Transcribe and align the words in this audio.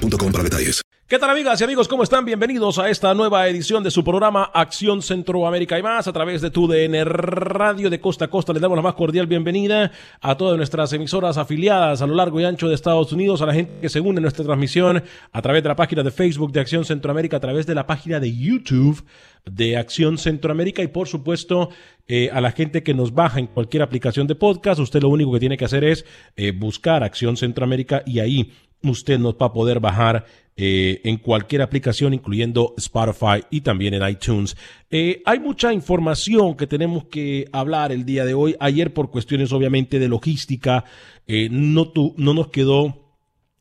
para 0.00 0.44
detalles. 0.44 0.82
¿Qué 1.06 1.18
tal 1.18 1.30
amigas 1.30 1.60
y 1.60 1.64
amigos? 1.64 1.86
¿Cómo 1.86 2.02
están? 2.02 2.24
Bienvenidos 2.24 2.78
a 2.78 2.88
esta 2.88 3.12
nueva 3.12 3.46
edición 3.46 3.84
de 3.84 3.90
su 3.90 4.02
programa 4.02 4.44
Acción 4.54 5.02
Centroamérica 5.02 5.78
y 5.78 5.82
más 5.82 6.08
a 6.08 6.12
través 6.12 6.40
de 6.40 6.50
tu 6.50 6.66
DN 6.66 7.04
Radio 7.04 7.90
de 7.90 8.00
Costa 8.00 8.24
a 8.24 8.28
Costa. 8.28 8.54
Les 8.54 8.62
damos 8.62 8.76
la 8.76 8.82
más 8.82 8.94
cordial 8.94 9.26
bienvenida 9.26 9.92
a 10.22 10.36
todas 10.36 10.56
nuestras 10.56 10.92
emisoras 10.94 11.36
afiliadas 11.36 12.00
a 12.00 12.06
lo 12.06 12.14
largo 12.14 12.40
y 12.40 12.44
ancho 12.44 12.68
de 12.68 12.74
Estados 12.74 13.12
Unidos, 13.12 13.42
a 13.42 13.46
la 13.46 13.52
gente 13.52 13.74
que 13.82 13.90
se 13.90 14.00
une 14.00 14.18
a 14.18 14.22
nuestra 14.22 14.44
transmisión 14.44 15.04
a 15.30 15.42
través 15.42 15.62
de 15.62 15.68
la 15.68 15.76
página 15.76 16.02
de 16.02 16.10
Facebook 16.10 16.52
de 16.52 16.60
Acción 16.60 16.86
Centroamérica, 16.86 17.36
a 17.36 17.40
través 17.40 17.66
de 17.66 17.74
la 17.74 17.86
página 17.86 18.18
de 18.18 18.34
YouTube 18.34 19.04
de 19.44 19.76
Acción 19.76 20.16
Centroamérica 20.16 20.82
y 20.82 20.86
por 20.86 21.06
supuesto 21.06 21.68
eh, 22.08 22.30
a 22.32 22.40
la 22.40 22.52
gente 22.52 22.82
que 22.82 22.94
nos 22.94 23.12
baja 23.12 23.40
en 23.40 23.46
cualquier 23.46 23.82
aplicación 23.82 24.26
de 24.26 24.36
podcast. 24.36 24.80
Usted 24.80 25.02
lo 25.02 25.10
único 25.10 25.32
que 25.32 25.40
tiene 25.40 25.58
que 25.58 25.66
hacer 25.66 25.84
es 25.84 26.06
eh, 26.36 26.52
buscar 26.52 27.04
Acción 27.04 27.36
Centroamérica 27.36 28.02
y 28.06 28.20
ahí 28.20 28.52
usted 28.90 29.18
nos 29.18 29.34
va 29.34 29.46
a 29.46 29.52
poder 29.52 29.80
bajar 29.80 30.24
eh, 30.56 31.00
en 31.02 31.16
cualquier 31.16 31.62
aplicación, 31.62 32.14
incluyendo 32.14 32.74
Spotify 32.78 33.44
y 33.50 33.62
también 33.62 33.94
en 33.94 34.08
iTunes. 34.08 34.56
Eh, 34.88 35.20
hay 35.24 35.40
mucha 35.40 35.72
información 35.72 36.56
que 36.56 36.68
tenemos 36.68 37.06
que 37.06 37.48
hablar 37.52 37.90
el 37.90 38.04
día 38.04 38.24
de 38.24 38.34
hoy. 38.34 38.54
Ayer, 38.60 38.94
por 38.94 39.10
cuestiones 39.10 39.52
obviamente 39.52 39.98
de 39.98 40.06
logística, 40.06 40.84
eh, 41.26 41.48
no, 41.50 41.88
tu, 41.88 42.14
no 42.18 42.34
nos 42.34 42.48
quedó 42.48 43.16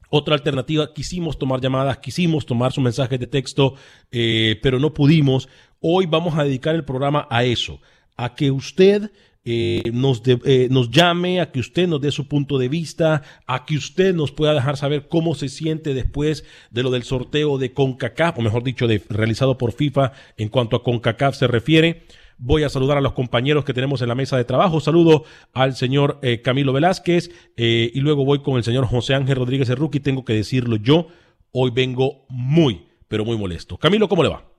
otra 0.10 0.36
alternativa. 0.36 0.94
Quisimos 0.94 1.40
tomar 1.40 1.62
llamadas, 1.62 1.98
quisimos 1.98 2.46
tomar 2.46 2.72
sus 2.72 2.84
mensajes 2.84 3.20
de 3.20 3.26
texto, 3.26 3.74
pero 4.12 4.78
no 4.78 4.94
pudimos. 4.94 5.50
Hoy 5.80 6.06
vamos 6.06 6.38
a 6.38 6.44
dedicar 6.44 6.76
el 6.76 6.86
programa 6.86 7.28
a 7.32 7.44
eso, 7.44 7.80
a 8.16 8.36
que 8.36 8.52
usted 8.52 9.10
eh, 9.46 9.84
nos, 9.92 10.24
de, 10.24 10.40
eh, 10.46 10.68
nos 10.72 10.90
llame, 10.90 11.42
a 11.42 11.52
que 11.52 11.60
usted 11.60 11.88
nos 11.88 12.00
dé 12.00 12.12
su 12.12 12.28
punto 12.28 12.58
de 12.58 12.70
vista, 12.70 13.24
a 13.46 13.66
que 13.66 13.76
usted 13.76 14.16
nos 14.16 14.32
pueda 14.32 14.54
dejar 14.54 14.78
saber 14.78 15.08
cómo 15.08 15.36
se 15.36 15.50
siente 15.50 15.94
después 15.94 16.46
de 16.72 16.84
lo 16.84 16.92
del 16.92 17.04
sorteo 17.04 17.58
de 17.58 17.74
CONCACAF, 17.74 18.40
o 18.40 18.42
mejor 18.42 18.64
dicho, 18.64 18.88
de, 18.88 19.02
realizado 19.10 19.58
por 19.58 19.74
FIFA 19.74 20.14
en 20.38 20.50
cuanto 20.50 20.76
a 20.76 20.84
CONCACAF 20.84 21.36
se 21.36 21.48
refiere. 21.48 22.04
Voy 22.38 22.64
a 22.64 22.70
saludar 22.70 22.98
a 22.98 23.02
los 23.02 23.14
compañeros 23.14 23.64
que 23.64 23.74
tenemos 23.74 24.02
en 24.02 24.10
la 24.10 24.16
mesa 24.16 24.38
de 24.38 24.44
trabajo. 24.44 24.80
Saludo 24.80 25.24
al 25.54 25.76
señor 25.76 26.20
eh, 26.22 26.42
Camilo 26.42 26.74
Velázquez 26.74 27.30
eh, 27.56 27.92
y 27.94 28.00
luego 28.00 28.26
voy 28.26 28.42
con 28.42 28.58
el 28.58 28.64
señor 28.64 28.86
José 28.86 29.14
Ángel 29.14 29.36
Rodríguez 29.38 29.70
Erruqui. 29.70 30.00
Tengo 30.00 30.26
que 30.26 30.34
decirlo 30.34 30.78
yo, 30.78 31.08
hoy 31.52 31.72
vengo 31.72 32.26
muy, 32.30 32.88
pero 33.08 33.24
muy 33.24 33.38
molesto. 33.38 33.78
Camilo, 33.78 34.10
¿cómo 34.10 34.24
le 34.24 34.30
va? 34.30 34.50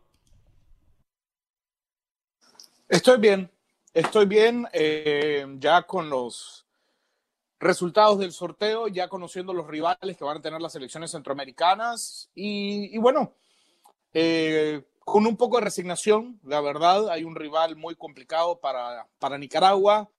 Estoy 2.88 3.18
bien, 3.18 3.50
estoy 3.94 4.26
bien 4.26 4.66
eh, 4.72 5.46
ya 5.58 5.82
con 5.82 6.10
los 6.10 6.66
resultados 7.60 8.18
del 8.18 8.32
sorteo, 8.32 8.88
ya 8.88 9.08
conociendo 9.08 9.54
los 9.54 9.66
rivales 9.66 10.16
que 10.16 10.24
van 10.24 10.38
a 10.38 10.42
tener 10.42 10.60
las 10.60 10.74
elecciones 10.74 11.12
centroamericanas 11.12 12.30
y, 12.34 12.94
y 12.94 12.98
bueno, 12.98 13.32
eh, 14.12 14.82
con 14.98 15.26
un 15.26 15.36
poco 15.36 15.56
de 15.56 15.64
resignación, 15.64 16.40
la 16.42 16.60
verdad, 16.60 17.08
hay 17.08 17.24
un 17.24 17.36
rival 17.36 17.76
muy 17.76 17.94
complicado 17.94 18.58
para, 18.58 19.06
para 19.18 19.38
Nicaragua, 19.38 20.10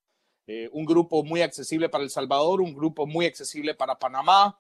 eh, 0.48 0.70
un 0.72 0.86
grupo 0.86 1.24
muy 1.24 1.42
accesible 1.42 1.90
para 1.90 2.04
El 2.04 2.10
Salvador, 2.10 2.62
un 2.62 2.74
grupo 2.74 3.06
muy 3.06 3.26
accesible 3.26 3.76
para 3.76 4.00
Panamá, 4.00 4.60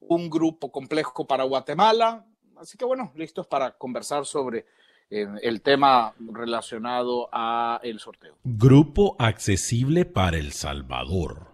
un 0.00 0.28
grupo 0.28 0.72
complejo 0.72 1.26
para 1.26 1.44
Guatemala, 1.44 2.26
así 2.56 2.76
que 2.76 2.84
bueno, 2.84 3.12
listos 3.14 3.46
para 3.46 3.70
conversar 3.72 4.26
sobre 4.26 4.66
el 5.12 5.60
tema 5.60 6.14
relacionado 6.32 7.28
a 7.32 7.80
el 7.82 7.98
sorteo. 7.98 8.36
Grupo 8.44 9.14
accesible 9.18 10.04
para 10.04 10.38
El 10.38 10.52
Salvador. 10.52 11.48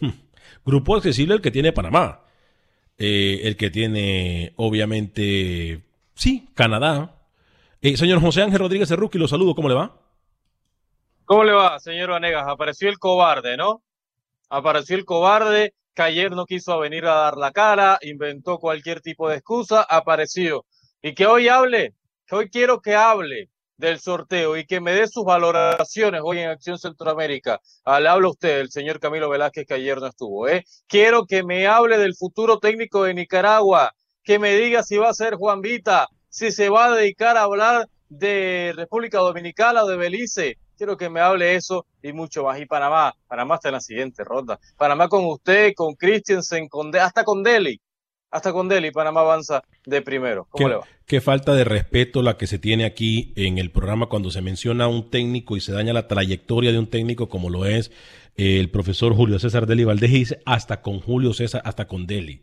Grupo 0.64 0.96
accesible 0.96 1.34
el 1.34 1.40
que 1.40 1.50
tiene 1.50 1.72
Panamá. 1.72 2.20
Eh, 2.98 3.40
el 3.44 3.56
que 3.56 3.70
tiene, 3.70 4.52
obviamente, 4.56 5.84
sí, 6.14 6.50
Canadá. 6.54 7.14
Eh, 7.80 7.96
señor 7.96 8.20
José 8.20 8.42
Ángel 8.42 8.58
Rodríguez 8.58 8.88
Cerruqui, 8.88 9.18
lo 9.18 9.28
saludo, 9.28 9.54
¿cómo 9.54 9.68
le 9.68 9.76
va? 9.76 9.96
¿Cómo 11.24 11.44
le 11.44 11.52
va, 11.52 11.78
señor 11.78 12.10
Vanegas? 12.10 12.48
Apareció 12.48 12.88
el 12.88 12.98
cobarde, 12.98 13.56
¿no? 13.56 13.82
Apareció 14.50 14.96
el 14.96 15.04
cobarde 15.04 15.74
que 15.94 16.02
ayer 16.02 16.32
no 16.32 16.44
quiso 16.44 16.78
venir 16.80 17.06
a 17.06 17.14
dar 17.14 17.36
la 17.36 17.52
cara, 17.52 17.98
inventó 18.02 18.58
cualquier 18.58 19.00
tipo 19.00 19.28
de 19.28 19.36
excusa, 19.36 19.82
apareció 19.82 20.64
y 21.02 21.14
que 21.14 21.26
hoy 21.26 21.48
hable, 21.48 21.94
que 22.26 22.36
hoy 22.36 22.50
quiero 22.50 22.80
que 22.80 22.94
hable 22.94 23.50
del 23.76 24.00
sorteo 24.00 24.56
y 24.56 24.66
que 24.66 24.80
me 24.80 24.92
dé 24.92 25.06
sus 25.06 25.24
valoraciones 25.24 26.20
hoy 26.24 26.40
en 26.40 26.50
Acción 26.50 26.78
Centroamérica. 26.78 27.60
Ah, 27.84 28.00
le 28.00 28.08
habla 28.08 28.28
usted, 28.28 28.60
el 28.60 28.70
señor 28.70 28.98
Camilo 28.98 29.30
Velázquez, 29.30 29.66
que 29.66 29.74
ayer 29.74 29.98
no 29.98 30.08
estuvo. 30.08 30.48
¿eh? 30.48 30.64
Quiero 30.88 31.26
que 31.26 31.44
me 31.44 31.66
hable 31.66 31.96
del 31.98 32.16
futuro 32.16 32.58
técnico 32.58 33.04
de 33.04 33.14
Nicaragua, 33.14 33.94
que 34.24 34.38
me 34.38 34.56
diga 34.56 34.82
si 34.82 34.96
va 34.96 35.08
a 35.08 35.14
ser 35.14 35.36
Juan 35.36 35.60
Vita, 35.60 36.08
si 36.28 36.50
se 36.50 36.68
va 36.68 36.86
a 36.86 36.96
dedicar 36.96 37.36
a 37.36 37.42
hablar 37.42 37.88
de 38.08 38.72
República 38.76 39.18
Dominicana 39.18 39.84
o 39.84 39.88
de 39.88 39.96
Belice. 39.96 40.58
Quiero 40.76 40.96
que 40.96 41.08
me 41.08 41.20
hable 41.20 41.54
eso 41.54 41.86
y 42.02 42.12
mucho 42.12 42.44
más. 42.44 42.60
Y 42.60 42.66
Panamá, 42.66 43.14
Panamá 43.26 43.56
está 43.56 43.68
en 43.68 43.74
la 43.74 43.80
siguiente 43.80 44.24
ronda. 44.24 44.58
Panamá 44.76 45.08
con 45.08 45.24
usted, 45.24 45.72
con 45.74 45.94
Christensen, 45.94 46.68
con 46.68 46.94
hasta 46.96 47.24
con 47.24 47.42
Deli 47.42 47.80
hasta 48.30 48.52
con 48.52 48.68
Delhi 48.68 48.90
Panamá 48.90 49.20
avanza 49.20 49.62
de 49.86 50.02
primero. 50.02 50.46
¿Cómo 50.50 50.64
¿Qué, 50.64 50.70
le 50.70 50.76
va? 50.76 50.84
qué 51.06 51.20
falta 51.20 51.54
de 51.54 51.64
respeto 51.64 52.22
la 52.22 52.36
que 52.36 52.46
se 52.46 52.58
tiene 52.58 52.84
aquí 52.84 53.32
en 53.36 53.58
el 53.58 53.70
programa 53.70 54.06
cuando 54.06 54.30
se 54.30 54.42
menciona 54.42 54.84
a 54.84 54.88
un 54.88 55.10
técnico 55.10 55.56
y 55.56 55.60
se 55.60 55.72
daña 55.72 55.92
la 55.92 56.08
trayectoria 56.08 56.72
de 56.72 56.78
un 56.78 56.88
técnico 56.88 57.28
como 57.28 57.50
lo 57.50 57.64
es 57.64 57.90
eh, 58.36 58.60
el 58.60 58.70
profesor 58.70 59.14
Julio 59.14 59.38
César 59.38 59.66
Deli 59.66 59.84
Valdés 59.84 60.10
y 60.10 60.18
dice 60.18 60.42
hasta 60.46 60.82
con 60.82 61.00
Julio 61.00 61.32
César, 61.32 61.62
hasta 61.64 61.86
con 61.86 62.06
Deli. 62.06 62.42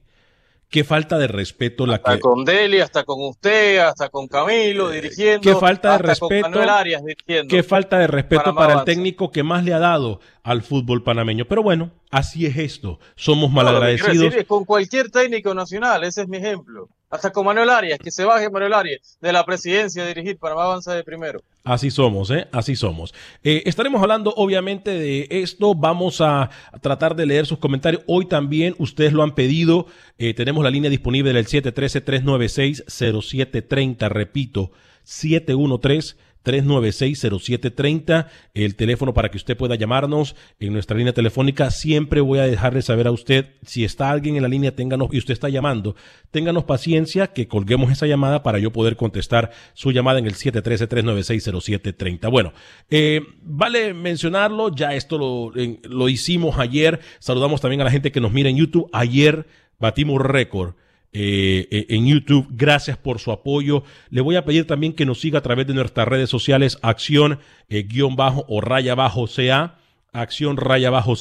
Qué 0.70 0.84
falta 0.84 1.18
de 1.18 1.28
respeto 1.28 1.86
la 1.86 1.96
Hasta 1.96 2.16
que... 2.16 2.20
con 2.20 2.44
Deli, 2.44 2.80
hasta 2.80 3.04
con 3.04 3.24
usted, 3.24 3.78
hasta 3.78 4.10
con 4.10 4.28
Camilo 4.28 4.90
dirigiendo. 4.90 5.42
Qué 5.42 5.56
falta 5.56 5.90
de 5.90 5.96
hasta 5.96 6.08
respeto. 6.08 6.42
Con 6.42 6.52
Manuel 6.52 6.70
Arias 6.70 7.06
dirigiendo. 7.06 7.56
Qué 7.56 7.64
falta 7.64 8.00
de 8.00 8.08
respeto 8.08 8.44
Panamá 8.44 8.60
para 8.60 8.80
el 8.80 8.86
técnico 8.86 9.32
que 9.32 9.44
más 9.44 9.64
le 9.64 9.74
ha 9.74 9.80
dado 9.80 10.20
al 10.46 10.62
fútbol 10.62 11.04
panameño. 11.04 11.44
Pero 11.46 11.64
bueno, 11.64 11.90
así 12.12 12.46
es 12.46 12.56
esto. 12.56 13.00
Somos 13.16 13.52
malagradecidos. 13.52 14.36
es 14.36 14.46
con 14.46 14.64
cualquier 14.64 15.10
técnico 15.10 15.56
nacional, 15.56 16.04
ese 16.04 16.22
es 16.22 16.28
mi 16.28 16.38
ejemplo. 16.38 16.88
Hasta 17.10 17.32
con 17.32 17.48
Manuel 17.48 17.70
Arias, 17.70 17.98
que 17.98 18.12
se 18.12 18.26
baje 18.26 18.52
Manuel 18.52 18.74
Arias 18.74 19.18
de 19.22 19.34
la 19.34 19.44
presidencia 19.44 20.04
a 20.04 20.08
dirigir 20.08 20.38
Panamá 20.38 20.66
avanza 20.66 20.94
de 20.94 21.04
primero. 21.04 21.42
Así 21.64 21.90
somos, 21.90 22.30
¿eh? 22.30 22.48
Así 22.52 22.76
somos. 22.76 23.16
Eh, 23.44 23.64
estaremos 23.66 24.04
hablando 24.04 24.36
obviamente 24.38 24.92
de 24.92 25.28
esto. 25.32 25.74
Vamos 25.74 26.22
a 26.22 26.52
tratar 26.80 27.16
de 27.16 27.26
leer 27.26 27.48
sus 27.48 27.58
comentarios. 27.58 28.04
Hoy 28.06 28.28
también 28.28 28.76
ustedes 28.78 29.14
lo 29.14 29.24
han 29.24 29.34
pedido. 29.34 29.88
Eh, 30.20 30.36
tenemos 30.36 30.64
la 30.64 30.70
línea 30.70 30.92
disponible 30.92 31.34
del 31.34 31.48
713-396-0730. 31.48 34.10
Repito, 34.10 34.70
713. 35.04 36.18
396-0730, 36.46 38.28
el 38.54 38.76
teléfono 38.76 39.14
para 39.14 39.30
que 39.30 39.38
usted 39.38 39.58
pueda 39.58 39.76
llamarnos 39.76 40.36
en 40.60 40.72
nuestra 40.72 40.96
línea 40.98 41.14
telefónica. 41.14 41.72
Siempre 41.72 42.22
voy 42.22 42.40
a 42.40 42.44
dejarle 42.44 42.82
saber 42.82 43.08
a 43.08 43.12
usted, 43.12 43.48
si 43.66 43.84
está 43.84 44.12
alguien 44.12 44.38
en 44.38 44.44
la 44.44 44.48
línea 44.48 44.76
ténganos, 44.76 45.10
y 45.12 45.18
usted 45.18 45.34
está 45.34 45.50
llamando, 45.50 45.96
ténganos 46.32 46.64
paciencia 46.64 47.28
que 47.28 47.48
colguemos 47.48 47.92
esa 47.92 48.08
llamada 48.08 48.44
para 48.44 48.60
yo 48.60 48.72
poder 48.72 48.96
contestar 48.96 49.52
su 49.74 49.92
llamada 49.92 50.20
en 50.20 50.28
el 50.28 50.36
713-396-0730. 50.36 52.32
Bueno, 52.32 52.54
eh, 52.90 53.22
vale 53.42 53.94
mencionarlo, 53.94 54.74
ya 54.74 54.94
esto 54.94 55.18
lo, 55.18 55.52
lo 55.84 56.10
hicimos 56.10 56.60
ayer. 56.60 57.00
Saludamos 57.20 57.60
también 57.60 57.82
a 57.82 57.86
la 57.86 57.92
gente 57.92 58.12
que 58.12 58.22
nos 58.22 58.32
mira 58.32 58.50
en 58.50 58.58
YouTube. 58.58 58.90
Ayer 58.94 59.48
batimos 59.80 60.22
récord 60.22 60.76
eh, 61.18 61.70
eh, 61.72 61.86
en 61.92 62.06
YouTube. 62.06 62.46
Gracias 62.52 62.98
por 62.98 63.20
su 63.20 63.32
apoyo. 63.32 63.84
Le 64.10 64.20
voy 64.20 64.36
a 64.36 64.44
pedir 64.44 64.68
también 64.68 64.92
que 64.92 65.06
nos 65.06 65.22
siga 65.22 65.40
a 65.40 65.42
través 65.42 65.66
de 65.66 65.74
nuestras 65.74 66.06
redes 66.06 66.30
sociales, 66.30 66.78
acción 66.82 67.40
eh, 67.70 67.88
bajo 68.18 68.46
o 68.50 68.60
raya 68.60 68.96
bajo 68.96 69.26
CA. 69.26 69.76
Acción 70.12 70.58
raya 70.58 70.90
bajo 70.90 71.14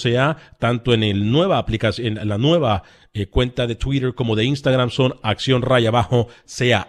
tanto 0.59 0.95
en 0.95 1.05
el 1.05 1.53
aplicación, 1.53 2.19
la 2.29 2.39
nueva 2.39 2.83
cuenta 3.31 3.69
de 3.69 3.77
Twitter 3.77 4.15
como 4.15 4.35
de 4.35 4.45
Instagram 4.45 4.91
son 4.91 5.15
acción 5.23 5.63
raya 5.63 5.93
bajo. 5.93 6.27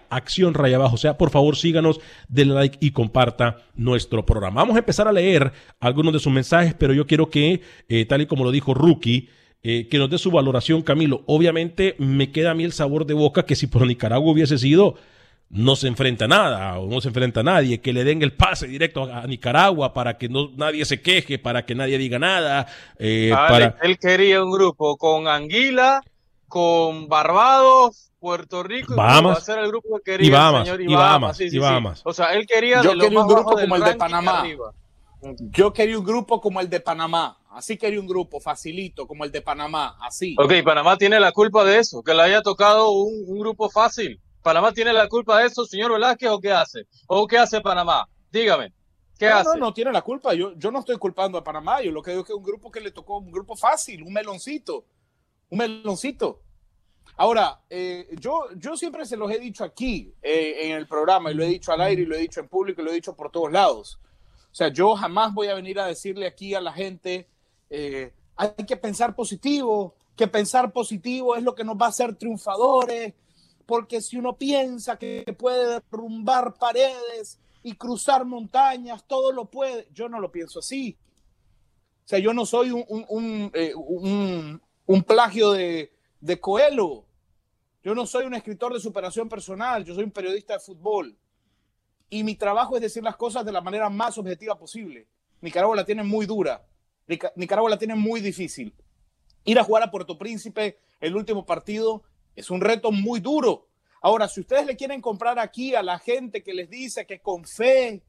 Acción 0.10 0.56
raya 0.56 0.80
bajo 0.80 0.98
CA. 1.00 1.16
Por 1.18 1.30
favor, 1.30 1.56
síganos, 1.58 2.00
denle 2.28 2.56
like 2.56 2.78
y 2.80 2.90
comparta 2.90 3.58
nuestro 3.76 4.26
programa. 4.26 4.62
Vamos 4.62 4.76
a 4.76 4.80
empezar 4.80 5.08
a 5.08 5.12
leer 5.12 5.52
algunos 5.80 6.14
de 6.14 6.20
sus 6.20 6.34
mensajes, 6.34 6.74
pero 6.74 6.94
yo 6.94 7.06
quiero 7.06 7.30
que, 7.30 7.62
tal 8.08 8.22
y 8.22 8.26
como 8.26 8.44
lo 8.44 8.52
dijo 8.52 8.74
Rookie, 8.74 9.30
eh, 9.68 9.88
que 9.90 9.98
nos 9.98 10.12
dé 10.12 10.20
su 10.20 10.30
valoración, 10.30 10.84
Camilo. 10.84 11.24
Obviamente 11.26 11.96
me 11.98 12.32
queda 12.32 12.52
a 12.52 12.54
mí 12.54 12.64
el 12.64 12.72
sabor 12.72 13.08
de 13.08 13.16
boca 13.16 13.48
que 13.48 13.56
si 13.56 13.66
por 13.66 13.88
Nicaragua 13.88 14.32
hubiese 14.32 14.60
sido, 14.60 14.94
no 15.50 15.76
se 15.76 15.88
enfrenta 15.88 16.26
a 16.26 16.28
nada 16.28 16.80
o 16.80 16.86
no 16.88 17.02
se 17.02 17.08
enfrenta 17.08 17.40
a 17.40 17.44
nadie, 17.44 17.82
que 17.82 17.92
le 17.92 18.04
den 18.04 18.22
el 18.22 18.34
pase 18.34 18.68
directo 18.68 19.06
a, 19.06 19.22
a 19.22 19.28
Nicaragua 19.28 19.92
para 19.92 20.20
que 20.20 20.30
no, 20.30 20.52
nadie 20.56 20.86
se 20.86 21.02
queje, 21.02 21.40
para 21.40 21.66
que 21.66 21.74
nadie 21.74 21.98
diga 21.98 22.20
nada. 22.20 22.68
eh, 23.00 23.32
para... 23.34 23.76
Él 23.82 23.98
quería 23.98 24.44
un 24.44 24.52
grupo 24.52 24.98
con 24.98 25.28
Anguila, 25.28 26.04
con 26.48 27.08
Barbados, 27.08 28.12
Puerto 28.20 28.62
Rico 28.62 28.94
y 28.94 28.98
Bahamas. 28.98 29.34
va 29.34 29.38
a 29.40 29.42
ser 29.42 29.60
el 29.60 29.68
grupo 29.70 29.98
que 29.98 30.12
quería 30.12 30.28
Y 30.28 30.30
Bahamas, 30.30 30.68
señor 30.68 30.82
y 30.82 30.94
Bahamas, 30.94 31.42
y 31.42 31.58
Bahamas. 31.58 32.02
O 32.06 32.14
sea, 32.14 32.34
él 32.34 32.46
quería 32.46 32.84
Yo 32.84 32.96
quería 32.98 33.20
un 33.20 33.28
grupo 33.28 33.52
como 33.54 33.76
el 33.76 33.84
de 33.84 33.96
Panamá. 33.96 34.42
arriba. 34.42 34.74
Yo 35.52 35.74
quería 35.74 35.98
un 35.98 36.06
grupo 36.06 36.40
como 36.40 36.62
el 36.62 36.70
de 36.70 36.80
Panamá. 36.80 37.38
Así 37.56 37.78
quería 37.78 38.02
un 38.02 38.08
grupo 38.08 38.42
facilito 38.42 39.08
como 39.08 39.24
el 39.24 39.32
de 39.32 39.42
Panamá. 39.42 39.98
Así. 40.02 40.36
Ok, 40.38 40.52
Panamá 40.64 40.98
tiene 40.98 41.22
la 41.22 41.32
culpa 41.32 41.64
de 41.64 41.80
eso, 41.80 42.04
que 42.04 42.14
le 42.14 42.22
haya 42.22 42.42
tocado 42.42 42.92
un, 42.92 43.24
un 43.26 43.40
grupo 43.40 43.70
fácil. 43.70 44.20
Panamá 44.42 44.74
tiene 44.74 44.92
la 44.92 45.08
culpa 45.08 45.40
de 45.40 45.48
eso, 45.48 45.64
señor 45.66 45.94
Velázquez, 45.94 46.30
o 46.30 46.40
qué 46.42 46.52
hace? 46.52 46.82
¿O 47.08 47.26
qué 47.26 47.38
hace 47.38 47.62
Panamá? 47.62 48.10
Dígame, 48.30 48.74
¿qué 49.18 49.30
no, 49.30 49.36
hace? 49.38 49.50
no, 49.58 49.68
no 49.68 49.74
tiene 49.74 49.94
la 49.94 50.02
culpa. 50.02 50.34
Yo, 50.34 50.54
yo 50.58 50.70
no 50.70 50.80
estoy 50.80 50.98
culpando 50.98 51.38
a 51.38 51.46
Panamá. 51.46 51.82
Yo 51.82 51.94
lo 51.94 52.02
que 52.02 52.12
digo 52.12 52.24
es 52.24 52.28
que 52.28 52.34
es 52.34 52.38
un 52.38 52.44
grupo 52.44 52.70
que 52.70 52.82
le 52.82 52.92
tocó 52.92 53.20
un 53.20 53.32
grupo 53.32 53.56
fácil, 53.56 54.04
un 54.04 54.12
meloncito. 54.12 54.86
Un 55.50 55.60
meloncito. 55.60 56.42
Ahora, 57.16 57.62
eh, 57.70 58.10
yo, 58.20 58.48
yo 58.58 58.76
siempre 58.76 59.06
se 59.06 59.16
los 59.16 59.32
he 59.32 59.40
dicho 59.40 59.64
aquí 59.64 60.14
eh, 60.22 60.58
en 60.64 60.72
el 60.74 60.88
programa, 60.88 61.32
y 61.32 61.36
lo 61.36 61.44
he 61.44 61.48
dicho 61.48 61.72
al 61.72 61.80
aire, 61.80 62.02
y 62.02 62.06
lo 62.06 62.16
he 62.16 62.20
dicho 62.20 62.42
en 62.42 62.50
público, 62.50 62.82
y 62.82 62.84
lo 62.84 62.92
he 62.92 62.96
dicho 62.96 63.16
por 63.16 63.32
todos 63.32 63.50
lados. 63.50 63.98
O 64.52 64.56
sea, 64.56 64.68
yo 64.68 64.94
jamás 64.96 65.34
voy 65.34 65.48
a 65.48 65.56
venir 65.56 65.80
a 65.80 65.86
decirle 65.86 66.28
aquí 66.28 66.54
a 66.54 66.60
la 66.60 66.74
gente, 66.74 67.30
eh, 67.70 68.14
hay 68.36 68.66
que 68.66 68.78
pensar 68.78 69.16
positivo, 69.16 69.96
que 70.16 70.28
pensar 70.28 70.72
positivo 70.72 71.36
es 71.36 71.44
lo 71.44 71.56
que 71.56 71.64
nos 71.64 71.76
va 71.78 71.88
a 71.88 71.90
hacer 71.90 72.16
triunfadores, 72.16 73.14
porque 73.66 74.02
si 74.02 74.18
uno 74.18 74.38
piensa 74.38 74.98
que 74.98 75.24
puede 75.38 75.82
derrumbar 75.92 76.54
paredes 76.56 77.40
y 77.64 77.74
cruzar 77.76 78.26
montañas, 78.26 79.04
todo 79.08 79.32
lo 79.32 79.46
puede. 79.46 79.88
Yo 79.92 80.08
no 80.08 80.20
lo 80.20 80.32
pienso 80.32 80.60
así. 80.60 80.98
O 82.06 82.08
sea, 82.08 82.20
yo 82.20 82.34
no 82.34 82.46
soy 82.46 82.70
un, 82.70 83.52
eh, 83.54 83.74
plagio 85.08 85.52
de, 85.52 85.92
de 86.22 86.40
Coelho. 86.40 87.06
Yo 87.84 87.96
no 87.96 88.06
soy 88.06 88.26
un 88.26 88.36
escritor 88.36 88.74
de 88.74 88.80
superación 88.80 89.30
personal, 89.30 89.84
yo 89.84 89.96
soy 89.96 90.04
un 90.04 90.12
periodista 90.12 90.54
de 90.54 90.60
fútbol. 90.60 91.18
Y 92.10 92.24
mi 92.24 92.36
trabajo 92.36 92.76
es 92.76 92.82
decir 92.82 93.04
las 93.04 93.16
cosas 93.16 93.44
de 93.46 93.52
la 93.52 93.62
manera 93.62 93.90
más 93.90 94.18
objetiva 94.18 94.58
posible. 94.58 95.08
Nicaragua 95.42 95.76
la 95.76 95.86
tiene 95.86 96.04
muy 96.04 96.26
dura. 96.26 96.64
Nica- 97.08 97.32
Nicaragua 97.36 97.70
la 97.70 97.78
tiene 97.78 97.96
muy 97.96 98.22
difícil. 98.22 98.74
Ir 99.44 99.60
a 99.60 99.64
jugar 99.64 99.84
a 99.84 99.92
Puerto 99.92 100.18
Príncipe 100.18 100.80
el 101.00 101.16
último 101.16 101.46
partido 101.46 102.04
es 102.36 102.50
un 102.50 102.62
reto 102.62 102.92
muy 102.92 103.20
duro. 103.20 103.68
Ahora, 104.02 104.28
si 104.28 104.42
ustedes 104.42 104.66
le 104.66 104.76
quieren 104.76 105.02
comprar 105.02 105.40
aquí 105.40 105.74
a 105.76 105.84
la 105.84 106.00
gente 106.00 106.44
que 106.44 106.54
les 106.54 106.70
dice 106.70 107.06
que 107.06 107.20
con 107.22 107.46
fe, 107.46 108.04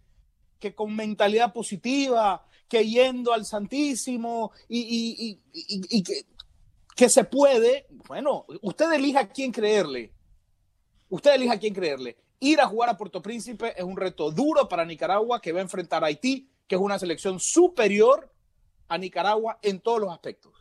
que 0.59 0.75
con 0.75 0.95
mentalidad 0.95 1.53
positiva, 1.53 2.45
que 2.69 2.87
yendo 2.87 3.33
al 3.33 3.45
Santísimo 3.47 4.51
y- 4.69 5.39
y- 5.53 5.79
y 5.99 6.03
que, 6.03 6.23
que 6.97 7.09
se 7.09 7.25
puede, 7.25 7.87
bueno, 8.09 8.47
usted 8.63 8.93
elija 8.93 9.21
a 9.21 9.29
quién 9.29 9.53
creerle. 9.53 10.13
Usted 11.09 11.35
elija 11.35 11.55
a 11.55 11.59
quién 11.59 11.75
creerle. 11.75 12.17
Ir 12.41 12.61
a 12.61 12.67
jugar 12.67 12.89
a 12.91 12.97
Puerto 12.97 13.23
Príncipe 13.23 13.73
es 13.77 13.85
un 13.85 13.97
reto 13.97 14.31
duro 14.31 14.69
para 14.69 14.85
Nicaragua 14.85 15.41
que 15.41 15.53
va 15.53 15.61
a 15.61 15.63
enfrentar 15.63 16.03
a 16.03 16.09
Haití, 16.09 16.49
que 16.67 16.75
es 16.75 16.81
una 16.81 16.99
selección 16.99 17.39
superior 17.39 18.33
a 18.89 18.99
Nicaragua 18.99 19.59
en 19.63 19.81
todos 19.81 20.01
los 20.01 20.13
aspectos. 20.13 20.53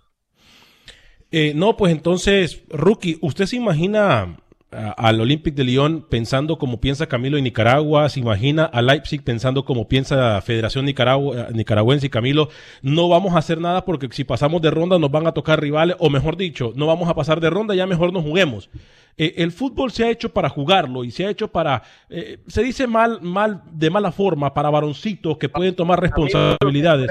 Eh, 1.31 1.53
no, 1.55 1.75
pues 1.75 1.91
entonces, 1.91 2.63
Rookie, 2.69 3.17
¿usted 3.21 3.45
se 3.45 3.55
imagina 3.55 4.37
al 4.71 5.21
Olympic 5.21 5.55
de 5.55 5.63
Lyon 5.63 6.05
pensando 6.09 6.57
como 6.57 6.81
piensa 6.81 7.07
Camilo 7.07 7.37
en 7.37 7.43
Nicaragua? 7.43 8.09
¿Se 8.09 8.19
imagina 8.19 8.65
a 8.65 8.81
Leipzig 8.81 9.23
pensando 9.23 9.65
como 9.65 9.87
piensa 9.87 10.15
la 10.15 10.41
Federación 10.41 10.85
Nicaragüense 10.85 12.07
y 12.07 12.09
Camilo? 12.09 12.49
No 12.81 13.07
vamos 13.07 13.35
a 13.35 13.39
hacer 13.39 13.59
nada 13.59 13.85
porque 13.85 14.09
si 14.11 14.23
pasamos 14.23 14.61
de 14.61 14.71
ronda 14.71 14.99
nos 14.99 15.11
van 15.11 15.27
a 15.27 15.33
tocar 15.33 15.61
rivales, 15.61 15.95
o 15.99 16.09
mejor 16.09 16.37
dicho, 16.37 16.73
no 16.75 16.87
vamos 16.87 17.09
a 17.09 17.15
pasar 17.15 17.39
de 17.39 17.49
ronda, 17.49 17.75
ya 17.75 17.87
mejor 17.87 18.11
nos 18.11 18.23
juguemos. 18.23 18.69
Eh, 19.17 19.35
el 19.37 19.51
fútbol 19.51 19.91
se 19.91 20.03
ha 20.03 20.09
hecho 20.09 20.29
para 20.29 20.49
jugarlo 20.49 21.03
y 21.03 21.11
se 21.11 21.25
ha 21.25 21.29
hecho 21.29 21.47
para, 21.47 21.83
eh, 22.09 22.39
se 22.47 22.61
dice 22.63 22.85
mal, 22.85 23.21
mal, 23.21 23.61
de 23.71 23.89
mala 23.89 24.11
forma, 24.11 24.53
para 24.53 24.69
varoncitos 24.69 25.37
que 25.37 25.47
pueden 25.47 25.73
tomar 25.75 26.01
responsabilidades. 26.01 27.09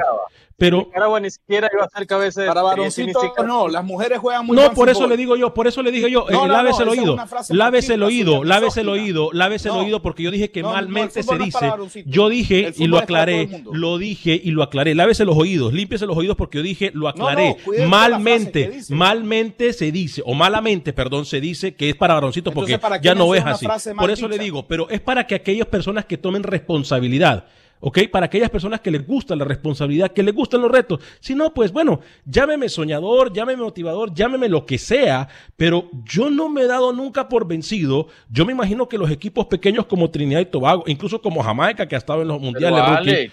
Pero 0.56 0.78
Nicaragua 0.78 1.18
ni 1.18 1.30
siquiera 1.30 1.68
iba 1.72 1.84
a 1.84 1.88
ser 1.88 2.06
cabeza 2.06 2.42
de 2.42 2.46
Para 2.48 2.62
varoncitos, 2.62 3.22
no, 3.44 3.66
las 3.66 3.84
mujeres 3.84 4.20
juegan 4.20 4.46
muy 4.46 4.56
No, 4.56 4.62
buen 4.62 4.74
por 4.74 4.88
eso 4.88 5.06
le 5.08 5.16
digo 5.16 5.36
yo, 5.36 5.52
por 5.52 5.66
eso 5.66 5.82
le 5.82 5.90
dije 5.90 6.08
yo, 6.10 6.26
No, 6.30 6.30
eh, 6.30 6.32
no, 6.32 6.46
lávese 6.46 6.84
no, 6.84 6.92
el 6.92 6.98
esa 6.98 7.02
es 7.02 7.18
oído, 7.18 7.24
lávese 7.48 7.94
el 7.94 8.02
oído, 8.02 8.44
lávese 8.44 8.80
el 8.82 8.88
oído, 8.88 9.30
lávese 9.32 9.68
el 9.68 9.74
No. 9.74 9.80
oído, 9.80 10.02
porque 10.02 10.22
yo 10.22 10.30
dije 10.30 10.52
que 10.52 10.62
No, 10.62 10.68
no, 10.72 10.78
el 10.78 10.86
malmente 10.86 11.22
se 11.24 11.36
no 11.36 11.44
dice, 11.44 11.72
yo 12.06 12.28
dije 12.28 12.68
El 12.68 12.74
y 12.76 12.86
lo 12.86 12.98
aclaré, 12.98 13.42
el 13.42 13.64
lo 13.72 13.98
dije 13.98 14.40
y 14.42 14.52
lo 14.52 14.62
aclaré, 14.62 14.94
lávese 14.94 15.24
los 15.24 15.36
oídos, 15.36 15.72
límpiese 15.72 16.06
los 16.06 16.16
oídos 16.16 16.36
porque 16.36 16.58
yo 16.58 16.62
dije, 16.62 16.92
lo 16.94 17.08
aclaré, 17.08 17.56
no, 17.66 17.88
malmente, 17.88 18.80
malmente 18.90 19.72
se 19.72 19.90
dice, 19.90 20.22
o 20.24 20.34
malamente, 20.34 20.92
perdón, 20.92 21.26
se 21.26 21.40
dice 21.40 21.74
que 21.74 21.93
es 21.94 21.98
para 21.98 22.14
varoncitos 22.14 22.52
Entonces, 22.52 22.76
porque 22.76 22.82
¿para 22.82 23.00
qué 23.00 23.06
ya 23.06 23.14
no 23.14 23.34
es 23.34 23.44
así. 23.44 23.66
Por 23.96 24.10
eso 24.10 24.28
le 24.28 24.38
digo, 24.38 24.66
pero 24.66 24.88
es 24.90 25.00
para 25.00 25.26
que 25.26 25.34
aquellas 25.34 25.66
personas 25.66 26.04
que 26.04 26.18
tomen 26.18 26.42
responsabilidad, 26.42 27.46
¿ok? 27.80 27.98
Para 28.10 28.26
aquellas 28.26 28.50
personas 28.50 28.80
que 28.80 28.90
les 28.90 29.06
gusta 29.06 29.36
la 29.36 29.44
responsabilidad, 29.44 30.12
que 30.12 30.22
les 30.22 30.34
gustan 30.34 30.62
los 30.62 30.70
retos. 30.70 31.00
Si 31.20 31.34
no, 31.34 31.52
pues 31.52 31.72
bueno, 31.72 32.00
llámeme 32.24 32.68
soñador, 32.68 33.32
llámeme 33.32 33.62
motivador, 33.62 34.14
llámeme 34.14 34.48
lo 34.48 34.64
que 34.64 34.78
sea, 34.78 35.28
pero 35.56 35.90
yo 36.04 36.30
no 36.30 36.48
me 36.48 36.62
he 36.62 36.66
dado 36.66 36.92
nunca 36.92 37.28
por 37.28 37.46
vencido. 37.46 38.08
Yo 38.30 38.44
me 38.46 38.52
imagino 38.52 38.88
que 38.88 38.98
los 38.98 39.10
equipos 39.10 39.46
pequeños 39.46 39.86
como 39.86 40.10
Trinidad 40.10 40.40
y 40.40 40.46
Tobago, 40.46 40.84
incluso 40.86 41.20
como 41.20 41.42
Jamaica, 41.42 41.86
que 41.86 41.94
ha 41.94 41.98
estado 41.98 42.22
en 42.22 42.28
los 42.28 42.40
mundiales, 42.40 42.80
Alex, 42.80 43.32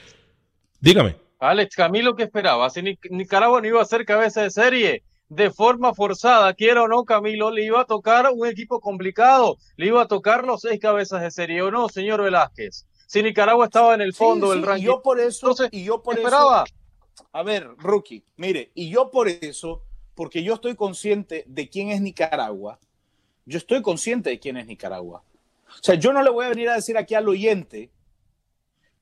dígame. 0.79 1.15
Alex, 1.39 1.75
Camilo, 1.75 2.15
¿qué 2.15 2.23
esperaba? 2.23 2.69
Si 2.69 2.81
Nic- 2.81 3.09
Nicaragua 3.09 3.61
no 3.61 3.67
iba 3.67 3.81
a 3.81 3.85
ser 3.85 4.05
cabeza 4.05 4.43
de 4.43 4.51
serie, 4.51 5.03
de 5.33 5.49
forma 5.49 5.93
forzada, 5.93 6.53
quiera 6.53 6.83
o 6.83 6.89
no, 6.89 7.05
Camilo, 7.05 7.51
le 7.51 7.63
iba 7.63 7.79
a 7.79 7.85
tocar 7.85 8.29
un 8.33 8.45
equipo 8.45 8.81
complicado, 8.81 9.57
le 9.77 9.85
iba 9.85 10.01
a 10.01 10.07
tocar 10.07 10.43
los 10.43 10.59
seis 10.59 10.77
cabezas 10.77 11.21
de 11.21 11.31
serie, 11.31 11.61
¿o 11.61 11.71
no, 11.71 11.87
señor 11.87 12.21
Velázquez? 12.21 12.85
Si 13.07 13.23
Nicaragua 13.23 13.63
estaba 13.65 13.93
en 13.93 14.01
el 14.01 14.13
fondo 14.13 14.47
Sí, 14.47 14.51
del 14.55 14.59
sí, 14.61 14.65
ranking. 14.67 14.83
Y 14.83 14.85
yo 14.87 15.01
por 15.01 15.19
eso, 15.21 15.47
Entonces, 15.51 15.69
y 15.71 15.85
yo 15.85 16.03
por 16.03 16.15
esperaba. 16.17 16.65
eso, 16.65 16.75
a 17.31 17.43
ver, 17.43 17.65
rookie, 17.77 18.25
mire, 18.35 18.71
y 18.75 18.89
yo 18.89 19.09
por 19.09 19.29
eso, 19.29 19.81
porque 20.15 20.43
yo 20.43 20.55
estoy 20.55 20.75
consciente 20.75 21.45
de 21.47 21.69
quién 21.69 21.91
es 21.91 22.01
Nicaragua, 22.01 22.77
yo 23.45 23.57
estoy 23.57 23.81
consciente 23.81 24.31
de 24.31 24.39
quién 24.39 24.57
es 24.57 24.67
Nicaragua. 24.67 25.23
O 25.69 25.81
sea, 25.83 25.95
yo 25.95 26.11
no 26.11 26.21
le 26.23 26.29
voy 26.29 26.45
a 26.45 26.49
venir 26.49 26.67
a 26.67 26.75
decir 26.75 26.97
aquí 26.97 27.15
al 27.15 27.29
oyente 27.29 27.89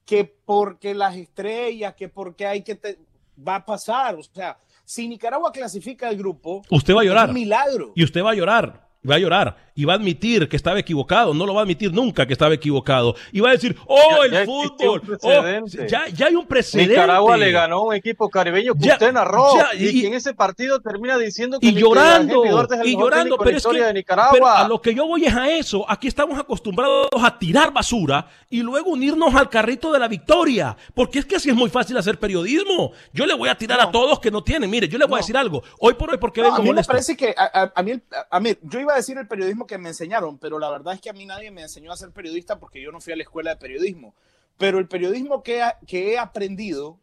que 0.06 0.26
porque 0.26 0.94
las 0.94 1.16
estrellas, 1.16 1.96
que 1.96 2.08
porque 2.08 2.46
hay 2.46 2.62
que 2.64 2.76
te- 2.76 3.00
va 3.48 3.56
a 3.56 3.66
pasar, 3.66 4.16
o 4.16 4.22
sea, 4.24 4.58
si 4.90 5.08
Nicaragua 5.08 5.52
clasifica 5.52 6.10
el 6.10 6.18
grupo, 6.18 6.64
Usted 6.72 6.96
va 6.96 7.02
a 7.02 7.04
es 7.04 7.10
llorar. 7.10 7.28
un 7.30 7.36
milagro. 7.36 7.92
Y 7.96 8.04
usted 8.04 8.24
va 8.24 8.32
a 8.32 8.34
llorar. 8.34 8.89
Va 9.10 9.16
a 9.16 9.20
llorar 9.20 9.56
y 9.76 9.86
va 9.86 9.94
a 9.94 9.96
admitir 9.96 10.50
que 10.50 10.58
estaba 10.58 10.78
equivocado. 10.78 11.34
No 11.34 11.46
lo 11.46 11.54
va 11.54 11.62
a 11.62 11.64
admitir 11.64 11.94
nunca 11.94 12.26
que 12.26 12.34
estaba 12.34 12.54
equivocado. 12.54 13.16
Y 13.32 13.40
va 13.40 13.48
a 13.50 13.52
decir, 13.54 13.74
oh, 13.88 13.98
Ya- 13.98 14.26
el 14.26 14.32
ya 14.32 14.46
fútbol. 14.46 15.02
oh, 15.22 15.86
ya, 15.88 16.08
ya 16.10 16.26
hay 16.26 16.36
un 16.36 16.46
precedente. 16.46 16.96
Nicaragua 16.96 17.38
le 17.38 17.50
ganó 17.52 17.78
a 17.78 17.84
un 17.86 17.94
equipo 17.96 18.30
caribeño 18.30 18.74
que 18.74 18.88
Ya- 18.88 18.94
usted 18.96 19.14
narró 19.14 19.56
ya, 19.56 19.70
y, 19.80 20.06
en 20.06 20.16
ese 20.16 20.34
partido 20.34 20.82
termina 20.82 21.18
diciendo 21.18 21.62
que 21.62 21.68
y 21.68 21.74
llorando, 21.76 22.44
es 22.44 22.52
el 22.82 22.88
y 22.88 22.98
llorando, 22.98 23.38
pero 23.38 23.52
la 23.52 23.56
es 23.56 23.58
historia 23.64 23.82
que 23.84 23.88
de 23.88 23.94
Nicaragua. 23.94 24.32
pero 24.34 24.48
a 24.50 24.68
lo 24.68 24.82
que 24.82 24.94
yo 24.94 25.08
voy 25.08 25.24
es 25.24 25.34
a 25.34 25.50
eso. 25.50 25.86
Aquí 25.90 26.10
estamos 26.10 26.38
acostumbrados 26.38 27.08
a 27.24 27.40
tirar 27.40 27.72
basura 27.72 28.28
y 28.50 28.62
luego 28.62 28.90
unirnos 28.92 29.34
al 29.34 29.48
carrito 29.50 29.94
de 29.94 30.00
la 30.00 30.10
victoria, 30.10 30.76
porque 30.94 31.20
es 31.20 31.26
que 31.26 31.38
así 31.38 31.50
es 31.50 31.56
muy 31.56 31.70
fácil 31.70 31.96
hacer 31.96 32.20
periodismo. 32.20 32.92
Yo 33.14 33.26
le 33.26 33.34
voy 33.34 33.48
a 33.48 33.56
tirar 33.56 33.80
a 33.80 33.90
todos 33.90 34.20
que 34.20 34.30
no 34.30 34.44
tienen. 34.44 34.70
Mire, 34.70 34.90
yo 34.90 34.98
le 34.98 35.06
voy 35.06 35.16
a 35.16 35.18
decir 35.20 35.38
algo. 35.38 35.64
Hoy 35.80 35.94
por 35.94 36.12
hoy, 36.12 36.18
porque 36.18 36.42
No, 36.42 36.48
vengo 36.48 36.58
a 36.58 36.64
mí 36.66 36.74
me 36.74 36.84
parece 36.84 37.16
que 37.16 37.34
a, 37.38 37.62
a- 37.64 37.72
a 37.74 37.82
mí, 37.82 37.94
a 38.30 38.40
mí- 38.42 38.58
yo 38.64 38.80
iba 38.82 38.89
a 38.94 38.98
decir 38.98 39.18
el 39.18 39.28
periodismo 39.28 39.68
que 39.68 39.78
me 39.78 39.90
enseñaron, 39.90 40.38
pero 40.38 40.60
la 40.60 40.70
verdad 40.70 40.94
es 40.94 41.02
que 41.02 41.10
a 41.10 41.14
mí 41.14 41.26
nadie 41.26 41.52
me 41.52 41.62
enseñó 41.62 41.92
a 41.92 41.98
ser 41.98 42.12
periodista 42.12 42.60
porque 42.60 42.82
yo 42.82 42.92
no 42.92 43.02
fui 43.02 43.14
a 43.14 43.16
la 43.16 43.24
escuela 43.24 43.52
de 43.52 43.58
periodismo. 43.58 44.16
Pero 44.58 44.80
el 44.80 44.88
periodismo 44.88 45.42
que, 45.44 45.62
ha- 45.62 45.80
que 45.88 46.14
he 46.14 46.18
aprendido, 46.20 47.00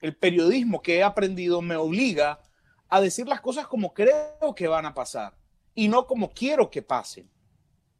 el 0.00 0.16
periodismo 0.16 0.82
que 0.82 0.96
he 0.98 1.02
aprendido 1.02 1.62
me 1.62 1.76
obliga 1.76 2.40
a 2.88 3.00
decir 3.00 3.26
las 3.26 3.40
cosas 3.40 3.66
como 3.66 3.92
creo 3.94 4.54
que 4.54 4.68
van 4.68 4.86
a 4.86 4.94
pasar 4.94 5.34
y 5.74 5.88
no 5.88 6.06
como 6.06 6.30
quiero 6.30 6.70
que 6.70 6.82
pasen. 6.82 7.28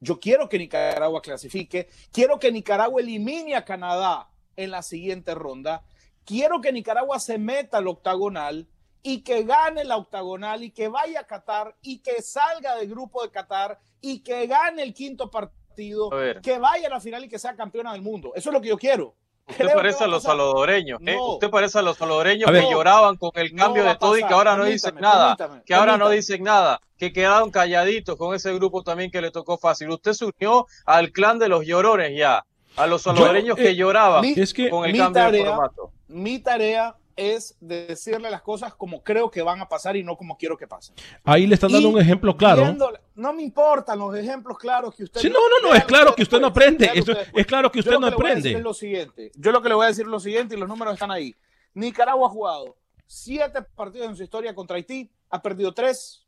Yo 0.00 0.20
quiero 0.20 0.48
que 0.48 0.58
Nicaragua 0.58 1.22
clasifique, 1.22 1.88
quiero 2.12 2.38
que 2.38 2.52
Nicaragua 2.52 3.00
elimine 3.00 3.56
a 3.56 3.64
Canadá 3.64 4.30
en 4.56 4.70
la 4.70 4.82
siguiente 4.82 5.34
ronda, 5.34 5.84
quiero 6.24 6.60
que 6.60 6.72
Nicaragua 6.72 7.18
se 7.18 7.38
meta 7.38 7.78
al 7.78 7.88
octagonal 7.88 8.68
y 9.08 9.20
que 9.22 9.44
gane 9.44 9.84
la 9.84 9.96
octagonal 9.98 10.64
y 10.64 10.72
que 10.72 10.88
vaya 10.88 11.20
a 11.20 11.24
Qatar 11.24 11.76
y 11.80 11.98
que 11.98 12.20
salga 12.22 12.74
del 12.74 12.88
grupo 12.88 13.22
de 13.22 13.30
Qatar 13.30 13.78
y 14.00 14.18
que 14.24 14.48
gane 14.48 14.82
el 14.82 14.92
quinto 14.92 15.30
partido, 15.30 16.10
que 16.42 16.58
vaya 16.58 16.88
a 16.88 16.90
la 16.90 17.00
final 17.00 17.22
y 17.24 17.28
que 17.28 17.38
sea 17.38 17.54
campeona 17.54 17.92
del 17.92 18.02
mundo. 18.02 18.32
Eso 18.34 18.50
es 18.50 18.52
lo 18.52 18.60
que 18.60 18.66
yo 18.68 18.76
quiero. 18.76 19.14
Usted 19.48 19.72
parece 19.74 20.02
a 20.02 20.06
los 20.08 20.24
salvadoreños, 20.24 20.98
¿eh? 21.06 21.14
No. 21.14 21.34
Usted 21.34 21.50
parece 21.50 21.78
a 21.78 21.82
los 21.82 21.96
salvadoreños 21.96 22.50
que 22.50 22.62
lloraban 22.68 23.16
con 23.16 23.30
el 23.34 23.54
cambio 23.54 23.84
de 23.84 23.94
todo 23.94 24.18
y 24.18 24.24
que 24.24 24.34
ahora 24.34 24.56
no 24.56 24.64
Permítame, 24.64 24.72
dicen 24.72 24.94
nada, 25.00 25.36
permítame, 25.36 25.62
que 25.64 25.74
ahora 25.74 25.96
no 25.96 26.08
dicen 26.08 26.42
nada, 26.42 26.80
que 26.98 27.12
quedaron 27.12 27.52
calladitos 27.52 28.16
con 28.16 28.34
ese 28.34 28.52
grupo 28.54 28.82
también 28.82 29.12
que 29.12 29.20
le 29.20 29.30
tocó 29.30 29.56
fácil. 29.56 29.88
Usted 29.90 30.14
se 30.14 30.24
unió 30.24 30.66
al 30.84 31.12
clan 31.12 31.38
de 31.38 31.46
los 31.48 31.64
llorones 31.64 32.10
ya, 32.18 32.44
a 32.74 32.86
los 32.88 33.02
salvadoreños 33.02 33.56
eh, 33.56 33.62
que 33.62 33.76
lloraban 33.76 34.22
mi- 34.22 34.34
es 34.36 34.52
que 34.52 34.68
con 34.68 34.84
el 34.84 34.98
cambio 34.98 35.30
de 35.30 35.44
formato. 35.44 35.92
Mi 36.08 36.40
tarea 36.40 36.96
es 37.16 37.56
decirle 37.60 38.30
las 38.30 38.42
cosas 38.42 38.74
como 38.74 39.02
creo 39.02 39.30
que 39.30 39.40
van 39.42 39.60
a 39.60 39.68
pasar 39.68 39.96
y 39.96 40.04
no 40.04 40.16
como 40.16 40.36
quiero 40.36 40.56
que 40.56 40.66
pasen. 40.66 40.94
Ahí 41.24 41.46
le 41.46 41.54
están 41.54 41.72
dando 41.72 41.88
Y 41.88 41.92
un 41.94 41.98
ejemplo 42.00 42.36
claro. 42.36 42.62
viéndole- 42.62 43.00
no 43.14 43.32
me 43.32 43.42
importan 43.42 43.98
los 43.98 44.14
ejemplos 44.14 44.58
claros 44.58 44.94
que 44.94 45.04
usted 45.04 45.20
Sí, 45.22 45.28
no, 45.30 45.38
no, 45.40 45.68
no, 45.70 45.74
es 45.74 45.84
claro 45.86 46.14
que 46.14 46.22
usted 46.22 46.38
no 46.38 46.48
aprende. 46.48 46.90
Eso- 46.94 47.12
es 47.34 47.46
claro 47.46 47.72
que 47.72 47.78
usted 47.80 47.92
no 47.92 48.00
Yo 48.00 48.10
lo 48.10 48.10
que 48.10 48.10
le 48.10 48.16
voy 48.22 48.30
a 48.30 48.34
decir 48.34 48.50
aprende. 48.50 48.58
es 48.58 48.64
lo 48.64 48.74
siguiente. 48.74 49.32
Yo 49.34 49.50
lo 49.52 49.62
que 49.62 49.68
le 49.70 49.74
voy 49.74 49.84
a 49.84 49.88
decir 49.88 50.04
es 50.04 50.10
lo 50.10 50.20
siguiente 50.20 50.54
y 50.54 50.58
los 50.58 50.68
números 50.68 50.94
están 50.94 51.10
ahí. 51.10 51.34
Nicaragua 51.72 52.28
ha 52.28 52.30
jugado 52.30 52.76
siete 53.06 53.62
partidos 53.62 54.08
en 54.10 54.16
su 54.16 54.22
historia 54.22 54.54
contra 54.54 54.76
Haití, 54.76 55.10
ha 55.30 55.40
perdido 55.40 55.72
tres, 55.72 56.26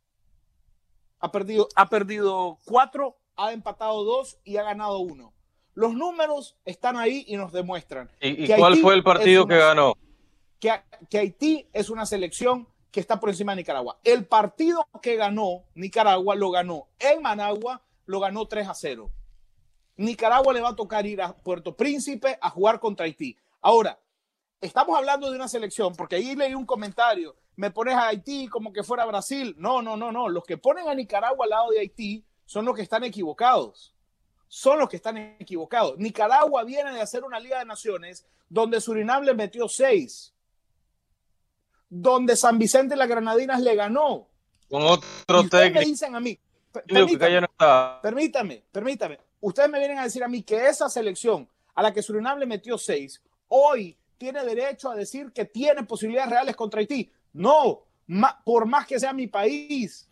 ha 1.21 1.31
perdido, 1.31 1.69
ha 1.75 1.89
perdido 1.89 2.59
cuatro, 2.65 3.17
ha 3.37 3.53
empatado 3.53 4.05
dos 4.05 4.39
y 4.45 4.57
ha 4.57 4.63
ganado 4.63 4.99
uno. 5.01 5.35
Los 5.75 5.93
números 5.93 6.57
están 6.65 6.97
ahí 6.97 7.25
y 7.29 7.37
nos 7.37 7.53
demuestran 7.53 8.11
¿Y, 8.21 8.45
y 8.45 8.47
que 8.47 8.57
cuál 8.57 8.73
Haití 8.73 8.83
fue 8.83 8.95
el 8.95 9.03
partido 9.05 9.47
que 9.47 9.57
ganó? 9.59 9.95
Que, 10.59 11.19
Haití 11.19 11.69
es 11.73 11.91
una 11.91 12.07
selección 12.07 12.69
que 12.91 13.01
está 13.01 13.21
por 13.21 13.29
encima 13.29 13.53
de 13.53 13.57
Nicaragua. 13.57 13.99
El 14.03 14.27
partido 14.27 14.87
que 15.03 15.17
ganó 15.17 15.65
Nicaragua 15.75 16.35
lo 16.35 16.51
ganó 16.51 16.89
en 16.99 17.23
Managua, 17.23 17.83
lo 18.07 18.21
ganó 18.21 18.47
3 18.47 18.69
a 18.69 18.75
0. 18.75 19.11
Nicaragua 19.97 20.53
le 20.53 20.61
va 20.61 20.71
a 20.71 20.77
tocar 20.77 21.07
ir 21.07 21.21
a 21.21 21.35
Puerto 21.35 21.77
Príncipe 21.77 22.39
a 22.41 22.51
jugar 22.51 22.81
contra 22.81 23.05
Haití. 23.05 23.37
Ahora, 23.61 23.99
estamos 24.61 24.97
hablando 24.97 25.31
de 25.31 25.37
una 25.37 25.49
selección, 25.49 25.95
porque 25.95 26.17
ahí 26.17 26.35
leí 26.35 26.55
un 26.55 26.67
comentario, 26.67 27.37
me 27.59 27.73
pones 27.73 27.97
a 27.97 28.07
Haití 28.07 28.47
como 28.47 28.73
que 28.73 28.85
fuera 28.85 29.05
Brasil. 29.05 29.57
No, 29.59 29.83
no, 29.83 29.97
no, 29.97 30.13
no. 30.13 30.29
Los 30.29 30.45
que 30.45 30.57
ponen 30.57 30.89
a 30.89 30.95
Nicaragua 30.95 31.45
al 31.45 31.51
lado 31.51 31.71
de 31.71 31.81
Haití 31.81 32.25
son 32.47 32.65
los 32.65 32.77
que 32.77 32.83
están 32.83 33.03
equivocados. 33.03 33.97
Son 34.47 34.79
los 34.79 34.89
que 34.89 34.95
están 34.95 35.17
equivocados. 35.17 35.99
Nicaragua 35.99 36.63
viene 36.63 36.93
de 36.93 37.01
hacer 37.01 37.25
una 37.25 37.41
Liga 37.41 37.59
de 37.59 37.65
Naciones 37.65 38.25
donde 38.49 38.81
Surinam 38.81 39.25
le 39.25 39.35
metió 39.35 39.69
seis, 39.69 40.33
donde 41.89 42.37
San 42.37 42.59
Vicente 42.59 42.95
y 42.95 42.99
las 42.99 43.09
Granadinas 43.09 43.61
le 43.61 43.75
ganó. 43.75 44.29
Con 44.69 44.83
Y 44.83 44.85
otro 44.85 45.41
ustedes 45.41 45.65
me 45.65 45.81
técnico 45.81 45.91
dicen 45.91 46.15
a 46.15 46.21
mí, 46.21 46.39
permítame, 46.73 47.41
no 47.41 48.01
permítame, 48.03 48.65
permítame. 48.71 49.19
Ustedes 49.41 49.71
me 49.71 49.79
vienen 49.79 49.99
a 49.99 50.05
decir 50.05 50.23
a 50.23 50.29
mí 50.29 50.43
que 50.43 50.69
esa 50.69 50.89
selección 50.89 51.49
a 51.75 51.83
la 51.83 51.93
que 51.93 52.03
Surinam 52.03 52.39
le 52.39 52.47
metió 52.47 52.77
seis, 52.77 53.23
hoy 53.49 53.97
tiene 54.19 54.45
derecho 54.45 54.91
a 54.91 54.97
decir 54.97 55.33
que 55.33 55.45
tiene 55.45 55.85
posibilidades 55.85 56.31
reales 56.31 56.57
contra 56.57 56.81
Haití. 56.81 57.11
No, 57.33 57.85
por 58.45 58.67
más 58.67 58.87
que 58.87 58.99
sea 58.99 59.13
mi 59.13 59.29
país, 59.29 60.08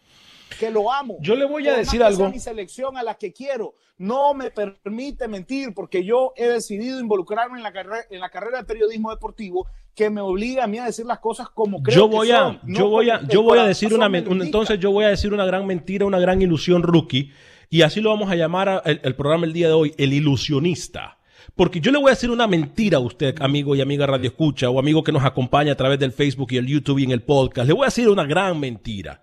que 0.58 0.70
lo 0.70 0.92
amo. 0.92 1.16
Yo 1.20 1.34
le 1.36 1.44
voy 1.44 1.66
a 1.68 1.70
por 1.72 1.78
decir 1.78 2.00
que 2.00 2.06
algo. 2.06 2.28
mi 2.30 2.38
selección 2.40 2.96
a 2.96 3.02
la 3.02 3.14
que 3.14 3.32
quiero, 3.32 3.74
no 3.98 4.34
me 4.34 4.50
permite 4.50 5.28
mentir 5.28 5.72
porque 5.74 6.04
yo 6.04 6.32
he 6.36 6.46
decidido 6.46 7.00
involucrarme 7.00 7.58
en 7.58 7.62
la, 7.62 7.72
carrera, 7.72 8.04
en 8.10 8.20
la 8.20 8.28
carrera 8.30 8.58
de 8.58 8.64
periodismo 8.64 9.10
deportivo 9.10 9.66
que 9.94 10.10
me 10.10 10.20
obliga 10.20 10.64
a 10.64 10.66
mí 10.66 10.78
a 10.78 10.84
decir 10.84 11.06
las 11.06 11.20
cosas 11.20 11.48
como 11.48 11.82
creo 11.82 11.96
yo 11.96 12.10
que 12.10 12.16
voy 12.16 12.30
a, 12.30 12.38
son, 12.38 12.60
no 12.64 12.78
yo 12.78 12.88
voy 12.88 13.08
a, 13.10 13.22
yo 13.28 13.42
voy 13.42 13.58
a 13.58 13.64
decir 13.64 13.94
una, 13.94 14.06
un- 14.08 14.42
entonces 14.42 14.78
yo 14.78 14.90
voy 14.90 15.06
a 15.06 15.08
decir 15.08 15.32
una 15.32 15.46
gran 15.46 15.66
mentira, 15.66 16.04
una 16.04 16.18
gran 16.18 16.42
ilusión 16.42 16.82
rookie, 16.82 17.32
y 17.70 17.80
así 17.82 18.00
lo 18.02 18.10
vamos 18.10 18.30
a 18.30 18.36
llamar 18.36 18.68
a- 18.68 18.82
el, 18.84 19.00
el 19.02 19.14
programa 19.16 19.46
el 19.46 19.54
día 19.54 19.68
de 19.68 19.72
hoy, 19.72 19.94
el 19.96 20.12
ilusionista. 20.12 21.18
Porque 21.54 21.80
yo 21.80 21.90
le 21.90 21.98
voy 21.98 22.08
a 22.08 22.10
decir 22.10 22.30
una 22.30 22.46
mentira 22.46 22.98
a 22.98 23.00
usted, 23.00 23.40
amigo 23.40 23.74
y 23.74 23.80
amiga 23.80 24.06
Radio 24.06 24.28
Escucha, 24.28 24.68
o 24.68 24.78
amigo 24.78 25.02
que 25.02 25.12
nos 25.12 25.24
acompaña 25.24 25.72
a 25.72 25.76
través 25.76 25.98
del 25.98 26.12
Facebook 26.12 26.48
y 26.50 26.58
el 26.58 26.66
YouTube 26.66 26.98
y 26.98 27.04
en 27.04 27.12
el 27.12 27.22
podcast. 27.22 27.66
Le 27.66 27.72
voy 27.72 27.84
a 27.84 27.86
decir 27.86 28.08
una 28.10 28.24
gran 28.24 28.60
mentira. 28.60 29.22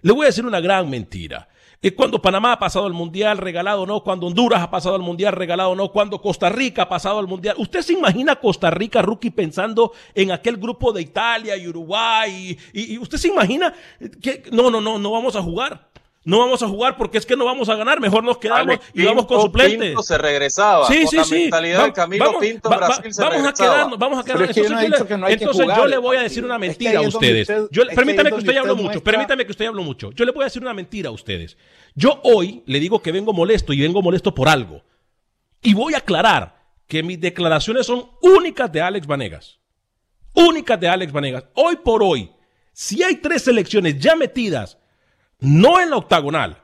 Le 0.00 0.12
voy 0.12 0.24
a 0.24 0.26
decir 0.26 0.46
una 0.46 0.60
gran 0.60 0.88
mentira. 0.88 1.48
Es 1.80 1.92
cuando 1.92 2.20
Panamá 2.20 2.52
ha 2.52 2.58
pasado 2.58 2.86
al 2.86 2.92
Mundial 2.92 3.38
regalado 3.38 3.86
no, 3.86 4.02
cuando 4.02 4.26
Honduras 4.26 4.62
ha 4.62 4.70
pasado 4.70 4.96
al 4.96 5.02
Mundial 5.02 5.32
regalado 5.32 5.76
no, 5.76 5.92
cuando 5.92 6.20
Costa 6.20 6.48
Rica 6.48 6.82
ha 6.82 6.88
pasado 6.88 7.18
al 7.18 7.28
Mundial. 7.28 7.54
¿Usted 7.58 7.82
se 7.82 7.92
imagina 7.92 8.36
Costa 8.36 8.70
Rica, 8.70 9.00
rookie, 9.00 9.30
pensando 9.30 9.92
en 10.14 10.32
aquel 10.32 10.56
grupo 10.56 10.92
de 10.92 11.02
Italia 11.02 11.56
y 11.56 11.68
Uruguay? 11.68 12.58
Y 12.72 12.98
usted 12.98 13.18
se 13.18 13.28
imagina 13.28 13.72
que 14.20 14.42
no, 14.50 14.70
no, 14.70 14.80
no, 14.80 14.98
no 14.98 15.10
vamos 15.12 15.36
a 15.36 15.42
jugar. 15.42 15.88
No 16.28 16.40
vamos 16.40 16.62
a 16.62 16.68
jugar 16.68 16.98
porque 16.98 17.16
es 17.16 17.24
que 17.24 17.36
no 17.36 17.46
vamos 17.46 17.70
a 17.70 17.74
ganar. 17.74 18.00
Mejor 18.00 18.22
nos 18.22 18.36
quedamos 18.36 18.78
y 18.92 19.02
vamos 19.02 19.24
con 19.24 19.40
suplentes. 19.40 19.88
Pinto 19.88 20.02
se 20.02 20.18
regresaba. 20.18 20.86
Sí, 20.86 21.06
sí, 21.06 21.16
la 21.16 21.24
sí. 21.24 21.34
mentalidad 21.34 21.80
Va- 21.80 21.86
de 21.86 21.92
Camilo 21.94 22.24
vamos, 22.26 22.40
Pinto, 22.42 22.68
va- 22.68 22.76
va- 22.76 22.86
Brasil 22.88 23.14
se 23.14 23.22
vamos 23.22 23.46
a 23.46 23.52
quedarnos, 23.54 23.98
vamos 23.98 24.18
a 24.18 24.24
quedarnos. 24.24 24.48
Entonces, 24.56 24.78
dicho 24.90 25.06
que 25.06 25.16
no 25.16 25.20
yo, 25.22 25.28
le, 25.30 25.36
que 25.38 25.44
entonces 25.44 25.66
yo 25.66 25.72
jugar 25.74 25.88
le 25.88 25.96
voy 25.96 26.16
a 26.18 26.22
decir 26.22 26.44
una 26.44 26.58
mentira 26.58 26.90
Es 26.90 26.94
que 26.94 26.98
ahí 26.98 27.04
a 27.06 27.08
ustedes. 27.08 27.48
usted- 27.48 27.68
Yo- 27.70 27.82
permítame 27.94 28.28
que 28.28 28.34
usted 28.34 28.46
donde 28.46 28.52
ya 28.54 28.60
habló 28.60 28.72
usted 28.74 28.82
mucho. 28.84 28.92
muestra- 28.98 29.12
Permítame 29.12 29.44
que 29.46 29.50
usted 29.52 29.66
habló 29.66 29.82
mucho. 29.82 30.10
Yo 30.12 30.24
le 30.26 30.32
voy 30.32 30.42
a 30.42 30.44
decir 30.44 30.60
una 30.60 30.74
mentira 30.74 31.08
a 31.08 31.12
ustedes. 31.12 31.56
Yo 31.94 32.20
hoy 32.24 32.62
le 32.66 32.78
digo 32.78 33.00
que 33.00 33.10
vengo 33.10 33.32
molesto 33.32 33.72
y 33.72 33.80
vengo 33.80 34.02
molesto 34.02 34.34
por 34.34 34.50
algo. 34.50 34.82
Y 35.62 35.72
voy 35.72 35.94
a 35.94 35.98
aclarar 35.98 36.62
que 36.86 37.02
mis 37.02 37.18
declaraciones 37.18 37.86
son 37.86 38.06
únicas 38.20 38.70
de 38.70 38.82
Alex 38.82 39.06
Vanegas. 39.06 39.60
Únicas 40.34 40.78
de 40.78 40.88
Alex 40.88 41.10
Vanegas. 41.10 41.44
Hoy 41.54 41.76
por 41.76 42.02
hoy, 42.02 42.30
si 42.74 43.02
hay 43.02 43.16
tres 43.16 43.44
selecciones 43.44 43.98
ya 43.98 44.14
metidas, 44.14 44.76
no 45.40 45.80
en 45.80 45.90
la 45.90 45.96
octagonal, 45.96 46.62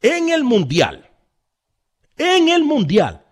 en 0.00 0.28
el 0.30 0.44
mundial, 0.44 1.10
en 2.16 2.48
el 2.48 2.64
mundial, 2.64 3.24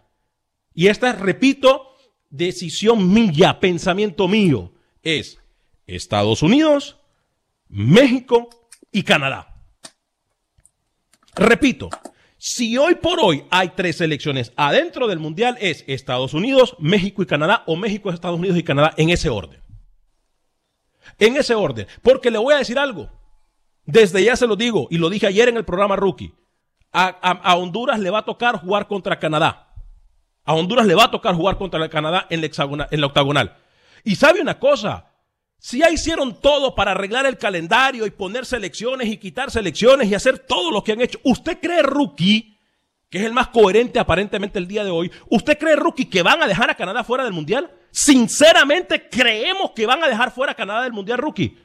y 0.75 0.89
esta, 0.89 1.13
repito, 1.13 1.95
decisión 2.31 3.13
mía, 3.13 3.61
pensamiento 3.61 4.27
mío, 4.29 4.73
es 5.03 5.39
Estados 5.87 6.43
Unidos, 6.43 6.97
México 7.69 8.49
y 8.91 9.03
Canadá. 9.03 9.63
Repito, 11.35 11.91
si 12.39 12.77
hoy 12.77 12.97
por 12.97 13.21
hoy 13.21 13.45
hay 13.51 13.71
tres 13.77 13.97
selecciones 13.99 14.53
adentro 14.57 15.07
del 15.07 15.19
mundial, 15.19 15.57
es 15.61 15.85
Estados 15.87 16.35
Unidos, 16.35 16.77
México 16.79 17.23
y 17.23 17.27
Canadá, 17.27 17.63
o 17.67 17.77
México, 17.77 18.11
Estados 18.11 18.39
Unidos 18.39 18.59
y 18.59 18.63
Canadá, 18.63 18.95
en 18.97 19.11
ese 19.11 19.29
orden. 19.29 19.61
En 21.19 21.37
ese 21.37 21.55
orden. 21.55 21.87
Porque 22.03 22.31
le 22.31 22.39
voy 22.39 22.55
a 22.55 22.59
decir 22.59 22.79
algo. 22.79 23.11
Desde 23.85 24.23
ya 24.23 24.37
se 24.37 24.47
lo 24.47 24.57
digo, 24.57 24.87
y 24.91 24.99
lo 24.99 25.11
dije 25.11 25.27
ayer 25.27 25.49
en 25.49 25.57
el 25.57 25.65
programa 25.65 25.97
Rookie. 25.97 26.35
A, 26.93 27.07
a, 27.07 27.57
Honduras 27.57 27.99
le 27.99 28.11
va 28.11 28.19
a 28.19 28.25
tocar 28.25 28.61
jugar 28.61 28.87
contra 28.87 29.19
Canadá. 29.19 29.73
A 30.45 30.55
Honduras 30.55 30.87
le 30.87 30.95
va 30.95 31.05
a 31.05 31.11
tocar 31.11 31.35
jugar 31.35 31.57
contra 31.57 31.89
Canadá 31.89 32.27
en 32.29 32.41
la, 32.43 32.89
en 32.91 33.01
la 33.01 33.07
octagonal. 33.07 33.57
Y 34.05 34.17
sabe 34.17 34.41
una 34.41 34.59
cosa, 34.59 35.07
si 35.59 35.79
ya 35.79 35.91
hicieron 35.91 36.41
todo 36.41 36.75
para 36.75 36.91
arreglar 36.91 37.25
el 37.25 37.39
calendario 37.39 38.05
y 38.05 38.11
poner 38.11 38.45
selecciones 38.45 39.09
y 39.09 39.17
quitar 39.17 39.51
selecciones 39.51 40.09
y 40.09 40.15
hacer 40.15 40.41
todo 40.41 40.71
lo 40.71 40.85
que 40.85 40.93
han 40.93 41.01
hecho, 41.01 41.19
¿usted 41.23 41.59
cree, 41.61 41.83
Rookie, 41.83 42.59
que 43.09 43.19
es 43.19 43.25
el 43.25 43.33
más 43.33 43.49
coherente 43.49 43.99
aparentemente 43.99 44.59
el 44.59 44.67
día 44.67 44.85
de 44.85 44.91
hoy, 44.91 45.11
¿usted 45.31 45.59
cree, 45.59 45.77
Rookie, 45.77 46.07
que 46.07 46.23
van 46.23 46.43
a 46.43 46.47
dejar 46.47 46.71
a 46.71 46.75
Canadá 46.75 47.05
fuera 47.05 47.25
del 47.25 47.33
Mundial? 47.33 47.71
Sinceramente, 47.91 49.09
creemos 49.09 49.71
que 49.71 49.87
van 49.87 50.03
a 50.03 50.09
dejar 50.09 50.33
fuera 50.33 50.53
a 50.53 50.57
Canadá 50.57 50.83
del 50.83 50.93
Mundial, 50.93 51.19
Rookie. 51.19 51.57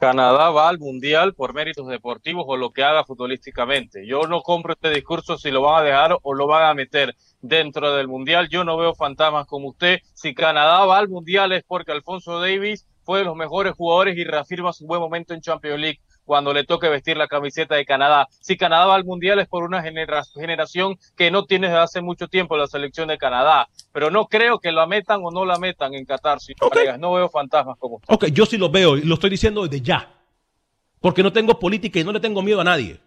Canadá 0.00 0.48
va 0.48 0.70
al 0.70 0.78
Mundial 0.78 1.34
por 1.34 1.52
méritos 1.52 1.86
deportivos 1.86 2.46
o 2.48 2.56
lo 2.56 2.70
que 2.72 2.82
haga 2.82 3.04
futbolísticamente. 3.04 4.06
Yo 4.06 4.22
no 4.22 4.40
compro 4.40 4.72
este 4.72 4.88
discurso 4.88 5.36
si 5.36 5.50
lo 5.50 5.60
van 5.60 5.82
a 5.82 5.84
dejar 5.84 6.16
o 6.22 6.32
lo 6.32 6.46
van 6.46 6.70
a 6.70 6.72
meter 6.72 7.14
dentro 7.42 7.94
del 7.94 8.08
Mundial. 8.08 8.48
Yo 8.48 8.64
no 8.64 8.78
veo 8.78 8.94
fantasmas 8.94 9.46
como 9.46 9.68
usted. 9.68 9.98
Si 10.14 10.32
Canadá 10.32 10.86
va 10.86 10.96
al 10.96 11.10
Mundial 11.10 11.52
es 11.52 11.64
porque 11.64 11.92
Alfonso 11.92 12.40
Davis 12.40 12.88
fue 13.02 13.18
de 13.18 13.26
los 13.26 13.36
mejores 13.36 13.74
jugadores 13.74 14.16
y 14.16 14.24
reafirma 14.24 14.72
su 14.72 14.86
buen 14.86 15.02
momento 15.02 15.34
en 15.34 15.42
Champions 15.42 15.78
League 15.78 16.00
cuando 16.24 16.52
le 16.52 16.64
toque 16.64 16.88
vestir 16.88 17.16
la 17.16 17.28
camiseta 17.28 17.74
de 17.74 17.84
Canadá. 17.84 18.28
Si 18.40 18.56
Canadá 18.56 18.86
va 18.86 18.94
al 18.94 19.04
Mundial 19.04 19.38
es 19.40 19.48
por 19.48 19.64
una 19.64 19.82
generación 19.82 20.96
que 21.16 21.30
no 21.30 21.44
tiene 21.44 21.68
desde 21.68 21.80
hace 21.80 22.00
mucho 22.00 22.28
tiempo 22.28 22.56
la 22.56 22.66
selección 22.66 23.08
de 23.08 23.18
Canadá. 23.18 23.68
Pero 23.92 24.10
no 24.10 24.26
creo 24.26 24.58
que 24.58 24.72
la 24.72 24.86
metan 24.86 25.20
o 25.22 25.30
no 25.30 25.44
la 25.44 25.58
metan 25.58 25.94
en 25.94 26.04
Qatar. 26.04 26.40
Si 26.40 26.54
no 26.98 27.12
veo 27.12 27.28
fantasmas 27.28 27.76
como 27.78 27.96
usted. 27.96 28.14
Ok, 28.14 28.26
yo 28.26 28.46
sí 28.46 28.56
lo 28.56 28.70
veo 28.70 28.96
y 28.96 29.02
lo 29.02 29.14
estoy 29.14 29.30
diciendo 29.30 29.66
desde 29.66 29.84
ya. 29.84 30.14
Porque 31.00 31.22
no 31.22 31.32
tengo 31.32 31.58
política 31.58 31.98
y 31.98 32.04
no 32.04 32.12
le 32.12 32.20
tengo 32.20 32.42
miedo 32.42 32.60
a 32.60 32.64
nadie. 32.64 33.00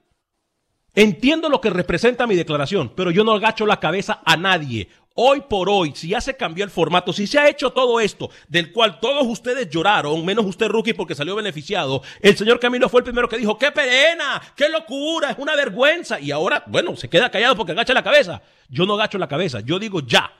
Entiendo 0.96 1.50
lo 1.50 1.60
que 1.60 1.72
representa 1.72 2.28
mi 2.28 2.36
declaración, 2.36 2.92
pero 2.96 3.10
yo 3.10 3.24
no 3.24 3.34
agacho 3.34 3.66
la 3.66 3.80
cabeza 3.80 4.22
a 4.26 4.38
nadie. 4.38 4.90
Hoy 5.16 5.42
por 5.48 5.70
hoy, 5.70 5.94
si 5.96 6.08
ya 6.08 6.22
se 6.22 6.36
cambió 6.36 6.66
el 6.66 6.72
formato, 6.72 7.14
si 7.14 7.28
se 7.28 7.38
ha 7.38 7.48
hecho 7.48 7.72
todo 7.72 8.00
esto, 8.00 8.32
del 8.48 8.72
cual 8.72 9.00
todos 9.00 9.28
ustedes 9.28 9.70
lloraron, 9.70 10.26
menos 10.26 10.44
usted, 10.44 10.68
Rookie, 10.68 10.94
porque 10.94 11.14
salió 11.14 11.36
beneficiado, 11.36 12.02
el 12.20 12.36
señor 12.36 12.60
Camilo 12.60 12.90
fue 12.90 13.02
el 13.02 13.04
primero 13.04 13.30
que 13.30 13.38
dijo, 13.38 13.60
qué 13.60 13.72
pena, 13.72 14.42
qué 14.56 14.70
locura, 14.70 15.30
es 15.30 15.38
una 15.38 15.56
vergüenza. 15.56 16.20
Y 16.20 16.32
ahora, 16.32 16.64
bueno, 16.66 16.96
se 16.96 17.10
queda 17.10 17.30
callado 17.30 17.56
porque 17.56 17.74
agacha 17.74 17.94
la 17.94 18.04
cabeza. 18.04 18.42
Yo 18.70 18.88
no 18.88 18.96
agacho 18.96 19.20
la 19.20 19.28
cabeza, 19.28 19.60
yo 19.60 19.78
digo 19.78 20.00
ya. 20.00 20.34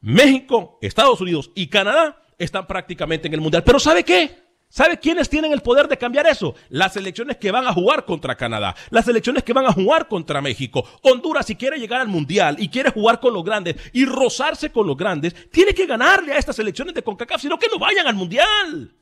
México, 0.00 0.78
Estados 0.82 1.20
Unidos 1.20 1.52
y 1.54 1.68
Canadá 1.68 2.20
están 2.38 2.66
prácticamente 2.66 3.28
en 3.28 3.34
el 3.34 3.40
Mundial. 3.40 3.62
Pero 3.62 3.78
¿sabe 3.78 4.02
qué? 4.02 4.45
¿Sabe 4.68 4.98
quiénes 4.98 5.28
tienen 5.28 5.52
el 5.52 5.62
poder 5.62 5.88
de 5.88 5.96
cambiar 5.96 6.26
eso? 6.26 6.54
Las 6.68 6.96
elecciones 6.96 7.36
que 7.36 7.50
van 7.50 7.66
a 7.66 7.72
jugar 7.72 8.04
contra 8.04 8.36
Canadá, 8.36 8.74
las 8.90 9.06
elecciones 9.08 9.42
que 9.44 9.52
van 9.52 9.66
a 9.66 9.72
jugar 9.72 10.08
contra 10.08 10.42
México. 10.42 10.84
Honduras, 11.02 11.46
si 11.46 11.54
quiere 11.54 11.78
llegar 11.78 12.00
al 12.00 12.08
Mundial 12.08 12.56
y 12.58 12.68
quiere 12.68 12.90
jugar 12.90 13.20
con 13.20 13.32
los 13.32 13.44
grandes 13.44 13.76
y 13.92 14.04
rozarse 14.04 14.70
con 14.70 14.86
los 14.86 14.96
grandes, 14.96 15.50
tiene 15.50 15.72
que 15.72 15.86
ganarle 15.86 16.32
a 16.32 16.38
estas 16.38 16.58
elecciones 16.58 16.94
de 16.94 17.02
CONCACAF, 17.02 17.40
sino 17.40 17.58
que 17.58 17.68
no 17.68 17.78
vayan 17.78 18.06
al 18.06 18.16
Mundial. 18.16 18.94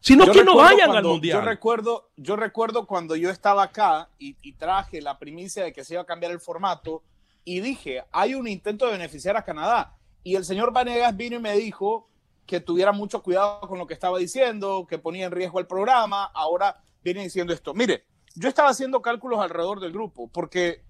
Sino 0.00 0.30
que 0.30 0.44
no 0.44 0.56
vayan 0.56 0.90
al 0.90 1.04
Mundial. 1.04 1.40
Yo 1.40 1.44
recuerdo, 1.46 2.10
yo 2.16 2.36
recuerdo 2.36 2.86
cuando 2.86 3.16
yo 3.16 3.30
estaba 3.30 3.62
acá 3.62 4.10
y, 4.18 4.36
y 4.42 4.52
traje 4.52 5.00
la 5.00 5.18
primicia 5.18 5.64
de 5.64 5.72
que 5.72 5.82
se 5.82 5.94
iba 5.94 6.02
a 6.02 6.06
cambiar 6.06 6.32
el 6.32 6.40
formato 6.40 7.02
y 7.44 7.60
dije, 7.60 8.04
hay 8.12 8.34
un 8.34 8.48
intento 8.48 8.86
de 8.86 8.92
beneficiar 8.92 9.36
a 9.36 9.44
Canadá. 9.44 9.96
Y 10.22 10.34
el 10.34 10.44
señor 10.44 10.72
Vanegas 10.72 11.16
vino 11.16 11.36
y 11.36 11.40
me 11.40 11.56
dijo, 11.56 12.08
que 12.46 12.60
tuviera 12.60 12.92
mucho 12.92 13.22
cuidado 13.22 13.60
con 13.60 13.78
lo 13.78 13.86
que 13.86 13.94
estaba 13.94 14.18
diciendo, 14.18 14.86
que 14.88 14.98
ponía 14.98 15.26
en 15.26 15.32
riesgo 15.32 15.58
el 15.60 15.66
programa, 15.66 16.24
ahora 16.34 16.82
viene 17.02 17.22
diciendo 17.22 17.52
esto. 17.52 17.74
Mire, 17.74 18.04
yo 18.34 18.48
estaba 18.48 18.68
haciendo 18.68 19.00
cálculos 19.02 19.40
alrededor 19.40 19.80
del 19.80 19.92
grupo, 19.92 20.28
porque 20.28 20.82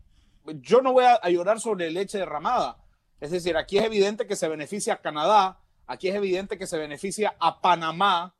yo 0.61 0.83
no 0.83 0.93
voy 0.93 1.05
a, 1.05 1.29
llorar 1.29 1.61
sobre 1.61 1.91
leche 1.91 2.19
derramada. 2.19 2.79
Es 3.21 3.31
decir, 3.31 3.57
aquí 3.57 3.79
es 3.79 3.85
evidente 3.85 4.27
que 4.27 4.37
se 4.37 4.49
beneficia 4.49 4.95
a 4.95 5.01
Canadá, 5.01 5.61
aquí 5.87 6.09
es 6.09 6.15
evidente 6.15 6.59
que 6.59 6.67
se 6.67 6.79
beneficia 6.79 7.37
a 7.39 7.61
Panamá, 7.61 8.35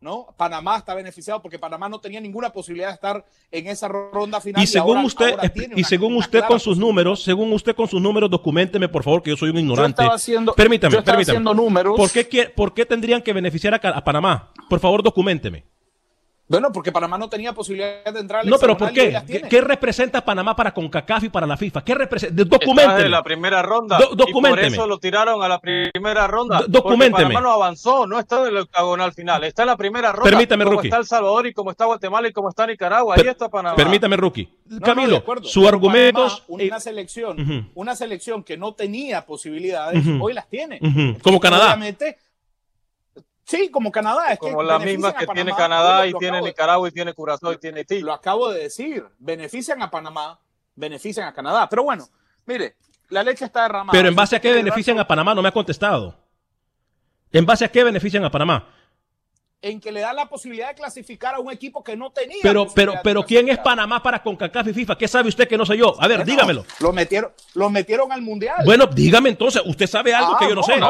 ¿no? 0.00 0.28
Panamá 0.36 0.78
está 0.78 0.94
beneficiado 0.94 1.42
porque 1.42 1.58
Panamá 1.58 1.88
no 1.88 2.00
tenía 2.00 2.20
ninguna 2.20 2.50
posibilidad 2.50 2.88
de 2.88 2.94
estar 2.94 3.24
en 3.50 3.66
esa 3.66 3.86
ronda 3.88 4.40
final. 4.40 4.62
Y 4.62 4.66
según 4.66 4.98
usted, 5.04 5.36
y 5.76 5.84
según 5.84 6.16
usted 6.16 6.42
con 6.48 6.58
sus 6.58 6.78
números, 6.78 7.22
según 7.22 7.52
usted 7.52 7.74
con 7.74 7.86
sus 7.86 8.00
números, 8.00 8.30
documenteme 8.30 8.88
por 8.88 9.02
favor 9.02 9.22
que 9.22 9.30
yo 9.30 9.36
soy 9.36 9.50
un 9.50 9.58
ignorante. 9.58 10.02
Yo 10.02 10.12
haciendo, 10.12 10.54
permítame, 10.54 10.92
yo 10.92 11.04
permítame. 11.04 11.22
haciendo 11.22 11.54
números. 11.54 11.96
¿Por 11.96 12.10
qué, 12.10 12.52
¿Por 12.54 12.72
qué 12.72 12.86
tendrían 12.86 13.20
que 13.20 13.32
beneficiar 13.32 13.74
a 13.74 14.04
Panamá? 14.04 14.52
Por 14.68 14.80
favor, 14.80 15.02
documenteme. 15.02 15.64
Bueno, 16.50 16.72
porque 16.72 16.90
Panamá 16.90 17.16
no 17.16 17.28
tenía 17.28 17.52
posibilidad 17.52 18.12
de 18.12 18.18
entrar 18.18 18.44
No, 18.44 18.58
pero 18.58 18.76
¿por 18.76 18.92
qué? 18.92 19.16
¿Qué, 19.48 19.60
representa 19.60 20.24
Panamá 20.24 20.56
para 20.56 20.74
CONCACAF 20.74 21.22
y 21.22 21.28
para 21.28 21.46
la 21.46 21.56
FIFA? 21.56 21.84
¿Qué 21.84 21.94
representa? 21.94 22.42
Documenteme. 22.42 23.08
la 23.08 23.22
primera 23.22 23.62
ronda. 23.62 24.00
y 24.00 24.32
por 24.32 24.58
eso 24.58 24.84
lo 24.84 24.98
tiraron 24.98 25.44
a 25.44 25.48
la 25.48 25.60
primera 25.60 26.26
ronda. 26.26 26.64
documenteme. 26.66 27.22
Panamá 27.22 27.40
no 27.40 27.52
avanzó, 27.52 28.04
no 28.04 28.18
está 28.18 28.40
en 28.40 28.48
el 28.48 28.56
octagonal 28.56 29.12
final, 29.12 29.44
está 29.44 29.62
en 29.62 29.68
la 29.68 29.76
primera 29.76 30.10
ronda. 30.10 30.28
Permítame, 30.28 30.64
como 30.64 30.74
Rookie. 30.74 30.88
está 30.88 30.98
El 30.98 31.06
Salvador 31.06 31.46
y 31.46 31.52
como 31.52 31.70
está 31.70 31.84
Guatemala 31.84 32.26
y 32.26 32.32
como 32.32 32.48
está 32.48 32.66
Nicaragua, 32.66 33.14
ahí 33.16 33.28
está 33.28 33.48
Panamá. 33.48 33.76
Permítame, 33.76 34.16
Rookie. 34.16 34.48
Camilo, 34.82 35.22
su 35.42 35.68
argumento 35.68 36.26
una 36.48 36.80
selección, 36.80 37.70
una 37.74 37.94
selección 37.94 38.42
que 38.42 38.56
no 38.56 38.74
tenía 38.74 39.24
posibilidades, 39.24 40.04
hoy 40.20 40.32
las 40.32 40.48
tiene. 40.48 40.80
Como 41.22 41.38
Canadá. 41.38 41.66
Obviamente 41.66 42.18
Sí, 43.50 43.68
como 43.68 43.90
Canadá. 43.90 44.32
Es 44.32 44.38
como 44.38 44.62
las 44.62 44.80
mismas 44.80 45.12
que 45.14 45.26
tiene 45.26 45.52
Canadá 45.52 46.06
y 46.06 46.12
tiene 46.14 46.40
Nicaragua 46.40 46.88
y 46.88 46.92
tiene 46.92 47.12
Curazao 47.12 47.52
y 47.52 47.58
tiene 47.58 47.80
Haití. 47.80 48.00
Lo 48.00 48.12
acabo 48.12 48.48
de 48.48 48.62
decir. 48.62 49.04
Benefician 49.18 49.82
a 49.82 49.90
Panamá, 49.90 50.38
benefician 50.76 51.26
a 51.26 51.32
Canadá. 51.32 51.68
Pero 51.68 51.82
bueno, 51.82 52.08
mire, 52.46 52.76
la 53.08 53.24
leche 53.24 53.46
está 53.46 53.62
derramada. 53.64 53.90
Pero 53.90 54.08
en 54.08 54.14
base 54.14 54.36
a 54.36 54.40
qué 54.40 54.52
benefician 54.52 55.00
a 55.00 55.06
Panamá, 55.08 55.34
no 55.34 55.42
me 55.42 55.48
ha 55.48 55.52
contestado. 55.52 56.16
¿En 57.32 57.44
base 57.44 57.64
a 57.64 57.68
qué 57.72 57.82
benefician 57.82 58.24
a 58.24 58.30
Panamá? 58.30 58.68
En 59.62 59.80
que 59.80 59.92
le 59.92 60.00
da 60.00 60.12
la 60.12 60.28
posibilidad 60.28 60.68
de 60.68 60.74
clasificar 60.74 61.34
a 61.34 61.40
un 61.40 61.50
equipo 61.50 61.84
que 61.84 61.96
no 61.96 62.10
tenía. 62.10 62.38
Pero, 62.42 62.66
pero, 62.74 62.94
pero, 63.02 63.24
¿quién 63.24 63.48
es 63.48 63.58
Panamá 63.58 64.02
para 64.02 64.22
CONCACAF 64.22 64.68
y 64.68 64.72
FIFA? 64.72 64.96
¿Qué 64.96 65.08
sabe 65.08 65.28
usted 65.28 65.46
que 65.46 65.58
no 65.58 65.66
sé 65.66 65.76
yo? 65.76 65.94
A 66.00 66.08
ver, 66.08 66.24
dígamelo. 66.24 66.64
Lo 66.80 66.92
metieron, 66.92 67.32
lo 67.54 67.68
metieron 67.68 68.10
al 68.12 68.22
Mundial. 68.22 68.62
Bueno, 68.64 68.86
dígame 68.86 69.28
entonces, 69.28 69.62
usted 69.66 69.86
sabe 69.86 70.14
algo 70.14 70.36
que 70.38 70.48
yo 70.48 70.54
no, 70.54 70.62
sé. 70.62 70.80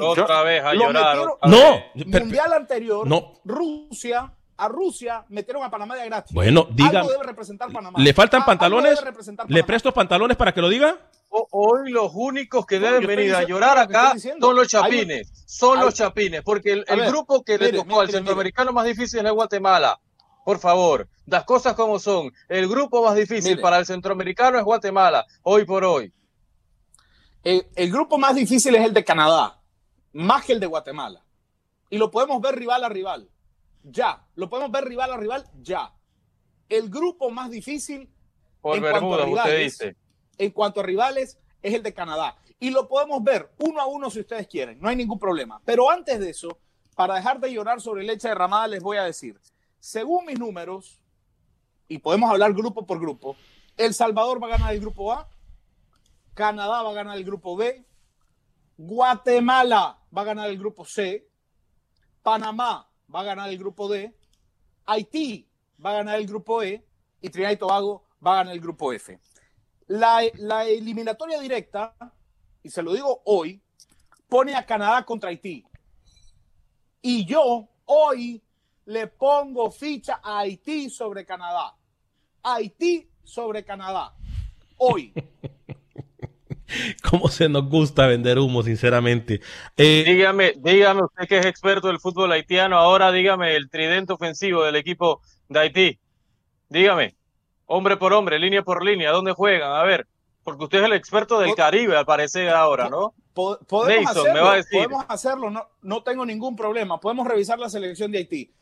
otra 0.00 0.42
vez 0.42 0.62
a 0.64 0.74
llorar. 0.74 1.18
no. 1.44 1.82
Mundial 1.94 2.52
anterior, 2.52 3.06
no. 3.06 3.40
Rusia, 3.44 4.32
a 4.60 4.68
Rusia 4.68 5.24
metieron 5.28 5.64
a 5.64 5.70
Panamá 5.70 5.96
de 5.96 6.06
gratis. 6.06 6.34
Bueno, 6.34 6.66
dígame. 6.70 7.08
debe 7.08 7.24
representar 7.24 7.72
Panamá. 7.72 7.98
¿Le 7.98 8.12
faltan 8.12 8.44
pantalones? 8.44 9.02
¿Le 9.48 9.64
presto 9.64 9.92
pantalones 9.92 10.36
para 10.36 10.52
que 10.52 10.60
lo 10.60 10.68
diga? 10.68 10.98
hoy 11.30 11.90
los 11.90 12.10
únicos 12.14 12.66
que 12.66 12.78
deben 12.80 13.06
venir 13.06 13.34
a 13.34 13.44
llorar 13.44 13.78
acá 13.78 14.14
son 14.40 14.56
los 14.56 14.68
chapines, 14.68 15.30
son 15.46 15.80
los 15.80 15.94
chapines, 15.94 16.42
porque 16.42 16.72
el, 16.72 17.06
grupo 17.06 17.44
que 17.44 17.56
le 17.56 17.72
tocó 17.72 18.00
al 18.00 18.10
centroamericano 18.10 18.72
más 18.72 18.84
difícil 18.84 19.24
es 19.24 19.32
Guatemala. 19.32 20.00
Por 20.44 20.58
favor, 20.58 21.08
las 21.26 21.44
cosas 21.44 21.74
como 21.74 21.98
son. 21.98 22.32
El 22.48 22.68
grupo 22.68 23.04
más 23.04 23.14
difícil 23.14 23.60
para 23.60 23.78
el 23.78 23.86
centroamericano 23.86 24.58
es 24.58 24.64
Guatemala, 24.64 25.26
hoy 25.42 25.64
por 25.64 25.84
hoy. 25.84 26.12
El, 27.44 27.90
grupo 27.90 28.18
más 28.18 28.34
difícil 28.34 28.74
es 28.74 28.84
el 28.84 28.92
de 28.92 29.04
Canadá, 29.04 29.60
más 30.12 30.44
que 30.44 30.52
el 30.52 30.60
de 30.60 30.66
Guatemala. 30.66 31.24
Y 31.88 31.98
lo 31.98 32.10
podemos 32.10 32.40
ver 32.40 32.56
rival 32.56 32.84
a 32.84 32.88
rival. 32.88 33.28
Ya. 33.82 34.26
Lo 34.34 34.48
podemos 34.48 34.70
ver 34.70 34.84
rival 34.84 35.12
a 35.12 35.16
rival. 35.16 35.44
Ya. 35.60 35.94
El 36.68 36.88
grupo 36.88 37.30
más 37.30 37.50
difícil. 37.50 38.08
Por 38.60 38.76
en 38.76 38.82
Bermuda, 38.82 39.24
usted 39.24 39.58
dice 39.58 39.96
en 40.40 40.50
cuanto 40.52 40.80
a 40.80 40.82
rivales 40.82 41.38
es 41.62 41.74
el 41.74 41.82
de 41.82 41.92
Canadá. 41.92 42.36
Y 42.58 42.70
lo 42.70 42.88
podemos 42.88 43.22
ver 43.22 43.52
uno 43.58 43.80
a 43.80 43.86
uno 43.86 44.10
si 44.10 44.20
ustedes 44.20 44.46
quieren, 44.48 44.80
no 44.80 44.88
hay 44.88 44.96
ningún 44.96 45.18
problema. 45.18 45.60
Pero 45.66 45.90
antes 45.90 46.18
de 46.18 46.30
eso, 46.30 46.58
para 46.96 47.14
dejar 47.16 47.40
de 47.40 47.52
llorar 47.52 47.80
sobre 47.80 48.04
leche 48.04 48.28
derramada, 48.28 48.66
les 48.66 48.82
voy 48.82 48.96
a 48.96 49.04
decir, 49.04 49.38
según 49.78 50.24
mis 50.24 50.38
números, 50.38 50.98
y 51.88 51.98
podemos 51.98 52.30
hablar 52.30 52.54
grupo 52.54 52.86
por 52.86 52.98
grupo, 52.98 53.36
El 53.76 53.92
Salvador 53.92 54.42
va 54.42 54.46
a 54.46 54.50
ganar 54.50 54.72
el 54.72 54.80
grupo 54.80 55.12
A, 55.12 55.28
Canadá 56.32 56.82
va 56.82 56.90
a 56.90 56.94
ganar 56.94 57.18
el 57.18 57.24
grupo 57.24 57.56
B, 57.56 57.84
Guatemala 58.78 59.98
va 60.16 60.22
a 60.22 60.24
ganar 60.24 60.48
el 60.48 60.58
grupo 60.58 60.86
C, 60.86 61.28
Panamá 62.22 62.89
va 63.12 63.20
a 63.20 63.24
ganar 63.24 63.48
el 63.48 63.58
grupo 63.58 63.88
D, 63.88 64.14
Haití 64.86 65.48
va 65.84 65.90
a 65.90 65.94
ganar 65.94 66.18
el 66.18 66.26
grupo 66.26 66.62
E 66.62 66.84
y 67.20 67.28
Trinidad 67.28 67.52
y 67.52 67.56
Tobago 67.56 68.04
va 68.24 68.32
a 68.32 68.36
ganar 68.36 68.54
el 68.54 68.60
grupo 68.60 68.92
F. 68.92 69.18
La, 69.86 70.22
eliminatoria 70.22 71.40
directa, 71.40 71.96
y 72.62 72.70
se 72.70 72.82
lo 72.82 72.92
digo 72.92 73.22
hoy, 73.24 73.60
pone 74.28 74.54
a 74.54 74.64
Canadá 74.64 75.04
contra 75.04 75.30
Haití. 75.30 75.64
Y 77.02 77.24
yo 77.24 77.68
hoy 77.86 78.42
le 78.84 79.06
pongo 79.08 79.70
ficha 79.70 80.20
a 80.22 80.40
Haití 80.40 80.90
sobre 80.90 81.24
Canadá. 81.24 81.76
Haití 82.42 83.10
sobre 83.24 83.64
Canadá. 83.64 84.14
Hoy. 84.76 85.12
cómo 87.10 87.28
se 87.28 87.48
nos 87.48 87.68
gusta 87.68 88.06
vender 88.06 88.38
humo, 88.38 88.62
sinceramente. 88.62 89.40
Eh, 89.76 90.04
dígame, 90.06 90.54
dígame 90.56 91.02
usted 91.02 91.28
que 91.28 91.38
es 91.38 91.46
experto 91.46 91.88
del 91.88 92.00
fútbol 92.00 92.32
haitiano, 92.32 92.76
ahora 92.76 93.12
dígame 93.12 93.56
el 93.56 93.70
tridente 93.70 94.12
ofensivo 94.12 94.64
del 94.64 94.76
equipo 94.76 95.20
de 95.48 95.60
Haití. 95.60 95.98
Dígame, 96.68 97.14
hombre 97.66 97.96
por 97.96 98.12
hombre, 98.12 98.38
línea 98.38 98.62
por 98.62 98.84
línea, 98.84 99.10
¿dónde 99.10 99.32
juegan? 99.32 99.72
A 99.72 99.82
ver, 99.82 100.06
porque 100.42 100.64
usted 100.64 100.78
es 100.78 100.84
el 100.84 100.92
experto 100.92 101.38
del 101.38 101.54
Caribe, 101.54 101.96
al 101.96 102.06
parecer 102.06 102.48
ahora, 102.50 102.88
¿no? 102.88 103.14
Podemos 103.32 104.10
hacerlo, 104.10 104.34
me 104.34 104.40
va 104.40 104.52
a 104.52 104.56
decir. 104.56 104.78
Podemos 104.78 105.04
hacerlo, 105.08 105.50
no, 105.50 105.66
no 105.82 106.02
tengo 106.02 106.26
ningún 106.26 106.56
problema. 106.56 107.00
Podemos 107.00 107.26
revisar 107.26 107.58
la 107.58 107.70
selección 107.70 108.10
de 108.10 108.18
Haití. 108.18 108.52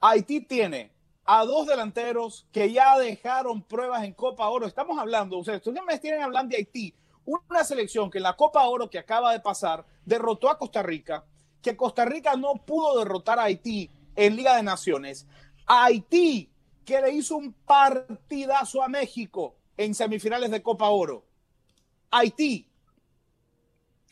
Haití 0.00 0.40
tiene 0.40 0.90
a 1.24 1.44
dos 1.44 1.66
delanteros 1.66 2.46
que 2.52 2.72
ya 2.72 2.98
dejaron 2.98 3.62
pruebas 3.62 4.04
en 4.04 4.12
Copa 4.12 4.48
Oro. 4.48 4.66
Estamos 4.66 4.98
hablando, 4.98 5.38
ustedes, 5.38 5.66
ustedes 5.66 5.86
me 5.86 5.98
tienen 5.98 6.22
hablando 6.22 6.50
de 6.50 6.58
Haití, 6.58 6.94
una 7.24 7.64
selección 7.64 8.10
que 8.10 8.18
en 8.18 8.24
la 8.24 8.36
Copa 8.36 8.66
Oro 8.66 8.90
que 8.90 8.98
acaba 8.98 9.32
de 9.32 9.40
pasar 9.40 9.84
derrotó 10.04 10.50
a 10.50 10.58
Costa 10.58 10.82
Rica, 10.82 11.24
que 11.60 11.76
Costa 11.76 12.04
Rica 12.04 12.36
no 12.36 12.54
pudo 12.64 12.98
derrotar 12.98 13.38
a 13.38 13.44
Haití 13.44 13.90
en 14.16 14.36
Liga 14.36 14.56
de 14.56 14.62
Naciones. 14.62 15.26
Haití, 15.66 16.50
que 16.84 17.00
le 17.00 17.12
hizo 17.12 17.36
un 17.36 17.52
partidazo 17.52 18.82
a 18.82 18.88
México 18.88 19.54
en 19.76 19.94
semifinales 19.94 20.50
de 20.50 20.62
Copa 20.62 20.88
Oro. 20.88 21.24
Haití, 22.10 22.68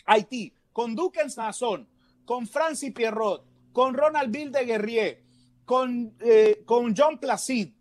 Haití, 0.06 0.52
con 0.72 0.94
Duque 0.94 1.20
en 1.20 1.88
con 2.24 2.46
Francis 2.46 2.92
Pierrot, 2.92 3.44
con 3.72 3.94
Ronald 3.94 4.30
Bill 4.30 4.52
Guerrier, 4.52 5.22
con, 5.64 6.14
eh, 6.20 6.62
con 6.64 6.94
John 6.96 7.18
Placid. 7.18 7.72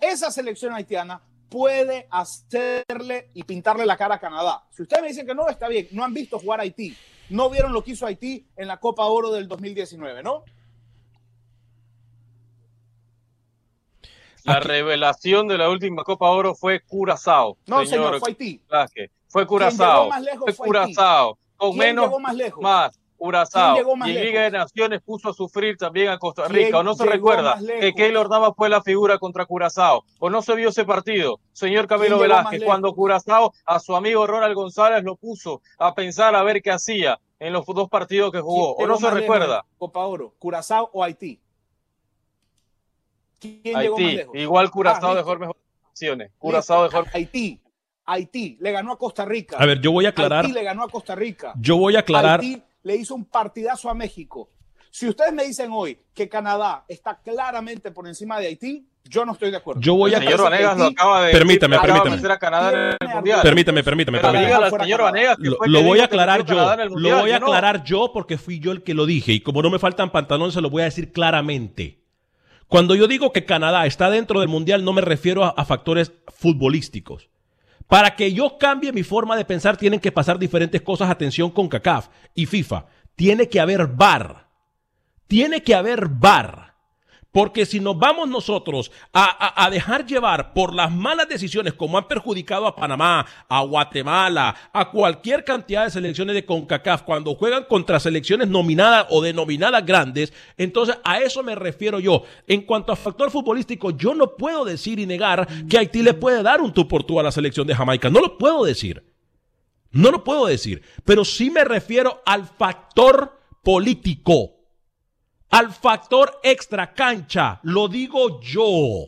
Esa 0.00 0.30
selección 0.30 0.74
haitiana 0.74 1.22
puede 1.54 2.08
hacerle 2.10 3.30
y 3.32 3.44
pintarle 3.44 3.86
la 3.86 3.96
cara 3.96 4.16
a 4.16 4.18
Canadá. 4.18 4.64
Si 4.72 4.82
ustedes 4.82 5.02
me 5.02 5.08
dicen 5.10 5.24
que 5.24 5.36
no, 5.36 5.48
está 5.48 5.68
bien, 5.68 5.86
no 5.92 6.02
han 6.02 6.12
visto 6.12 6.40
jugar 6.40 6.58
a 6.58 6.64
Haití, 6.64 6.96
no 7.30 7.48
vieron 7.48 7.72
lo 7.72 7.84
que 7.84 7.92
hizo 7.92 8.06
Haití 8.06 8.44
en 8.56 8.66
la 8.66 8.80
Copa 8.80 9.04
Oro 9.04 9.30
del 9.30 9.46
2019, 9.46 10.24
¿no? 10.24 10.42
La 14.42 14.58
revelación 14.58 15.46
de 15.46 15.56
la 15.56 15.70
última 15.70 16.02
Copa 16.02 16.28
Oro 16.28 16.56
fue 16.56 16.80
Curazao. 16.80 17.56
No, 17.68 17.86
señor, 17.86 18.18
fue 18.18 18.30
Haití. 18.30 18.60
Fue 19.28 19.46
Curazao. 19.46 20.10
Fue 20.40 20.54
Curazao. 20.56 21.38
Con 21.56 21.76
menos, 21.76 22.20
más, 22.20 22.34
lejos? 22.34 22.60
más. 22.60 22.98
Curazao. 23.24 23.78
Y 24.04 24.10
en 24.10 24.22
Liga 24.22 24.42
de 24.42 24.50
Naciones 24.50 25.00
puso 25.00 25.30
a 25.30 25.32
sufrir 25.32 25.78
también 25.78 26.10
a 26.10 26.18
Costa 26.18 26.46
Rica. 26.46 26.80
¿O 26.80 26.82
no 26.82 26.94
se 26.94 27.06
recuerda 27.06 27.58
que 27.80 27.94
Keylor 27.94 28.28
Navas 28.28 28.52
fue 28.54 28.68
la 28.68 28.82
figura 28.82 29.18
contra 29.18 29.46
Curazao? 29.46 30.04
¿O 30.18 30.28
no 30.28 30.42
se 30.42 30.54
vio 30.54 30.68
ese 30.68 30.84
partido? 30.84 31.40
Señor 31.54 31.86
Camilo 31.86 32.18
Velázquez, 32.18 32.62
cuando 32.62 32.94
Curazao 32.94 33.54
a 33.64 33.80
su 33.80 33.96
amigo 33.96 34.26
Ronald 34.26 34.54
González 34.54 35.02
lo 35.04 35.16
puso 35.16 35.62
a 35.78 35.94
pensar 35.94 36.34
a 36.34 36.42
ver 36.42 36.60
qué 36.60 36.70
hacía 36.70 37.18
en 37.38 37.54
los 37.54 37.64
dos 37.64 37.88
partidos 37.88 38.30
que 38.30 38.40
jugó. 38.40 38.76
¿O 38.76 38.86
no 38.86 38.98
se 38.98 39.10
recuerda? 39.10 39.64
Copa 39.78 40.04
Oro, 40.04 40.34
Curazao 40.38 40.90
o 40.92 41.02
Haití. 41.02 41.40
¿Quién 43.40 43.74
Haití. 43.74 43.80
llegó 43.80 43.98
más 43.98 44.14
lejos? 44.14 44.36
Igual 44.36 44.70
Curazao 44.70 45.12
ah, 45.12 45.14
dejó 45.14 45.36
mejores 45.36 45.62
opciones. 45.88 46.30
Curazao 46.38 46.82
dejó 46.82 47.04
Haití. 47.14 47.58
Haití 48.04 48.58
le 48.60 48.70
ganó 48.70 48.92
a 48.92 48.98
Costa 48.98 49.24
Rica. 49.24 49.56
A 49.58 49.64
ver, 49.64 49.80
yo 49.80 49.92
voy 49.92 50.04
a 50.04 50.10
aclarar. 50.10 50.44
Haití 50.44 50.52
le 50.52 50.62
ganó 50.62 50.82
a 50.82 50.88
Costa 50.90 51.14
Rica. 51.14 51.54
Yo 51.58 51.78
voy 51.78 51.96
a 51.96 52.00
aclarar 52.00 52.42
le 52.84 52.96
hizo 52.96 53.14
un 53.14 53.24
partidazo 53.24 53.90
a 53.90 53.94
México. 53.94 54.50
Si 54.90 55.08
ustedes 55.08 55.32
me 55.32 55.44
dicen 55.44 55.70
hoy 55.72 55.98
que 56.14 56.28
Canadá 56.28 56.84
está 56.86 57.18
claramente 57.20 57.90
por 57.90 58.06
encima 58.06 58.38
de 58.38 58.46
Haití, 58.46 58.86
yo 59.02 59.24
no 59.24 59.32
estoy 59.32 59.50
de 59.50 59.56
acuerdo. 59.56 59.80
Yo 59.80 59.96
voy 59.96 60.14
a 60.14 60.18
señor 60.18 60.42
Vanegas 60.42 60.78
lo 60.78 60.84
acaba 60.84 61.24
de 61.24 61.32
permítame, 61.32 61.78
permítame. 61.80 62.22
Permítame, 63.42 63.82
permítame, 63.82 64.20
Lo, 65.66 65.82
voy 65.82 65.98
a 65.98 66.04
aclarar 66.04 66.44
yo. 66.44 66.76
Lo 66.96 67.20
voy 67.20 67.32
a 67.32 67.36
aclarar 67.36 67.82
yo 67.82 68.12
porque 68.12 68.38
fui 68.38 68.60
yo 68.60 68.70
el 68.70 68.82
que 68.82 68.94
lo 68.94 69.04
dije 69.04 69.32
y 69.32 69.40
como 69.40 69.62
no 69.62 69.70
me 69.70 69.80
faltan 69.80 70.12
pantalones 70.12 70.54
se 70.54 70.60
lo 70.60 70.70
voy 70.70 70.82
a 70.82 70.86
decir 70.86 71.12
claramente. 71.12 71.98
Cuando 72.68 72.94
yo 72.94 73.08
digo 73.08 73.32
que 73.32 73.44
Canadá 73.44 73.84
está 73.86 74.10
dentro 74.10 74.40
del 74.40 74.48
mundial 74.48 74.84
no 74.84 74.92
me 74.92 75.00
refiero 75.00 75.44
a 75.44 75.64
factores 75.64 76.12
futbolísticos. 76.28 77.28
Para 77.88 78.16
que 78.16 78.32
yo 78.32 78.56
cambie 78.58 78.92
mi 78.92 79.02
forma 79.02 79.36
de 79.36 79.44
pensar, 79.44 79.76
tienen 79.76 80.00
que 80.00 80.12
pasar 80.12 80.38
diferentes 80.38 80.80
cosas. 80.80 81.10
Atención 81.10 81.50
con 81.50 81.68
CACAF 81.68 82.08
y 82.34 82.46
FIFA. 82.46 82.86
Tiene 83.14 83.48
que 83.48 83.60
haber 83.60 83.86
VAR. 83.88 84.48
Tiene 85.26 85.62
que 85.62 85.74
haber 85.74 86.08
VAR. 86.08 86.63
Porque 87.34 87.66
si 87.66 87.80
nos 87.80 87.98
vamos 87.98 88.28
nosotros 88.28 88.92
a, 89.12 89.68
dejar 89.68 90.06
llevar 90.06 90.52
por 90.52 90.72
las 90.72 90.92
malas 90.92 91.28
decisiones 91.28 91.74
como 91.74 91.98
han 91.98 92.06
perjudicado 92.06 92.64
a 92.64 92.76
Panamá, 92.76 93.26
a 93.48 93.60
Guatemala, 93.62 94.54
a 94.72 94.88
cualquier 94.88 95.42
cantidad 95.42 95.82
de 95.82 95.90
selecciones 95.90 96.36
de 96.36 96.44
CONCACAF, 96.44 97.02
cuando 97.02 97.34
juegan 97.34 97.64
contra 97.64 97.98
selecciones 97.98 98.46
nominadas 98.46 99.08
o 99.10 99.20
denominadas 99.20 99.84
grandes, 99.84 100.32
entonces 100.56 100.96
a 101.02 101.18
eso 101.18 101.42
me 101.42 101.56
refiero 101.56 101.98
yo. 101.98 102.22
En 102.46 102.62
cuanto 102.62 102.92
a 102.92 102.96
factor 102.96 103.32
futbolístico, 103.32 103.90
yo 103.90 104.14
no 104.14 104.36
puedo 104.36 104.64
decir 104.64 105.00
y 105.00 105.06
negar 105.06 105.48
que 105.68 105.76
Haití 105.76 106.04
le 106.04 106.14
puede 106.14 106.40
dar 106.40 106.60
un 106.60 106.72
tú 106.72 106.86
por 106.86 107.02
tú 107.02 107.18
a 107.18 107.24
la 107.24 107.32
selección 107.32 107.66
de 107.66 107.74
Jamaica. 107.74 108.10
No 108.10 108.20
lo 108.20 108.38
puedo 108.38 108.64
decir. 108.64 109.02
No 109.90 110.12
lo 110.12 110.22
puedo 110.22 110.46
decir. 110.46 110.82
Pero 111.04 111.24
sí 111.24 111.50
me 111.50 111.64
refiero 111.64 112.22
al 112.26 112.46
factor 112.46 113.40
político 113.64 114.53
al 115.54 115.72
factor 115.72 116.40
extra 116.42 116.92
cancha. 116.92 117.60
Lo 117.62 117.86
digo 117.86 118.40
yo. 118.40 119.06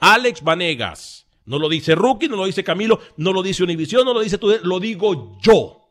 Alex 0.00 0.42
Vanegas. 0.42 1.28
No 1.44 1.60
lo 1.60 1.68
dice 1.68 1.94
Rookie, 1.94 2.28
no 2.28 2.34
lo 2.34 2.46
dice 2.46 2.64
Camilo, 2.64 2.98
no 3.16 3.32
lo 3.32 3.42
dice 3.42 3.62
Univisión, 3.62 4.04
no 4.04 4.12
lo 4.12 4.20
dice 4.20 4.38
tú, 4.38 4.52
lo 4.64 4.80
digo 4.80 5.38
yo. 5.40 5.88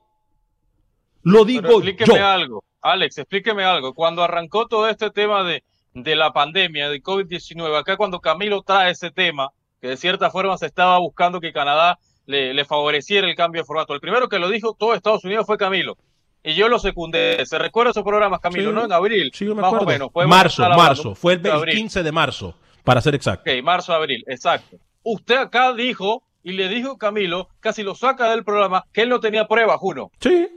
Lo 1.24 1.46
digo 1.46 1.82
explíqueme 1.82 2.20
algo, 2.20 2.64
Alex, 2.82 3.18
explíqueme 3.18 3.64
algo. 3.64 3.94
Cuando 3.94 4.24
arrancó 4.24 4.68
todo 4.68 4.88
este 4.90 5.10
tema 5.10 5.44
de, 5.44 5.64
de 5.94 6.16
la 6.16 6.32
pandemia, 6.32 6.90
de 6.90 7.02
COVID-19, 7.02 7.80
acá 7.80 7.96
cuando 7.96 8.20
Camilo 8.20 8.62
trae 8.64 8.92
ese 8.92 9.10
tema, 9.10 9.52
que 9.82 9.88
de 9.88 9.98
cierta 9.98 10.30
forma 10.30 10.58
se 10.58 10.68
estaba 10.68 11.00
buscando 11.00 11.40
que 11.40 11.54
Canadá 11.54 11.98
le, 12.26 12.54
le 12.54 12.66
favoreciera 12.66 13.28
el 13.28 13.36
cambio 13.36 13.62
de 13.62 13.66
formato. 13.66 13.94
El 13.94 14.02
primero 14.02 14.28
que 14.28 14.38
lo 14.38 14.50
dijo 14.50 14.76
todo 14.78 14.94
Estados 14.94 15.24
Unidos 15.24 15.46
fue 15.46 15.58
Camilo 15.58 15.98
y 16.48 16.56
yo 16.56 16.70
lo 16.70 16.80
secundé. 16.80 17.46
¿Se 17.46 17.60
recuerda 17.60 17.92
esos 17.92 18.04
programas, 18.04 18.40
Camilo? 18.40 18.72
¿No? 18.72 18.86
En 18.86 18.94
abril. 18.94 19.32
Sí, 19.34 19.44
me 19.46 19.56
más 19.56 19.66
acuerdo. 19.66 19.86
o 19.86 19.88
menos. 19.88 20.30
marzo, 20.30 20.68
marzo. 20.70 21.14
Fue 21.14 21.34
el, 21.34 21.42
15 21.42 22.04
de 22.04 22.12
marzo, 22.14 22.56
para 22.86 23.02
ser 23.02 23.16
exacto. 23.16 23.52
Ok, 23.52 23.62
marzo, 23.62 23.94
abril, 23.94 24.24
exacto. 24.28 24.78
Usted 25.04 25.36
acá 25.36 25.74
dijo, 25.74 26.24
y 26.44 26.54
le 26.54 26.70
dijo 26.70 26.98
Camilo, 26.98 27.50
casi 27.60 27.84
lo 27.84 27.96
saca 27.96 28.32
del 28.32 28.46
programa, 28.46 28.86
que 28.94 29.02
él 29.02 29.10
no 29.10 29.20
tenía 29.20 29.46
pruebas, 29.46 29.78
Juno. 29.78 30.10
Sí. 30.22 30.48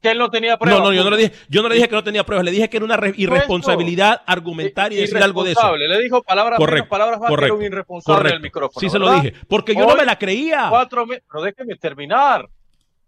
Que 0.00 0.12
él 0.12 0.18
no 0.18 0.30
tenía 0.30 0.56
pruebas. 0.56 0.80
No, 0.80 0.86
no, 0.86 0.94
yo 0.94 1.02
no, 1.02 1.10
le 1.10 1.16
dije, 1.16 1.32
yo 1.48 1.62
no 1.62 1.68
le 1.68 1.74
dije 1.74 1.88
que 1.88 1.96
no 1.96 2.04
tenía 2.04 2.24
pruebas, 2.24 2.44
le 2.44 2.52
dije 2.52 2.70
que 2.70 2.76
era 2.76 2.86
una 2.86 2.98
irresponsabilidad 3.16 4.22
argumentar 4.26 4.92
y 4.92 4.96
decir 4.96 5.18
algo 5.18 5.42
de 5.42 5.52
eso. 5.52 5.76
Le 5.76 6.00
dijo 6.00 6.22
palabras 6.22 6.58
correcto, 6.58 6.88
palabras 6.88 7.18
más, 7.18 7.28
correcto, 7.28 7.56
que 7.56 7.58
era 7.58 7.68
un 7.68 7.72
irresponsable 7.72 8.30
el 8.30 8.40
micrófono. 8.40 8.80
Sí, 8.80 8.88
se 8.88 9.00
lo 9.00 9.12
dije, 9.14 9.34
porque 9.48 9.74
yo 9.74 9.84
no 9.84 9.96
me 9.96 10.04
la 10.04 10.16
creía. 10.16 10.68
Cuatro 10.70 11.06
meses, 11.06 11.24
pero 11.28 11.42
déjeme 11.42 11.74
terminar 11.74 12.48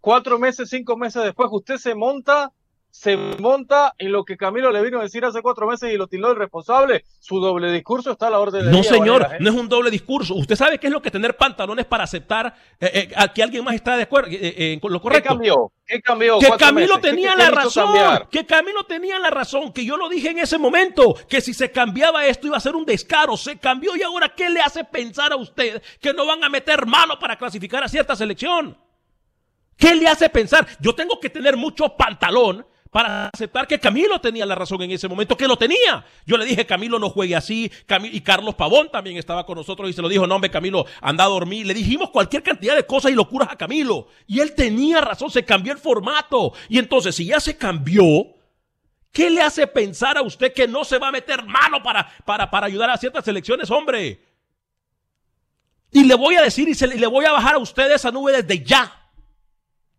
cuatro 0.03 0.37
meses, 0.37 0.69
cinco 0.69 0.97
meses 0.97 1.23
después, 1.23 1.47
usted 1.49 1.77
se 1.77 1.95
monta, 1.95 2.51
se 2.89 3.15
monta 3.15 3.93
en 3.97 4.11
lo 4.11 4.25
que 4.25 4.35
Camilo 4.35 4.69
le 4.69 4.83
vino 4.83 4.99
a 4.99 5.03
decir 5.03 5.23
hace 5.23 5.41
cuatro 5.41 5.65
meses 5.65 5.93
y 5.93 5.97
lo 5.97 6.07
tildó 6.07 6.27
de 6.27 6.35
responsable. 6.35 7.05
Su 7.21 7.39
doble 7.39 7.71
discurso 7.71 8.11
está 8.11 8.27
a 8.27 8.31
la 8.31 8.39
orden 8.39 8.65
de 8.65 8.71
No, 8.71 8.83
señor, 8.83 9.25
¿eh? 9.31 9.37
no 9.39 9.49
es 9.49 9.55
un 9.55 9.69
doble 9.69 9.89
discurso. 9.89 10.35
Usted 10.35 10.57
sabe 10.57 10.77
qué 10.77 10.87
es 10.87 10.93
lo 10.93 11.01
que 11.01 11.09
tener 11.09 11.37
pantalones 11.37 11.85
para 11.85 12.03
aceptar 12.03 12.53
eh, 12.81 12.91
eh, 12.93 13.13
a 13.15 13.31
que 13.31 13.43
alguien 13.43 13.63
más 13.63 13.75
está 13.75 13.95
de 13.95 14.03
acuerdo 14.03 14.29
con 14.81 14.91
lo 14.91 15.01
correcto. 15.01 15.23
¿Qué 15.23 15.29
cambió? 15.29 15.71
¿Qué 15.85 16.01
cambió? 16.01 16.37
Que 16.37 16.51
Camilo 16.57 16.99
tenía 16.99 17.33
la 17.37 17.49
razón. 17.49 17.95
Que 18.29 18.45
Camilo 18.45 18.83
tenía 18.83 19.17
la 19.19 19.29
razón. 19.29 19.71
Que 19.71 19.85
yo 19.85 19.95
lo 19.95 20.09
dije 20.09 20.31
en 20.31 20.39
ese 20.39 20.57
momento. 20.57 21.15
Que 21.29 21.39
si 21.39 21.53
se 21.53 21.71
cambiaba 21.71 22.25
esto 22.25 22.47
iba 22.47 22.57
a 22.57 22.59
ser 22.59 22.75
un 22.75 22.83
descaro. 22.83 23.37
Se 23.37 23.57
cambió 23.57 23.95
y 23.95 24.01
ahora 24.01 24.33
¿qué 24.35 24.49
le 24.49 24.59
hace 24.59 24.83
pensar 24.83 25.31
a 25.31 25.37
usted 25.37 25.81
que 26.01 26.13
no 26.13 26.25
van 26.25 26.43
a 26.43 26.49
meter 26.49 26.85
mano 26.85 27.17
para 27.17 27.37
clasificar 27.37 27.85
a 27.85 27.87
cierta 27.87 28.17
selección? 28.17 28.77
¿Qué 29.77 29.95
le 29.95 30.07
hace 30.07 30.29
pensar? 30.29 30.67
Yo 30.79 30.93
tengo 30.93 31.19
que 31.19 31.29
tener 31.29 31.57
mucho 31.57 31.95
pantalón 31.97 32.65
para 32.93 33.29
aceptar 33.33 33.67
que 33.67 33.79
Camilo 33.79 34.21
tenía 34.21 34.45
la 34.45 34.53
razón 34.53 34.79
en 34.83 34.91
ese 34.91 35.07
momento, 35.07 35.35
que 35.35 35.47
lo 35.47 35.57
tenía. 35.57 36.05
Yo 36.27 36.37
le 36.37 36.45
dije, 36.45 36.63
Camilo 36.67 36.99
no 36.99 37.09
juegue 37.09 37.35
así, 37.35 37.71
y 38.11 38.21
Carlos 38.21 38.53
Pavón 38.53 38.91
también 38.91 39.17
estaba 39.17 39.47
con 39.47 39.57
nosotros 39.57 39.89
y 39.89 39.93
se 39.93 40.01
lo 40.01 40.07
dijo, 40.07 40.27
no 40.27 40.35
hombre, 40.35 40.51
Camilo, 40.51 40.85
anda 41.01 41.23
a 41.23 41.27
dormir. 41.27 41.65
Le 41.65 41.73
dijimos 41.73 42.11
cualquier 42.11 42.43
cantidad 42.43 42.75
de 42.75 42.85
cosas 42.85 43.11
y 43.11 43.15
locuras 43.15 43.49
a 43.51 43.57
Camilo. 43.57 44.07
Y 44.27 44.41
él 44.41 44.53
tenía 44.53 45.01
razón, 45.01 45.31
se 45.31 45.43
cambió 45.43 45.73
el 45.73 45.79
formato. 45.79 46.53
Y 46.69 46.77
entonces, 46.77 47.15
si 47.15 47.25
ya 47.25 47.39
se 47.39 47.57
cambió, 47.57 48.05
¿qué 49.11 49.31
le 49.31 49.41
hace 49.41 49.65
pensar 49.65 50.15
a 50.19 50.21
usted 50.21 50.53
que 50.53 50.67
no 50.67 50.85
se 50.85 50.99
va 50.99 51.07
a 51.07 51.11
meter 51.11 51.43
mano 51.45 51.81
para, 51.81 52.07
para, 52.25 52.51
para 52.51 52.67
ayudar 52.67 52.91
a 52.91 52.97
ciertas 52.97 53.27
elecciones, 53.27 53.71
hombre? 53.71 54.23
Y 55.91 56.03
le 56.03 56.13
voy 56.13 56.35
a 56.35 56.43
decir 56.43 56.69
y, 56.69 56.73
y 56.73 56.99
le 56.99 57.07
voy 57.07 57.25
a 57.25 57.31
bajar 57.31 57.55
a 57.55 57.59
usted 57.59 57.91
esa 57.91 58.11
nube 58.11 58.33
desde 58.33 58.63
ya. 58.63 59.02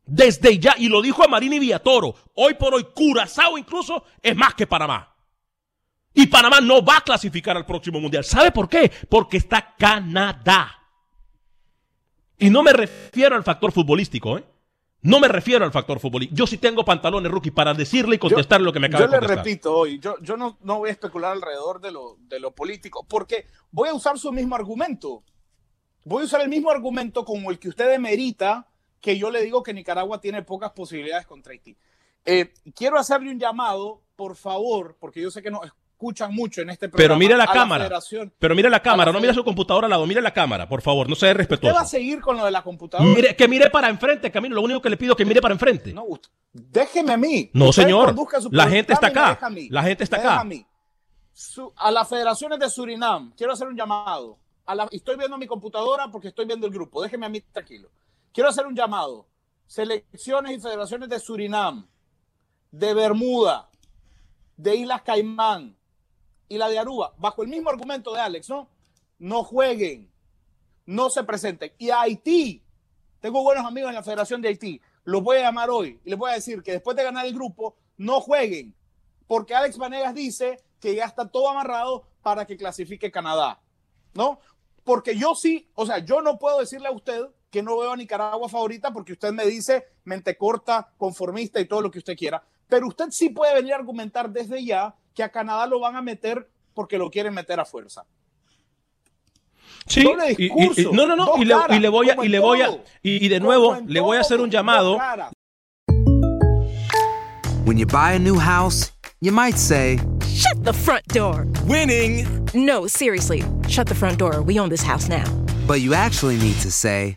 Desde 0.06 0.58
ya, 0.58 0.74
y 0.76 0.88
lo 0.88 1.00
dijo 1.00 1.24
a 1.24 1.28
Marini 1.28 1.58
Villatoro, 1.58 2.14
hoy 2.34 2.54
por 2.54 2.74
hoy 2.74 2.86
Curazao 2.94 3.56
incluso 3.56 4.04
es 4.22 4.36
más 4.36 4.54
que 4.54 4.66
Panamá. 4.66 5.14
Y 6.12 6.26
Panamá 6.26 6.60
no 6.60 6.84
va 6.84 6.98
a 6.98 7.00
clasificar 7.00 7.56
al 7.56 7.66
próximo 7.66 8.00
mundial. 8.00 8.22
¿Sabe 8.24 8.52
por 8.52 8.68
qué? 8.68 8.92
Porque 9.08 9.38
está 9.38 9.74
Canadá. 9.76 10.78
Y 12.38 12.50
no 12.50 12.62
me 12.62 12.72
refiero 12.72 13.34
al 13.34 13.42
factor 13.42 13.72
futbolístico, 13.72 14.38
¿eh? 14.38 14.44
No 15.04 15.20
me 15.20 15.28
refiero 15.28 15.66
al 15.66 15.70
factor 15.70 16.00
fútbol. 16.00 16.28
Yo 16.30 16.46
sí 16.46 16.56
tengo 16.56 16.82
pantalones, 16.82 17.30
rookie, 17.30 17.50
para 17.50 17.74
decirle 17.74 18.16
y 18.16 18.18
contestar 18.18 18.62
lo 18.62 18.72
que 18.72 18.80
me 18.80 18.86
acaba 18.86 19.02
de 19.02 19.10
contestar. 19.10 19.28
Yo 19.28 19.36
le 19.36 19.42
repito 19.42 19.76
hoy, 19.76 19.98
yo, 19.98 20.16
yo 20.22 20.34
no, 20.38 20.56
no 20.62 20.78
voy 20.78 20.88
a 20.88 20.92
especular 20.92 21.32
alrededor 21.32 21.78
de 21.82 21.90
lo, 21.90 22.16
de 22.20 22.40
lo 22.40 22.54
político, 22.54 23.04
porque 23.06 23.46
voy 23.70 23.90
a 23.90 23.94
usar 23.94 24.18
su 24.18 24.32
mismo 24.32 24.54
argumento. 24.54 25.22
Voy 26.06 26.22
a 26.22 26.24
usar 26.24 26.40
el 26.40 26.48
mismo 26.48 26.70
argumento 26.70 27.22
como 27.26 27.50
el 27.50 27.58
que 27.58 27.68
usted 27.68 27.90
demerita 27.90 28.66
que 29.04 29.18
yo 29.18 29.30
le 29.30 29.42
digo 29.42 29.62
que 29.62 29.74
Nicaragua 29.74 30.18
tiene 30.18 30.40
pocas 30.42 30.72
posibilidades 30.72 31.26
contra 31.26 31.52
Haití. 31.52 31.76
Eh, 32.24 32.54
quiero 32.74 32.98
hacerle 32.98 33.30
un 33.30 33.38
llamado, 33.38 34.00
por 34.16 34.34
favor, 34.34 34.96
porque 34.98 35.20
yo 35.20 35.30
sé 35.30 35.42
que 35.42 35.50
nos 35.50 35.60
escuchan 35.66 36.34
mucho 36.34 36.62
en 36.62 36.70
este 36.70 36.88
programa. 36.88 37.08
Pero 37.08 37.18
mire 37.18 37.36
la 37.36 37.46
cámara. 37.46 38.00
pero 38.38 38.54
mire 38.54 38.70
la 38.70 38.80
cámara, 38.80 39.12
no 39.12 39.20
mire 39.20 39.34
su 39.34 39.44
computadora 39.44 39.88
al 39.88 39.90
lado, 39.90 40.06
mire 40.06 40.22
la 40.22 40.32
cámara, 40.32 40.66
por 40.66 40.80
favor, 40.80 41.06
no 41.06 41.14
sea 41.16 41.34
respetuoso. 41.34 41.66
¿Usted 41.66 41.78
va 41.78 41.84
a 41.84 41.86
seguir 41.86 42.22
con 42.22 42.38
lo 42.38 42.46
de 42.46 42.50
la 42.50 42.62
computadora? 42.62 43.06
Mire, 43.14 43.36
que 43.36 43.46
mire 43.46 43.68
para 43.68 43.90
enfrente, 43.90 44.30
Camilo, 44.30 44.54
lo 44.54 44.62
único 44.62 44.80
que 44.80 44.88
le 44.88 44.96
pido 44.96 45.12
es 45.12 45.18
que 45.18 45.26
mire 45.26 45.42
para 45.42 45.52
enfrente. 45.52 45.92
No, 45.92 46.06
déjeme 46.54 47.12
a 47.12 47.18
mí. 47.18 47.50
No, 47.52 47.74
señor. 47.74 48.14
La 48.52 48.70
gente 48.70 48.94
está 48.94 49.08
acá. 49.08 49.38
La 49.68 49.82
gente 49.82 50.02
está 50.02 50.16
acá. 50.16 50.40
A, 50.40 50.44
mí. 50.44 50.66
a 51.76 51.90
las 51.90 52.08
federaciones 52.08 52.58
de 52.58 52.70
Surinam, 52.70 53.34
quiero 53.36 53.52
hacer 53.52 53.68
un 53.68 53.76
llamado. 53.76 54.38
A 54.64 54.74
la, 54.74 54.88
estoy 54.92 55.18
viendo 55.18 55.36
mi 55.36 55.46
computadora 55.46 56.10
porque 56.10 56.28
estoy 56.28 56.46
viendo 56.46 56.66
el 56.66 56.72
grupo. 56.72 57.02
Déjeme 57.02 57.26
a 57.26 57.28
mí 57.28 57.42
tranquilo. 57.42 57.90
Quiero 58.34 58.50
hacer 58.50 58.66
un 58.66 58.74
llamado. 58.74 59.28
Selecciones 59.68 60.58
y 60.58 60.60
federaciones 60.60 61.08
de 61.08 61.20
Surinam, 61.20 61.88
de 62.72 62.92
Bermuda, 62.92 63.70
de 64.56 64.74
Islas 64.74 65.02
Caimán 65.02 65.76
y 66.48 66.58
la 66.58 66.68
de 66.68 66.78
Aruba, 66.78 67.14
bajo 67.16 67.44
el 67.44 67.48
mismo 67.48 67.70
argumento 67.70 68.12
de 68.12 68.20
Alex, 68.20 68.50
¿no? 68.50 68.68
No 69.20 69.44
jueguen, 69.44 70.10
no 70.84 71.10
se 71.10 71.22
presenten. 71.22 71.72
Y 71.78 71.90
Haití, 71.90 72.62
tengo 73.20 73.42
buenos 73.44 73.64
amigos 73.64 73.90
en 73.90 73.94
la 73.94 74.02
Federación 74.02 74.42
de 74.42 74.48
Haití, 74.48 74.80
los 75.04 75.22
voy 75.22 75.38
a 75.38 75.42
llamar 75.42 75.70
hoy 75.70 76.00
y 76.04 76.10
les 76.10 76.18
voy 76.18 76.32
a 76.32 76.34
decir 76.34 76.62
que 76.62 76.72
después 76.72 76.96
de 76.96 77.04
ganar 77.04 77.24
el 77.26 77.34
grupo, 77.34 77.76
no 77.96 78.20
jueguen, 78.20 78.74
porque 79.28 79.54
Alex 79.54 79.78
Vanegas 79.78 80.14
dice 80.14 80.60
que 80.80 80.96
ya 80.96 81.04
está 81.04 81.28
todo 81.28 81.48
amarrado 81.48 82.08
para 82.20 82.46
que 82.46 82.56
clasifique 82.56 83.12
Canadá, 83.12 83.62
¿no? 84.12 84.40
Porque 84.82 85.16
yo 85.16 85.36
sí, 85.36 85.70
o 85.74 85.86
sea, 85.86 85.98
yo 85.98 86.20
no 86.20 86.38
puedo 86.38 86.58
decirle 86.58 86.88
a 86.88 86.92
usted 86.92 87.28
que 87.54 87.62
no 87.62 87.78
veo 87.78 87.92
a 87.92 87.96
Nicaragua 87.96 88.48
favorita 88.48 88.92
porque 88.92 89.12
usted 89.12 89.30
me 89.30 89.46
dice 89.46 89.86
mente 90.02 90.36
corta, 90.36 90.88
conformista 90.98 91.60
y 91.60 91.66
todo 91.66 91.82
lo 91.82 91.88
que 91.88 91.98
usted 91.98 92.16
quiera. 92.16 92.42
Pero 92.68 92.88
usted 92.88 93.10
sí 93.10 93.28
puede 93.28 93.54
venir 93.54 93.74
a 93.74 93.76
argumentar 93.76 94.28
desde 94.28 94.64
ya 94.64 94.92
que 95.14 95.22
a 95.22 95.30
Canadá 95.30 95.64
lo 95.68 95.78
van 95.78 95.94
a 95.94 96.02
meter 96.02 96.50
porque 96.74 96.98
lo 96.98 97.08
quieren 97.08 97.32
meter 97.32 97.60
a 97.60 97.64
fuerza. 97.64 98.04
Sí, 99.86 100.04
y, 100.36 100.48
no, 100.90 101.06
no, 101.06 101.14
no, 101.14 101.36
y 101.36 101.44
le, 101.44 101.54
y 101.70 101.78
le, 101.78 101.88
voy 101.88 102.10
a, 102.10 102.24
y 102.24 102.28
le 102.28 102.40
voy 102.40 102.60
a, 102.60 102.76
y, 103.02 103.28
de 103.28 103.38
nuevo, 103.38 103.78
le 103.86 104.00
voy 104.00 104.16
a 104.16 104.22
hacer 104.22 104.40
un 104.40 104.50
llamado. 104.50 104.98
When 107.64 107.78
you 107.78 107.86
buy 107.86 108.14
a 108.14 108.18
new 108.18 108.36
house, 108.36 108.90
you 109.20 109.30
might 109.30 109.56
say, 109.58 110.00
Shut 110.26 110.64
the 110.64 110.72
front 110.72 111.06
door. 111.08 111.46
Winning. 111.68 112.26
No, 112.52 112.88
seriously, 112.88 113.44
shut 113.68 113.86
the 113.86 113.94
front 113.94 114.18
door. 114.18 114.42
We 114.42 114.58
own 114.58 114.70
this 114.70 114.82
house 114.82 115.08
now. 115.08 115.24
But 115.68 115.80
you 115.80 115.94
actually 115.94 116.36
need 116.36 116.56
to 116.62 116.72
say, 116.72 117.16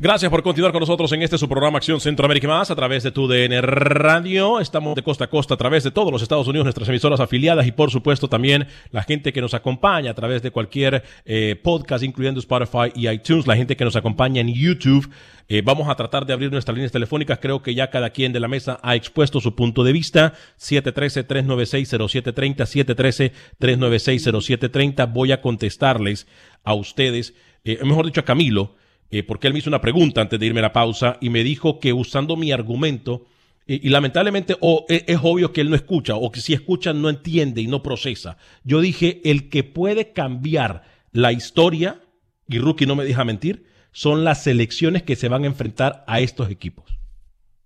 Gracias 0.00 0.30
por 0.30 0.44
continuar 0.44 0.70
con 0.70 0.78
nosotros 0.78 1.10
en 1.10 1.22
este 1.22 1.38
su 1.38 1.48
programa 1.48 1.78
Acción 1.78 2.00
Centroamérica 2.00 2.46
Más 2.46 2.70
a 2.70 2.76
través 2.76 3.02
de 3.02 3.10
tu 3.10 3.26
DN 3.26 3.60
Radio. 3.60 4.60
Estamos 4.60 4.94
de 4.94 5.02
costa 5.02 5.24
a 5.24 5.28
costa 5.28 5.54
a 5.54 5.56
través 5.56 5.82
de 5.82 5.90
todos 5.90 6.12
los 6.12 6.22
Estados 6.22 6.46
Unidos, 6.46 6.66
nuestras 6.66 6.88
emisoras 6.88 7.18
afiliadas 7.18 7.66
y 7.66 7.72
por 7.72 7.90
supuesto 7.90 8.28
también 8.28 8.68
la 8.92 9.02
gente 9.02 9.32
que 9.32 9.40
nos 9.40 9.54
acompaña 9.54 10.12
a 10.12 10.14
través 10.14 10.40
de 10.40 10.52
cualquier 10.52 11.02
eh, 11.24 11.60
podcast, 11.60 12.04
incluyendo 12.04 12.38
Spotify 12.38 12.92
y 12.94 13.08
iTunes, 13.08 13.48
la 13.48 13.56
gente 13.56 13.76
que 13.76 13.84
nos 13.84 13.96
acompaña 13.96 14.40
en 14.40 14.54
YouTube. 14.54 15.10
Eh, 15.48 15.62
vamos 15.64 15.88
a 15.88 15.96
tratar 15.96 16.26
de 16.26 16.32
abrir 16.32 16.52
nuestras 16.52 16.76
líneas 16.76 16.92
telefónicas. 16.92 17.40
Creo 17.40 17.64
que 17.64 17.74
ya 17.74 17.90
cada 17.90 18.10
quien 18.10 18.32
de 18.32 18.38
la 18.38 18.46
mesa 18.46 18.78
ha 18.84 18.94
expuesto 18.94 19.40
su 19.40 19.56
punto 19.56 19.82
de 19.82 19.92
vista. 19.92 20.32
713-396-0730, 20.60 23.32
713-396-0730. 23.58 25.12
Voy 25.12 25.32
a 25.32 25.40
contestarles 25.40 26.28
a 26.62 26.74
ustedes, 26.74 27.34
eh, 27.64 27.80
mejor 27.82 28.06
dicho 28.06 28.20
a 28.20 28.24
Camilo 28.24 28.77
eh, 29.10 29.22
porque 29.22 29.46
él 29.46 29.52
me 29.52 29.60
hizo 29.60 29.70
una 29.70 29.80
pregunta 29.80 30.20
antes 30.20 30.38
de 30.38 30.46
irme 30.46 30.60
a 30.60 30.64
la 30.64 30.72
pausa 30.72 31.16
y 31.20 31.30
me 31.30 31.42
dijo 31.42 31.80
que 31.80 31.92
usando 31.92 32.36
mi 32.36 32.52
argumento, 32.52 33.26
eh, 33.66 33.80
y 33.82 33.88
lamentablemente 33.88 34.56
o 34.60 34.84
e, 34.88 35.04
es, 35.06 35.18
obvio 35.22 35.52
que 35.52 35.60
él 35.60 35.70
no 35.70 35.76
escucha, 35.76 36.14
o 36.14 36.30
que 36.30 36.40
si 36.40 36.52
escucha 36.52 36.92
no 36.92 37.08
entiende 37.08 37.60
y 37.60 37.66
no 37.66 37.82
procesa. 37.82 38.36
Yo 38.64 38.80
dije, 38.80 39.20
el 39.24 39.48
que 39.48 39.64
puede 39.64 40.12
cambiar 40.12 40.84
la 41.12 41.32
historia, 41.32 42.02
y 42.48 42.58
Rookie 42.58 42.86
no 42.86 42.96
me 42.96 43.04
deja 43.04 43.24
mentir, 43.24 43.66
son 43.92 44.24
las 44.24 44.42
selecciones 44.42 45.02
que 45.02 45.16
se 45.16 45.28
van 45.28 45.44
a 45.44 45.46
enfrentar 45.48 46.04
a 46.06 46.20
estos 46.20 46.50
equipos. 46.50 46.98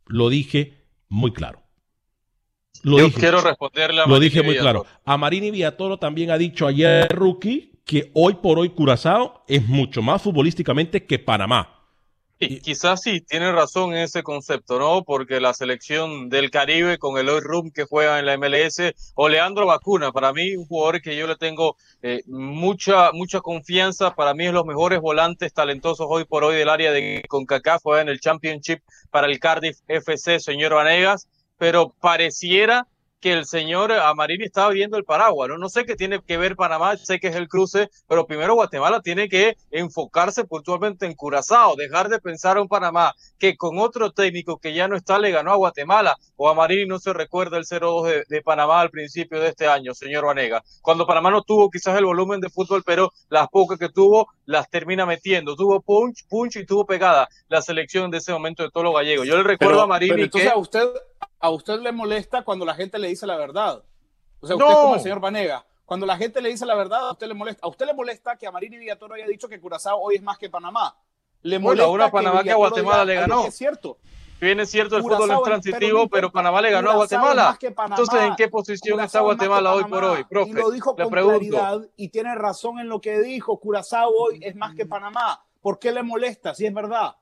Lo 0.06 0.28
dije 0.28 0.84
muy 1.08 1.32
claro. 1.32 1.62
Lo 2.82 2.98
Yo 2.98 3.12
quiero 3.12 3.40
responderle 3.40 4.00
a 4.00 4.06
Lo 4.06 4.18
dije 4.18 4.42
muy 4.42 4.56
claro. 4.56 4.86
A 5.04 5.16
Marini 5.16 5.50
Villatoro 5.50 5.98
también 5.98 6.30
ha 6.30 6.38
dicho 6.38 6.66
ayer, 6.66 7.08
Rookie, 7.10 7.71
que 7.84 8.10
hoy 8.14 8.34
por 8.34 8.58
hoy 8.58 8.70
Curazao 8.70 9.44
es 9.48 9.66
mucho 9.66 10.02
más 10.02 10.22
futbolísticamente 10.22 11.04
que 11.04 11.18
Panamá. 11.18 11.82
Y 12.44 12.58
quizás 12.58 13.02
sí, 13.02 13.20
tiene 13.20 13.52
razón 13.52 13.92
en 13.92 13.98
ese 13.98 14.24
concepto, 14.24 14.76
¿no? 14.76 15.04
Porque 15.04 15.40
la 15.40 15.54
selección 15.54 16.28
del 16.28 16.50
Caribe 16.50 16.98
con 16.98 17.16
el 17.16 17.28
Hoy 17.28 17.40
Room 17.40 17.70
que 17.70 17.84
juega 17.84 18.18
en 18.18 18.26
la 18.26 18.36
MLS 18.36 18.80
o 19.14 19.28
Leandro 19.28 19.64
Vacuna, 19.66 20.10
para 20.10 20.32
mí 20.32 20.56
un 20.56 20.66
jugador 20.66 21.00
que 21.00 21.16
yo 21.16 21.28
le 21.28 21.36
tengo 21.36 21.76
eh, 22.02 22.22
mucha 22.26 23.12
mucha 23.12 23.40
confianza, 23.40 24.16
para 24.16 24.34
mí 24.34 24.46
es 24.46 24.52
los 24.52 24.66
mejores 24.66 25.00
volantes 25.00 25.52
talentosos 25.52 26.08
hoy 26.10 26.24
por 26.24 26.42
hoy 26.42 26.56
del 26.56 26.68
área 26.68 26.90
de 26.90 27.22
CONCACAF, 27.28 27.80
juega 27.84 28.02
en 28.02 28.08
el 28.08 28.18
Championship 28.18 28.80
para 29.12 29.28
el 29.28 29.38
Cardiff 29.38 29.78
FC, 29.86 30.40
señor 30.40 30.74
Vanegas, 30.74 31.28
pero 31.58 31.94
pareciera 32.00 32.88
que 33.22 33.32
el 33.32 33.46
señor 33.46 33.92
Amarini 33.92 34.44
estaba 34.44 34.70
viendo 34.70 34.98
el 34.98 35.04
paraguas, 35.04 35.48
¿no? 35.48 35.56
No 35.56 35.68
sé 35.68 35.86
qué 35.86 35.94
tiene 35.94 36.20
que 36.20 36.36
ver 36.36 36.56
Panamá, 36.56 36.96
sé 36.96 37.20
que 37.20 37.28
es 37.28 37.36
el 37.36 37.48
cruce, 37.48 37.88
pero 38.08 38.26
primero 38.26 38.54
Guatemala 38.54 39.00
tiene 39.00 39.28
que 39.28 39.56
enfocarse 39.70 40.44
puntualmente 40.44 41.06
en 41.06 41.14
Curazao, 41.14 41.76
dejar 41.76 42.08
de 42.08 42.18
pensar 42.18 42.58
en 42.58 42.66
Panamá, 42.66 43.14
que 43.38 43.56
con 43.56 43.78
otro 43.78 44.10
técnico 44.10 44.58
que 44.58 44.74
ya 44.74 44.88
no 44.88 44.96
está 44.96 45.20
le 45.20 45.30
ganó 45.30 45.52
a 45.52 45.56
Guatemala, 45.56 46.16
o 46.34 46.48
a 46.48 46.54
Marini 46.54 46.84
no 46.84 46.98
se 46.98 47.12
recuerda 47.12 47.58
el 47.58 47.64
0-2 47.64 48.26
de, 48.28 48.42
Panamá 48.42 48.80
al 48.80 48.90
principio 48.90 49.38
de 49.38 49.50
este 49.50 49.68
año, 49.68 49.94
señor 49.94 50.26
Vanega, 50.26 50.64
cuando 50.80 51.06
Panamá 51.06 51.30
no 51.30 51.42
tuvo 51.42 51.70
quizás 51.70 51.96
el 51.96 52.04
volumen 52.04 52.40
de 52.40 52.50
fútbol, 52.50 52.82
pero 52.84 53.12
las 53.28 53.46
pocas 53.48 53.78
que 53.78 53.88
tuvo 53.88 54.26
las 54.46 54.68
termina 54.68 55.06
metiendo, 55.06 55.54
tuvo 55.54 55.80
punch, 55.80 56.26
punch 56.28 56.56
y 56.56 56.66
tuvo 56.66 56.84
pegada 56.86 57.28
la 57.46 57.62
selección 57.62 58.10
de 58.10 58.18
ese 58.18 58.32
momento 58.32 58.64
de 58.64 58.70
Tolo 58.70 58.92
Gallego. 58.92 59.22
Yo 59.22 59.36
le 59.36 59.44
recuerdo 59.44 59.82
a 59.82 59.86
Marini 59.86 60.28
que... 60.28 60.48
a 60.48 60.56
usted 60.56 60.88
a 61.42 61.50
usted 61.50 61.80
le 61.80 61.92
molesta 61.92 62.42
cuando 62.42 62.64
la 62.64 62.74
gente 62.74 62.98
le 62.98 63.08
dice 63.08 63.26
la 63.26 63.36
verdad. 63.36 63.82
O 64.40 64.46
sea, 64.46 64.56
usted 64.56 64.70
es 64.70 64.76
como 64.76 64.94
el 64.94 65.00
señor 65.00 65.20
Vanega. 65.20 65.66
Cuando 65.84 66.06
la 66.06 66.16
gente 66.16 66.40
le 66.40 66.48
dice 66.48 66.64
la 66.64 66.76
verdad, 66.76 67.08
a 67.08 67.12
usted 67.12 67.26
le 67.26 67.34
molesta. 67.34 67.66
A 67.66 67.68
usted 67.68 67.84
le 67.84 67.94
molesta 67.94 68.36
que 68.36 68.46
a 68.46 68.52
Marini 68.52 68.78
Villatoro 68.78 69.14
haya 69.14 69.26
dicho 69.26 69.48
que 69.48 69.60
Curazao 69.60 70.00
hoy 70.00 70.14
es 70.14 70.22
más 70.22 70.38
que 70.38 70.48
Panamá. 70.48 70.96
Le 71.42 71.58
molesta 71.58 71.84
bueno, 71.84 72.04
ahora 72.04 72.12
Panamá 72.12 72.44
que, 72.44 72.52
a 72.52 72.54
Guatemala 72.54 73.04
le 73.04 73.14
ganó. 73.16 73.44
Es 73.44 73.56
cierto. 73.56 73.98
Bien, 74.40 74.58
es 74.60 74.70
cierto, 74.70 74.96
el 74.96 75.02
fútbol 75.02 75.30
es 75.30 75.42
transitivo, 75.42 76.08
pero, 76.08 76.30
Panamá 76.30 76.60
le 76.60 76.70
ganó 76.70 76.92
a 76.92 76.94
Guatemala. 76.94 77.58
Entonces, 77.60 78.20
¿en 78.22 78.36
qué 78.36 78.48
posición 78.48 79.00
está 79.00 79.20
Guatemala 79.20 79.74
hoy 79.74 79.84
por 79.84 80.04
hoy, 80.04 80.24
profe? 80.24 80.50
Y 80.50 80.54
lo 80.54 80.70
dijo 80.70 80.94
con 80.94 81.10
claridad 81.10 81.80
y 81.96 82.08
tiene 82.08 82.34
razón 82.36 82.78
en 82.78 82.88
lo 82.88 83.00
que 83.00 83.20
dijo. 83.20 83.58
Curazao 83.58 84.10
hoy 84.10 84.38
es 84.42 84.54
más 84.54 84.74
que 84.76 84.86
Panamá. 84.86 85.44
¿Por 85.60 85.80
qué 85.80 85.90
le 85.90 86.04
molesta? 86.04 86.54
Si 86.54 86.66
es 86.66 86.72
verdad. 86.72 87.16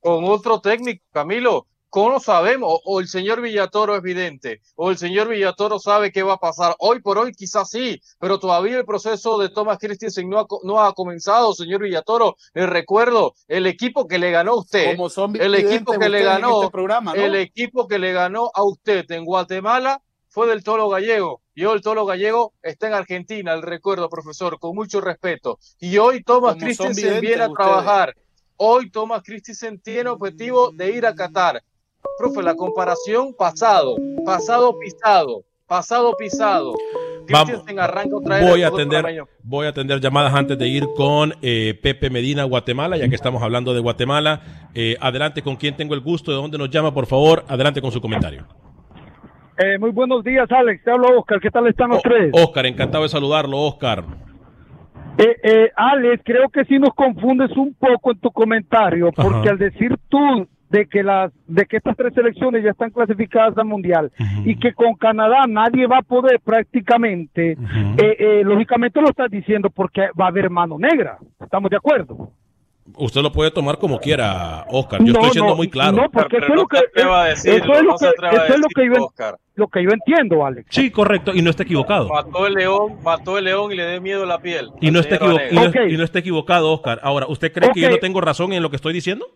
Con 0.00 0.24
otro 0.24 0.60
técnico, 0.60 1.04
Camilo. 1.12 1.66
¿Cómo 1.90 2.20
sabemos? 2.20 2.78
O 2.84 3.00
el 3.00 3.08
señor 3.08 3.40
Villatoro 3.40 3.96
es 3.96 4.02
vidente, 4.02 4.60
o 4.76 4.90
el 4.90 4.96
señor 4.96 5.28
Villatoro 5.28 5.80
sabe 5.80 6.12
qué 6.12 6.22
va 6.22 6.34
a 6.34 6.38
pasar. 6.38 6.76
Hoy 6.78 7.00
por 7.00 7.18
hoy 7.18 7.32
quizás 7.32 7.68
sí, 7.68 8.00
pero 8.20 8.38
todavía 8.38 8.78
el 8.78 8.84
proceso 8.84 9.38
de 9.38 9.48
Thomas 9.48 9.78
Christensen 9.78 10.30
no 10.30 10.38
ha, 10.38 10.46
no 10.62 10.80
ha 10.80 10.94
comenzado, 10.94 11.52
señor 11.52 11.82
Villatoro. 11.82 12.36
Le 12.54 12.66
recuerdo, 12.66 13.34
el 13.48 13.66
equipo 13.66 14.06
que 14.06 14.20
le 14.20 14.30
ganó 14.30 14.52
a 14.52 14.58
usted, 14.58 14.96
el 15.40 15.54
equipo 15.56 15.98
que 15.98 16.08
le 16.08 16.22
ganó, 16.22 16.60
este 16.60 16.70
programa, 16.70 17.12
el 17.14 17.34
equipo 17.34 17.88
que 17.88 17.98
le 17.98 18.12
ganó 18.12 18.52
a 18.54 18.62
usted 18.62 19.10
en 19.10 19.24
Guatemala 19.24 20.00
fue 20.28 20.46
del 20.46 20.62
Tolo 20.62 20.88
Gallego. 20.90 21.42
Y 21.56 21.64
hoy 21.64 21.74
el 21.74 21.82
Tolo 21.82 22.06
Gallego 22.06 22.54
está 22.62 22.86
en 22.86 22.94
Argentina, 22.94 23.52
el 23.52 23.62
recuerdo, 23.62 24.08
profesor, 24.08 24.60
con 24.60 24.76
mucho 24.76 25.00
respeto. 25.00 25.58
Y 25.80 25.98
hoy 25.98 26.22
Thomas 26.22 26.54
Christensen 26.54 27.20
viene 27.20 27.42
a 27.42 27.48
trabajar. 27.48 28.14
Hoy 28.56 28.90
Thomas 28.92 29.24
Christensen 29.24 29.80
tiene 29.80 30.10
objetivo 30.10 30.70
de 30.70 30.92
ir 30.92 31.04
a 31.04 31.16
Qatar 31.16 31.60
Profe, 32.18 32.42
la 32.42 32.54
comparación 32.54 33.34
pasado, 33.34 33.96
pasado 34.24 34.78
pisado, 34.78 35.44
pasado 35.66 36.14
pisado. 36.18 36.74
Vamos. 37.30 37.62
Otra 38.12 38.40
Voy 38.40 38.62
a 38.62 38.68
atender, 38.68 39.24
voy 39.42 39.66
a 39.66 39.70
atender 39.70 40.00
llamadas 40.00 40.34
antes 40.34 40.58
de 40.58 40.68
ir 40.68 40.86
con 40.96 41.34
eh, 41.42 41.78
Pepe 41.80 42.10
Medina, 42.10 42.44
Guatemala, 42.44 42.96
ya 42.96 43.08
que 43.08 43.14
estamos 43.14 43.42
hablando 43.42 43.72
de 43.72 43.80
Guatemala. 43.80 44.68
Eh, 44.74 44.96
adelante, 45.00 45.42
con 45.42 45.56
quién 45.56 45.76
tengo 45.76 45.94
el 45.94 46.00
gusto, 46.00 46.32
de 46.32 46.38
dónde 46.38 46.58
nos 46.58 46.70
llama, 46.70 46.92
por 46.92 47.06
favor. 47.06 47.44
Adelante 47.48 47.80
con 47.80 47.92
su 47.92 48.00
comentario. 48.00 48.46
Eh, 49.62 49.78
muy 49.78 49.90
buenos 49.90 50.24
días, 50.24 50.50
Alex. 50.50 50.82
Te 50.82 50.90
hablo 50.90 51.18
Oscar. 51.18 51.38
¿Qué 51.40 51.50
tal 51.50 51.66
están 51.66 51.90
los 51.90 52.02
tres? 52.02 52.30
Oscar, 52.32 52.64
encantado 52.64 53.04
de 53.04 53.10
saludarlo, 53.10 53.58
Oscar. 53.58 54.04
Eh, 55.18 55.36
eh, 55.42 55.70
Alex, 55.76 56.22
creo 56.24 56.48
que 56.48 56.64
sí 56.64 56.78
nos 56.78 56.94
confundes 56.94 57.54
un 57.56 57.74
poco 57.74 58.12
en 58.12 58.20
tu 58.20 58.30
comentario, 58.30 59.12
porque 59.12 59.48
Ajá. 59.48 59.50
al 59.50 59.58
decir 59.58 59.94
tú 60.08 60.18
de 60.70 60.86
que 60.86 61.02
las 61.02 61.32
de 61.46 61.66
que 61.66 61.76
estas 61.76 61.96
tres 61.96 62.14
selecciones 62.14 62.62
ya 62.64 62.70
están 62.70 62.90
clasificadas 62.90 63.58
al 63.58 63.64
mundial 63.66 64.10
y 64.44 64.56
que 64.56 64.72
con 64.72 64.94
Canadá 64.94 65.44
nadie 65.48 65.86
va 65.86 65.98
a 65.98 66.02
poder 66.02 66.40
prácticamente, 66.40 67.52
eh, 67.52 68.16
eh, 68.18 68.42
lógicamente 68.44 69.00
lo 69.00 69.08
estás 69.10 69.30
diciendo 69.30 69.68
porque 69.70 70.08
va 70.18 70.26
a 70.26 70.28
haber 70.28 70.48
mano 70.48 70.78
negra. 70.78 71.18
¿Estamos 71.40 71.70
de 71.70 71.76
acuerdo? 71.76 72.30
Usted 72.96 73.20
lo 73.22 73.30
puede 73.30 73.50
tomar 73.52 73.78
como 73.78 74.00
quiera, 74.00 74.64
Oscar. 74.68 75.00
Yo 75.00 75.12
No, 75.12 75.18
estoy 75.20 75.30
siendo 75.30 75.50
no, 75.50 75.56
muy 75.56 75.68
claro. 75.68 75.96
No, 75.96 76.10
porque 76.10 76.38
Pero 76.40 76.46
eso 76.46 76.52
es 76.52 76.56
no 76.56 76.62
lo 76.62 76.68
que 76.68 76.78
eso 76.78 77.74
es 77.74 77.84
lo 77.84 77.94
que 77.94 78.06
eso 78.36 78.54
es 78.54 78.60
lo 78.60 78.68
que 78.68 78.86
yo 78.86 79.10
lo 79.54 79.68
que 79.68 79.82
yo 79.84 79.90
entiendo, 79.90 80.46
Alex. 80.46 80.66
Sí, 80.70 80.90
correcto, 80.90 81.32
y 81.34 81.42
no 81.42 81.50
está 81.50 81.64
equivocado. 81.64 82.08
Mató 82.08 82.46
el 82.46 82.54
león, 82.54 82.96
mató 83.04 83.36
el 83.38 83.44
león 83.44 83.70
y 83.72 83.76
le 83.76 83.90
dio 83.90 84.00
miedo 84.00 84.24
la 84.24 84.38
piel. 84.38 84.70
Y 84.80 84.90
no, 84.90 85.00
está 85.00 85.16
equivo- 85.16 85.38
y, 85.50 85.54
no, 85.54 85.60
Vanega. 85.62 85.88
y 85.88 85.96
no 85.96 86.04
está 86.04 86.18
equivocado, 86.20 86.72
Oscar. 86.72 86.98
Ahora, 87.02 87.26
¿usted 87.28 87.52
cree 87.52 87.70
que 87.72 87.80
yo 87.80 87.90
no 87.90 87.98
tengo 87.98 88.20
razón 88.20 88.52
en 88.52 88.62
lo 88.62 88.70
que 88.70 88.76
estoy 88.76 88.92
diciendo? 88.94 89.26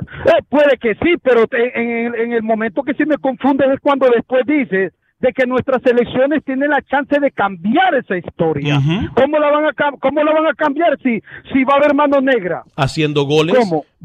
Eh, 0.00 0.42
puede 0.48 0.76
que 0.80 0.94
sí, 0.96 1.14
pero 1.22 1.46
te- 1.46 1.78
en, 1.80 2.06
el- 2.06 2.20
en 2.20 2.32
el 2.32 2.42
momento 2.42 2.82
que 2.82 2.94
sí 2.94 3.04
me 3.06 3.16
confundes 3.18 3.68
es 3.72 3.80
cuando 3.80 4.06
después 4.14 4.44
dices 4.46 4.92
de 5.20 5.32
que 5.32 5.46
nuestras 5.46 5.80
selecciones 5.82 6.44
tienen 6.44 6.68
la 6.68 6.82
chance 6.82 7.18
de 7.18 7.30
cambiar 7.30 7.94
esa 7.94 8.16
historia. 8.16 8.78
¿Cómo 9.14 9.38
la 9.38 9.50
van 9.50 9.64
a 9.66 9.72
cómo 10.00 10.22
la 10.22 10.32
van 10.32 10.46
a 10.46 10.54
cambiar 10.54 10.98
si 11.02 11.20
si 11.52 11.64
va 11.64 11.74
a 11.74 11.76
haber 11.78 11.94
mano 11.94 12.20
negra? 12.20 12.62
Haciendo 12.76 13.24
goles, 13.24 13.56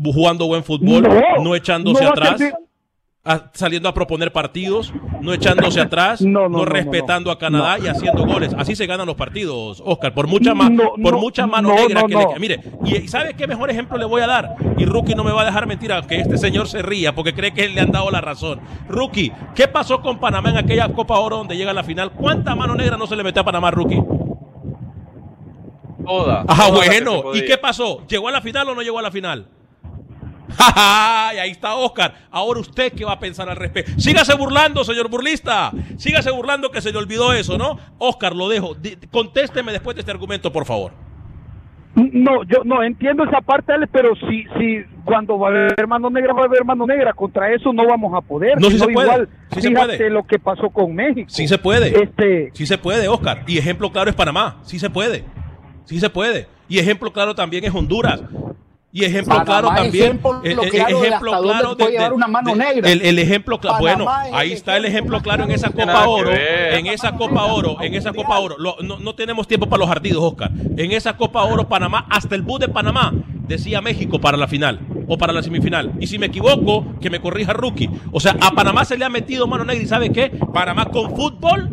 jugando 0.01 0.47
buen 0.47 0.63
fútbol, 0.63 1.01
no, 1.01 1.43
No, 1.43 1.55
echándose 1.55 2.03
no 2.03 2.09
atrás, 2.11 2.37
servir. 2.37 2.53
A- 3.25 3.51
saliendo 3.53 3.89
a 3.89 3.93
proponer 3.93 4.31
partidos, 4.31 4.93
no 5.21 5.33
echándose 5.33 5.81
atrás, 5.81 6.21
no, 6.21 6.43
no, 6.49 6.59
no, 6.59 6.65
respetando 6.65 7.29
no, 7.29 7.31
a 7.33 7.37
Canadá 7.37 7.77
no. 7.77 7.85
y 7.85 7.87
haciendo 7.87 8.25
goles. 8.25 8.53
Así 8.57 8.75
se 8.75 8.85
ganan 8.87 9.05
los 9.05 9.15
partidos, 9.15 9.81
Oscar, 9.85 10.13
por 10.13 10.27
mucha, 10.27 10.53
ma- 10.55 10.69
No, 10.69 10.93
por 11.01 11.13
no, 11.13 11.19
mucha 11.19 11.45
mano 11.45 11.69
no, 11.69 11.75
negra 11.75 12.01
no, 12.01 12.07
que 12.07 12.13
no. 12.13 12.33
le 12.33 12.39
Mire, 12.39 12.59
y, 12.85 12.95
y 12.97 13.07
¿sabe 13.07 13.33
qué 13.35 13.45
mejor 13.45 13.69
ejemplo 13.69 13.97
le 13.97 14.05
voy 14.05 14.21
a 14.21 14.27
dar? 14.27 14.55
Y 14.77 14.85
Rookie 14.85 15.15
no 15.15 15.23
me 15.23 15.31
va 15.31 15.41
a 15.41 15.45
dejar 15.45 15.67
mentir, 15.67 15.91
aunque 15.91 16.19
este 16.21 16.37
señor 16.37 16.67
se 16.67 16.81
ría 16.81 17.13
porque 17.13 17.33
cree 17.33 17.53
que 17.53 17.67
le 17.69 17.81
han 17.81 17.91
dado 17.91 18.09
la 18.09 18.21
razón. 18.21 18.59
Rookie, 18.87 19.31
¿qué 19.53 19.67
pasó 19.67 20.01
con 20.01 20.19
Panamá 20.19 20.49
en 20.51 20.57
aquella 20.57 20.87
Copa 20.93 21.19
Oro 21.19 21.37
donde 21.37 21.57
llega 21.57 21.71
a 21.71 21.73
la 21.75 21.83
final? 21.83 22.11
¿Cuánta 22.13 22.55
mano 22.55 22.73
negra 22.75 22.97
no 22.97 23.05
se 23.05 23.15
le 23.15 23.23
metió 23.23 23.41
a 23.41 23.45
Panamá, 23.45 23.69
Rookie? 23.71 24.01
Toda, 26.05 26.43
Ajá, 26.47 26.67
toda 26.69 26.85
bueno. 26.85 27.21
¿Y 27.35 27.45
qué 27.45 27.57
pasó? 27.57 28.07
¿Llegó 28.07 28.29
a 28.29 28.31
la 28.31 28.41
final 28.41 28.67
o 28.69 28.73
no 28.75 28.81
llegó 28.81 28.97
a 28.97 29.01
la 29.03 29.11
final? 29.11 29.47
¡Ja, 30.57 30.71
ja! 30.73 31.33
Y 31.35 31.37
ahí 31.37 31.51
está 31.51 31.75
Oscar. 31.75 32.13
Ahora 32.31 32.59
usted 32.59 32.93
qué 32.93 33.05
va 33.05 33.13
a 33.13 33.19
pensar 33.19 33.49
al 33.49 33.55
respecto. 33.55 33.91
Sígase 33.97 34.33
burlando, 34.35 34.83
señor 34.83 35.09
burlista. 35.09 35.71
Sígase 35.97 36.31
burlando 36.31 36.71
que 36.71 36.81
se 36.81 36.91
le 36.91 36.97
olvidó 36.97 37.33
eso, 37.33 37.57
¿no? 37.57 37.77
Oscar, 37.97 38.35
lo 38.35 38.49
dejo. 38.49 38.75
Contésteme 39.11 39.71
después 39.71 39.95
de 39.95 40.01
este 40.01 40.11
argumento, 40.11 40.51
por 40.51 40.65
favor. 40.65 40.91
No, 41.95 42.43
yo 42.43 42.63
no 42.63 42.83
entiendo 42.83 43.23
esa 43.25 43.41
parte, 43.41 43.73
Alex, 43.73 43.91
pero 43.91 44.15
si 44.15 44.43
si 44.57 44.83
cuando 45.03 45.37
va 45.37 45.47
a 45.47 45.51
haber 45.51 45.87
mano 45.87 46.09
negra 46.09 46.33
va 46.33 46.43
a 46.43 46.45
haber 46.45 46.63
mano 46.63 46.85
negra, 46.85 47.13
contra 47.13 47.51
eso 47.51 47.73
no 47.73 47.85
vamos 47.87 48.13
a 48.15 48.21
poder. 48.21 48.61
No, 48.61 48.69
sino 48.69 48.85
se 48.85 48.91
puede, 48.93 49.07
Igual, 49.07 49.29
sí 49.53 49.61
se 49.61 49.71
puede. 49.71 50.09
lo 50.09 50.25
que 50.25 50.39
pasó 50.39 50.69
con 50.69 50.93
México. 50.93 51.27
Sí 51.29 51.47
se 51.47 51.57
puede. 51.57 52.03
Este, 52.03 52.51
Sí 52.53 52.65
se 52.67 52.77
puede, 52.77 53.07
Oscar. 53.07 53.43
Y 53.47 53.57
ejemplo 53.57 53.91
claro 53.91 54.09
es 54.09 54.15
Panamá. 54.15 54.59
Sí 54.63 54.79
se 54.79 54.89
puede. 54.89 55.25
Sí 55.85 55.99
se 55.99 56.09
puede. 56.09 56.47
Y 56.69 56.77
ejemplo 56.77 57.11
claro 57.11 57.33
también 57.33 57.65
es 57.65 57.73
Honduras. 57.73 58.21
Y 58.91 59.05
ejemplo 59.05 59.35
Panamá, 59.35 59.45
claro 59.45 59.67
también. 59.83 60.03
ejemplo 60.03 60.41
eh, 60.43 60.51
eh, 60.51 60.69
claro 60.71 60.99
de 60.99 61.07
ejemplo 61.07 61.41
claro 61.43 61.77
puede 61.77 61.91
llevar 61.91 62.13
una 62.13 62.27
mano 62.27 62.55
negra. 62.55 62.89
El, 62.89 63.01
el 63.03 63.19
ejemplo 63.19 63.59
claro. 63.59 63.77
Panamá 63.83 64.05
Bueno, 64.21 64.27
es 64.29 64.33
ahí 64.33 64.51
está 64.53 64.77
el 64.77 64.85
ejemplo 64.85 65.21
claro 65.21 65.43
en 65.43 65.51
esa 65.51 65.69
Copa 65.69 66.07
Oro. 66.07 66.31
En 66.31 66.87
esa 66.87 67.11
Copa 67.15 67.43
Oro. 67.45 67.77
En 67.81 67.93
esa 67.93 68.13
Copa 68.13 68.39
Oro. 68.39 68.57
Lo- 68.57 68.77
no, 68.81 68.97
no 68.97 69.13
tenemos 69.13 69.47
tiempo 69.47 69.67
para 69.69 69.81
los 69.81 69.89
ardidos, 69.91 70.23
Oscar. 70.23 70.49
En 70.75 70.91
esa 70.91 71.15
Copa 71.17 71.43
Oro, 71.43 71.67
Panamá, 71.67 72.07
hasta 72.09 72.33
el 72.33 72.41
bus 72.41 72.59
de 72.61 72.67
Panamá 72.69 73.13
decía 73.47 73.79
México 73.81 74.19
para 74.19 74.37
la 74.37 74.47
final 74.47 74.79
o 75.07 75.17
para 75.19 75.33
la 75.33 75.43
semifinal. 75.43 75.91
Y 75.99 76.07
si 76.07 76.17
me 76.17 76.25
equivoco, 76.27 76.95
que 76.99 77.11
me 77.11 77.19
corrija 77.21 77.53
Rookie. 77.53 77.89
O 78.11 78.19
sea, 78.19 78.35
a 78.41 78.51
Panamá 78.51 78.85
se 78.85 78.97
le 78.97 79.05
ha 79.05 79.09
metido 79.09 79.45
mano 79.45 79.65
negra. 79.65 79.83
¿Y 79.83 79.87
sabe 79.87 80.11
qué? 80.11 80.31
Panamá 80.51 80.85
con 80.85 81.15
fútbol 81.15 81.69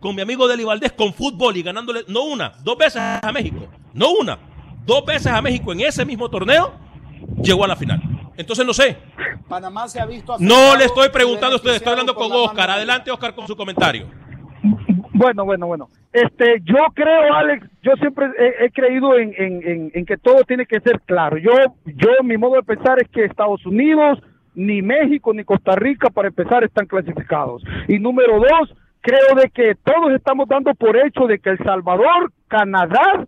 con 0.00 0.14
mi 0.14 0.22
amigo 0.22 0.46
Deli 0.46 0.64
Valdés 0.64 0.92
con 0.92 1.12
fútbol 1.12 1.56
y 1.56 1.62
ganándole 1.62 2.02
no 2.08 2.22
una, 2.24 2.52
dos 2.62 2.76
veces 2.78 3.00
a 3.02 3.32
México. 3.32 3.66
No 3.94 4.10
una, 4.12 4.38
dos 4.88 5.04
veces 5.04 5.26
a 5.26 5.42
México 5.42 5.70
en 5.72 5.82
ese 5.82 6.04
mismo 6.04 6.28
torneo, 6.30 6.72
llegó 7.42 7.64
a 7.64 7.68
la 7.68 7.76
final. 7.76 8.00
Entonces 8.36 8.64
no 8.64 8.72
sé. 8.72 8.96
Panamá 9.48 9.86
se 9.88 10.00
ha 10.00 10.06
visto 10.06 10.36
No 10.38 10.76
le 10.76 10.84
estoy 10.86 11.10
preguntando 11.10 11.54
a 11.54 11.56
usted, 11.56 11.74
estoy 11.74 11.92
hablando 11.92 12.14
con 12.14 12.32
Oscar. 12.32 12.70
Adelante, 12.70 13.10
Oscar, 13.10 13.34
con 13.34 13.46
su 13.46 13.54
comentario. 13.54 14.06
Bueno, 15.12 15.44
bueno, 15.44 15.66
bueno. 15.66 15.88
Este, 16.12 16.62
yo 16.64 16.76
creo, 16.94 17.34
Alex, 17.34 17.66
yo 17.82 17.92
siempre 18.00 18.26
he, 18.38 18.64
he 18.64 18.70
creído 18.70 19.18
en, 19.18 19.34
en, 19.36 19.68
en, 19.68 19.90
en 19.92 20.06
que 20.06 20.16
todo 20.16 20.42
tiene 20.44 20.64
que 20.64 20.80
ser 20.80 21.00
claro. 21.02 21.36
Yo, 21.36 21.52
yo, 21.84 22.08
mi 22.22 22.38
modo 22.38 22.54
de 22.54 22.62
pensar 22.62 22.98
es 23.02 23.08
que 23.10 23.24
Estados 23.24 23.64
Unidos, 23.66 24.20
ni 24.54 24.80
México, 24.80 25.34
ni 25.34 25.44
Costa 25.44 25.74
Rica, 25.74 26.08
para 26.08 26.28
empezar, 26.28 26.64
están 26.64 26.86
clasificados. 26.86 27.62
Y 27.88 27.98
número 27.98 28.38
dos, 28.38 28.74
creo 29.00 29.34
de 29.36 29.50
que 29.50 29.74
todos 29.84 30.12
estamos 30.14 30.48
dando 30.48 30.72
por 30.74 30.96
hecho 30.96 31.26
de 31.26 31.40
que 31.40 31.50
El 31.50 31.58
Salvador, 31.58 32.32
Canadá 32.46 33.26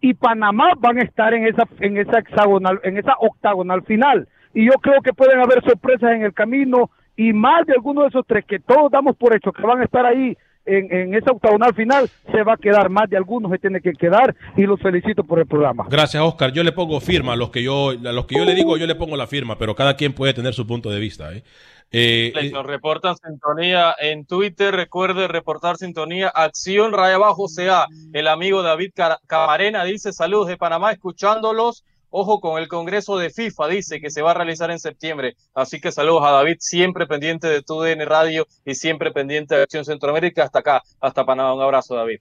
y 0.00 0.14
Panamá 0.14 0.72
van 0.78 0.98
a 0.98 1.02
estar 1.02 1.34
en 1.34 1.46
esa, 1.46 1.64
en 1.80 1.96
esa 1.96 2.20
hexagonal, 2.20 2.80
en 2.84 2.98
esa 2.98 3.14
octagonal 3.18 3.82
final. 3.82 4.28
Y 4.54 4.66
yo 4.66 4.72
creo 4.80 5.00
que 5.02 5.12
pueden 5.12 5.40
haber 5.40 5.62
sorpresas 5.62 6.12
en 6.12 6.22
el 6.22 6.32
camino 6.32 6.90
y 7.16 7.32
más 7.32 7.66
de 7.66 7.74
alguno 7.74 8.02
de 8.02 8.08
esos 8.08 8.24
tres 8.26 8.44
que 8.44 8.60
todos 8.60 8.90
damos 8.90 9.16
por 9.16 9.34
hecho 9.34 9.52
que 9.52 9.62
van 9.62 9.80
a 9.80 9.84
estar 9.84 10.06
ahí 10.06 10.36
en, 10.68 10.92
en 10.92 11.14
esa 11.14 11.32
octagonal 11.32 11.74
final, 11.74 12.08
se 12.30 12.42
va 12.42 12.54
a 12.54 12.56
quedar 12.56 12.90
más 12.90 13.08
de 13.08 13.16
algunos, 13.16 13.50
se 13.50 13.58
tiene 13.58 13.80
que 13.80 13.92
quedar 13.92 14.36
y 14.56 14.62
los 14.64 14.80
felicito 14.80 15.24
por 15.24 15.38
el 15.38 15.46
programa. 15.46 15.86
Gracias, 15.88 16.22
Oscar. 16.22 16.52
Yo 16.52 16.62
le 16.62 16.72
pongo 16.72 17.00
firma 17.00 17.32
a 17.32 17.36
los 17.36 17.50
que 17.50 17.62
yo, 17.62 17.94
los 17.94 18.26
que 18.26 18.36
yo 18.36 18.44
le 18.44 18.54
digo, 18.54 18.76
yo 18.76 18.86
le 18.86 18.94
pongo 18.94 19.16
la 19.16 19.26
firma, 19.26 19.58
pero 19.58 19.74
cada 19.74 19.96
quien 19.96 20.12
puede 20.12 20.34
tener 20.34 20.52
su 20.54 20.66
punto 20.66 20.90
de 20.90 21.00
vista. 21.00 21.32
¿eh? 21.32 21.42
Eh, 21.90 22.32
eh, 22.34 22.50
Nos 22.50 22.66
reportan 22.66 23.16
sintonía 23.16 23.94
en 23.98 24.26
Twitter. 24.26 24.74
Recuerde 24.74 25.28
reportar 25.28 25.76
sintonía. 25.76 26.28
Acción 26.28 26.92
Raya 26.92 27.16
Abajo 27.16 27.46
CA. 27.54 27.86
El 28.12 28.28
amigo 28.28 28.62
David 28.62 28.92
Camarena 29.26 29.84
dice 29.84 30.12
saludos 30.12 30.48
de 30.48 30.56
Panamá, 30.56 30.92
escuchándolos. 30.92 31.84
Ojo 32.10 32.40
con 32.40 32.58
el 32.58 32.68
Congreso 32.68 33.18
de 33.18 33.28
FIFA, 33.28 33.68
dice 33.68 34.00
que 34.00 34.10
se 34.10 34.22
va 34.22 34.30
a 34.30 34.34
realizar 34.34 34.70
en 34.70 34.78
septiembre. 34.78 35.36
Así 35.52 35.78
que 35.78 35.92
saludos 35.92 36.22
a 36.24 36.30
David, 36.30 36.56
siempre 36.58 37.06
pendiente 37.06 37.48
de 37.48 37.62
tu 37.62 37.82
DN 37.82 38.02
Radio 38.06 38.46
y 38.64 38.74
siempre 38.74 39.12
pendiente 39.12 39.54
de 39.54 39.62
Acción 39.62 39.84
Centroamérica. 39.84 40.44
Hasta 40.44 40.60
acá, 40.60 40.82
hasta 41.00 41.26
Panamá. 41.26 41.54
Un 41.54 41.60
abrazo, 41.60 41.94
David. 41.94 42.20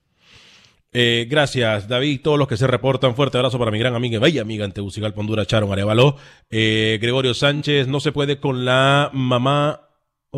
Eh, 0.93 1.27
gracias, 1.29 1.87
David. 1.87 2.21
Todos 2.23 2.39
los 2.39 2.47
que 2.47 2.57
se 2.57 2.67
reportan, 2.67 3.15
fuerte 3.15 3.37
abrazo 3.37 3.59
para 3.59 3.71
mi 3.71 3.79
gran 3.79 3.95
amiga, 3.95 4.19
bella 4.19 4.41
amiga 4.41 4.65
en 4.65 4.71
Tegucigalpa, 4.71 5.19
Honduras, 5.19 5.47
Charon 5.47 5.71
Arevalo. 5.71 6.15
Eh, 6.49 6.97
Gregorio 7.01 7.33
Sánchez, 7.33 7.87
no 7.87 7.99
se 7.99 8.11
puede 8.11 8.39
con 8.39 8.65
la 8.65 9.09
mamá 9.13 9.86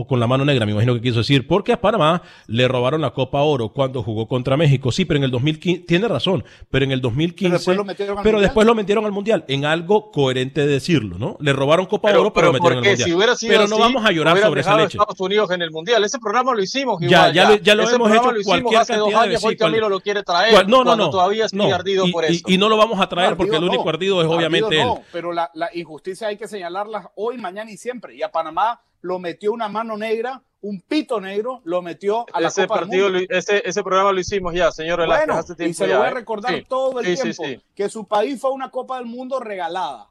o 0.02 0.08
con 0.08 0.20
la 0.20 0.28
mano 0.28 0.46
negra, 0.46 0.66
me 0.66 0.72
imagino 0.72 0.94
que 0.94 1.02
quiso 1.02 1.18
decir, 1.20 1.46
porque 1.48 1.74
a 1.74 1.82
Panamá 1.82 2.22
le 2.48 2.68
robaron 2.68 3.02
la 3.02 3.12
Copa 3.12 3.42
Oro 3.42 3.70
cuando 3.70 4.02
jugó 4.04 4.28
contra 4.28 4.56
México. 4.58 4.92
Sí, 4.92 5.06
pero 5.06 5.18
en 5.18 5.24
el 5.26 5.32
2015, 5.32 5.84
tiene 5.86 6.08
razón, 6.08 6.44
pero 6.70 6.86
en 6.86 6.92
el 6.92 7.02
2015, 7.02 7.50
Pero 7.50 7.58
después 7.58 7.78
lo 7.78 7.84
metieron 7.84 8.18
al 8.18 8.24
pero 8.24 8.34
Mundial. 8.38 8.50
después 8.50 8.68
lo 8.68 8.76
metieron 8.76 9.06
al 9.06 9.12
Mundial, 9.12 9.46
en 9.48 9.66
algo 9.66 10.12
coherente 10.12 10.62
de 10.62 10.68
decirlo, 10.68 11.18
¿no? 11.18 11.38
Le 11.40 11.54
robaron 11.54 11.86
Copa 11.86 12.08
Pero, 12.10 12.22
Oro, 12.22 12.34
pero, 12.34 12.48
pero 12.48 12.48
lo 12.48 12.54
metieron 12.54 12.78
al 12.78 12.84
Mundial. 12.90 13.08
si 13.10 13.14
hubiera 13.14 13.36
sido 13.36 13.52
pero 13.54 13.68
no 13.68 13.76
así, 13.76 13.82
vamos 13.84 14.06
a 14.06 14.12
llorar 14.12 14.38
sobre 14.40 14.62
esa 14.62 14.78
leche. 14.78 14.98
Estados 14.98 15.20
Unidos 15.20 15.52
en 15.52 15.62
el 15.62 15.72
Mundial. 15.72 16.04
Ese 16.04 16.20
programa 16.20 16.54
lo 16.54 16.62
hicimos 16.64 17.00
Ya, 17.02 17.08
igual. 17.08 17.34
ya 17.34 17.50
lo- 17.50 17.56
ya 17.58 17.76
lo 17.76 17.90
hemos 17.90 18.12
hecho 18.12 18.32
lo 18.32 18.40
hicimos 18.40 18.46
cualquier 18.46 18.80
hace 18.82 18.96
dos 18.98 19.10
de 19.10 19.16
años. 19.16 19.24
Hoy 19.26 19.30
veces, 19.30 19.42
cual- 19.44 19.58
Camilo 19.58 19.90
lo 19.90 20.00
quiere 20.00 20.24
traer. 20.24 20.54
cual- 20.54 20.68
no, 20.68 20.78
no, 20.80 20.84
cuando 20.86 21.06
no. 21.06 21.10
todavía 21.12 21.46
estoy 21.46 21.60
no. 21.70 21.76
ardido 21.76 22.08
y, 22.08 22.12
por 22.12 22.26
eso. 22.26 22.44
y 22.48 22.58
no 22.58 22.70
lo 22.70 22.78
vamos 22.78 23.00
a 23.02 23.10
traer 23.10 23.36
porque 23.36 23.56
el 23.58 23.64
único 23.64 23.90
ardido 23.90 24.22
es 24.22 24.28
obviamente 24.28 24.82
él. 24.82 24.88
pero 25.12 25.34
la, 25.34 25.50
la 25.54 25.70
injusticia 25.74 26.28
hay 26.28 26.38
que 26.38 26.48
señalarla 26.48 27.12
hoy, 27.16 27.38
mañana 27.38 27.70
y 27.72 27.78
siempre. 27.78 28.16
Y 28.16 28.22
a 28.24 28.32
Panamá 28.32 28.80
lo 29.02 29.20
metió 29.20 29.52
una 29.54 29.68
mano 29.70 29.98
negra, 29.98 30.42
un 30.62 30.82
pito 30.82 31.22
negro, 31.22 31.62
lo 31.64 31.82
metió 31.82 32.26
a 32.34 32.42
la 32.42 32.50
ese 32.50 32.64
Copa 32.64 32.80
del 32.80 32.84
partido, 32.88 33.10
Mundo. 33.10 33.26
ese, 33.30 33.62
ese 33.66 33.82
programa 33.84 34.12
lo 34.12 34.20
hicimos 34.20 34.54
ya, 34.54 34.72
señor 34.72 35.00
Velázquez, 35.00 35.28
Bueno, 35.28 35.40
hace 35.40 35.56
tiempo 35.56 35.72
y 35.72 35.74
se 35.74 35.88
ya, 35.88 35.94
lo 35.94 36.00
voy 36.00 36.08
a 36.08 36.12
¿eh? 36.12 36.14
recordar 36.14 36.64
todo 36.68 37.00
el 37.00 37.06
Sí, 37.06 37.16
sí, 37.16 37.22
tiempo, 37.24 37.44
sí. 37.46 37.66
que 37.76 37.88
su 37.90 38.06
país 38.08 38.40
fue 38.42 38.52
una 38.52 38.70
Copa 38.70 38.98
del 38.98 39.06
Mundo 39.06 39.40
regalada. 39.40 40.10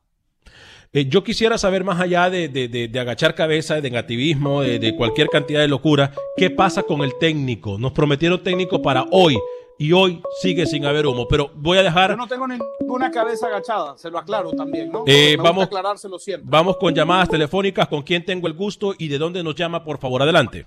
Eh, 0.95 1.05
yo 1.07 1.23
quisiera 1.23 1.59
saber 1.59 1.85
más 1.85 2.01
allá 2.01 2.31
de, 2.31 2.49
de- 2.49 2.69
de- 2.69 2.89
de 2.89 2.99
agachar 3.01 3.35
cabeza, 3.35 3.75
de 3.75 3.83
negativismo, 3.83 4.63
de, 4.63 4.79
de 4.79 4.97
cualquier 4.97 5.29
cantidad 5.29 5.61
de 5.61 5.69
locura, 5.69 6.13
¿qué 6.39 6.49
pasa 6.49 6.83
con 6.83 7.03
el 7.03 7.13
técnico? 7.19 7.77
Nos 7.79 7.93
prometieron 7.93 8.43
técnico 8.43 8.81
para 8.81 9.05
hoy. 9.11 9.37
Y 9.79 9.93
hoy 9.93 10.21
sigue 10.41 10.67
sin 10.67 10.85
haber 10.85 11.07
humo. 11.07 11.27
Pero 11.29 11.51
voy 11.55 11.79
a 11.79 11.83
dejar. 11.83 12.11
Yo 12.11 12.17
no 12.17 12.27
tengo 12.27 12.47
ninguna 12.49 13.11
cabeza 13.11 13.47
agachada, 13.47 13.97
se 13.97 14.11
lo 14.11 14.19
aclaro 14.19 14.51
también, 14.53 14.91
¿no? 14.93 15.05
Eh, 15.07 15.37
Me 15.37 15.43
vamos- 15.43 15.65
gusta 15.67 15.79
aclarárselo 15.79 16.19
siempre. 16.19 16.49
Vamos 16.51 16.77
con 16.79 16.95
llamadas 16.95 17.29
telefónicas. 17.29 17.89
¿Con 17.89 18.03
quién 18.03 18.25
tengo 18.25 18.47
el 18.49 18.55
gusto 18.55 18.95
y 18.99 19.09
de 19.09 19.19
dónde 19.19 19.43
nos 19.43 19.55
llama? 19.55 19.85
Por 19.85 19.99
favor, 19.99 20.23
adelante. 20.23 20.67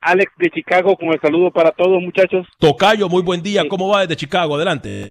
Alex 0.00 0.32
de 0.36 0.50
Chicago 0.50 0.96
con 0.96 1.08
el 1.14 1.20
saludo 1.20 1.50
para 1.50 1.70
todos 1.70 2.00
muchachos. 2.02 2.46
Tocayo, 2.58 3.08
muy 3.08 3.22
buen 3.22 3.42
día. 3.42 3.62
¿Cómo 3.68 3.88
va 3.88 4.02
desde 4.02 4.16
Chicago? 4.16 4.54
Adelante. 4.56 5.08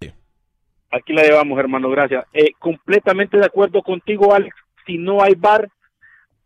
Aquí 0.91 1.13
la 1.13 1.23
llevamos, 1.23 1.57
hermano, 1.57 1.89
gracias. 1.89 2.23
Eh, 2.33 2.51
completamente 2.59 3.37
de 3.37 3.45
acuerdo 3.45 3.81
contigo, 3.81 4.35
Alex. 4.35 4.55
Si 4.85 4.99
no 4.99 5.23
hay 5.23 5.33
bar, 5.35 5.67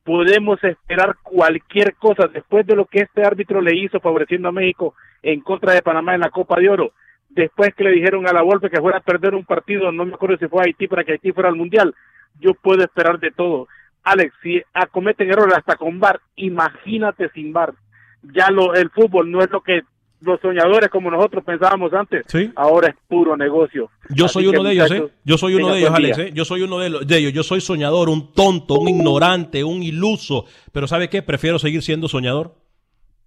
podemos 0.08 0.64
esperar 0.64 1.18
cualquier 1.22 1.96
cosa 1.96 2.30
después 2.30 2.66
de 2.66 2.78
lo 2.78 2.86
que 2.86 3.00
este 3.00 3.26
árbitro 3.26 3.60
le 3.60 3.76
hizo 3.76 4.00
favoreciendo 4.00 4.48
a 4.48 4.54
México 4.54 4.96
en 5.22 5.42
contra 5.42 5.74
de 5.74 5.82
Panamá 5.82 6.16
en 6.16 6.22
la 6.22 6.30
Copa 6.30 6.58
de 6.58 6.70
Oro. 6.70 6.94
Después 7.28 7.76
que 7.76 7.84
le 7.84 7.92
dijeron 7.92 8.26
a 8.26 8.32
la 8.32 8.42
Volpe 8.42 8.70
que 8.70 8.80
fuera 8.80 9.00
a 9.00 9.02
perder 9.02 9.36
un 9.36 9.44
partido, 9.44 9.92
no 9.92 10.06
me 10.06 10.14
acuerdo 10.14 10.38
si 10.38 10.48
fue 10.48 10.62
a 10.62 10.64
Haití 10.64 10.88
para 10.88 11.04
que 11.04 11.12
Haití 11.12 11.34
fuera 11.34 11.50
al 11.50 11.58
Mundial. 11.58 11.94
Yo 12.40 12.54
puedo 12.54 12.86
esperar 12.86 13.20
de 13.20 13.32
todo. 13.32 13.68
Alex, 14.06 14.34
si 14.42 14.64
acometen 14.74 15.30
errores 15.30 15.58
hasta 15.58 15.76
con 15.76 16.00
bar, 16.00 16.22
imagínate 16.38 17.28
sin 17.34 17.52
bar. 17.52 17.74
Ya 18.22 18.50
lo, 18.50 18.76
el 18.76 18.90
fútbol 18.92 19.30
no 19.30 19.42
es 19.42 19.52
lo 19.52 19.60
que 19.60 19.82
los 20.22 20.40
soñadores 20.42 20.90
como 20.90 21.12
nosotros 21.12 21.44
pensábamos 21.44 21.94
antes. 21.94 22.26
Ahora 22.56 22.90
es 22.90 22.96
puro 23.08 23.38
negocio. 23.38 23.90
Yo 24.10 24.26
Así 24.26 24.34
soy 24.34 24.48
uno 24.48 24.64
de 24.64 24.72
ellos, 24.74 24.92
¿eh? 24.92 24.94
muchachos, 25.02 25.12
Yo 25.24 25.38
soy 25.38 25.54
uno 25.56 25.70
de 25.74 25.80
ellos, 25.80 25.92
Alex. 25.92 26.18
¿eh? 26.18 26.32
Yo 26.34 26.46
soy 26.46 26.62
uno 26.64 26.80
de, 26.80 26.90
los- 26.90 27.08
de 27.08 27.18
ellos. 27.18 27.34
Yo 27.34 27.44
soy 27.44 27.62
soñador, 27.62 28.10
un 28.10 28.34
tonto, 28.34 28.76
un 28.76 28.88
ignorante, 28.90 29.64
un 29.64 29.84
iluso. 29.84 30.46
Pero 30.72 30.88
¿sabe 30.88 31.10
qué? 31.10 31.22
Prefiero 31.22 31.60
seguir 31.60 31.82
siendo 31.84 32.08
soñador. 32.08 32.56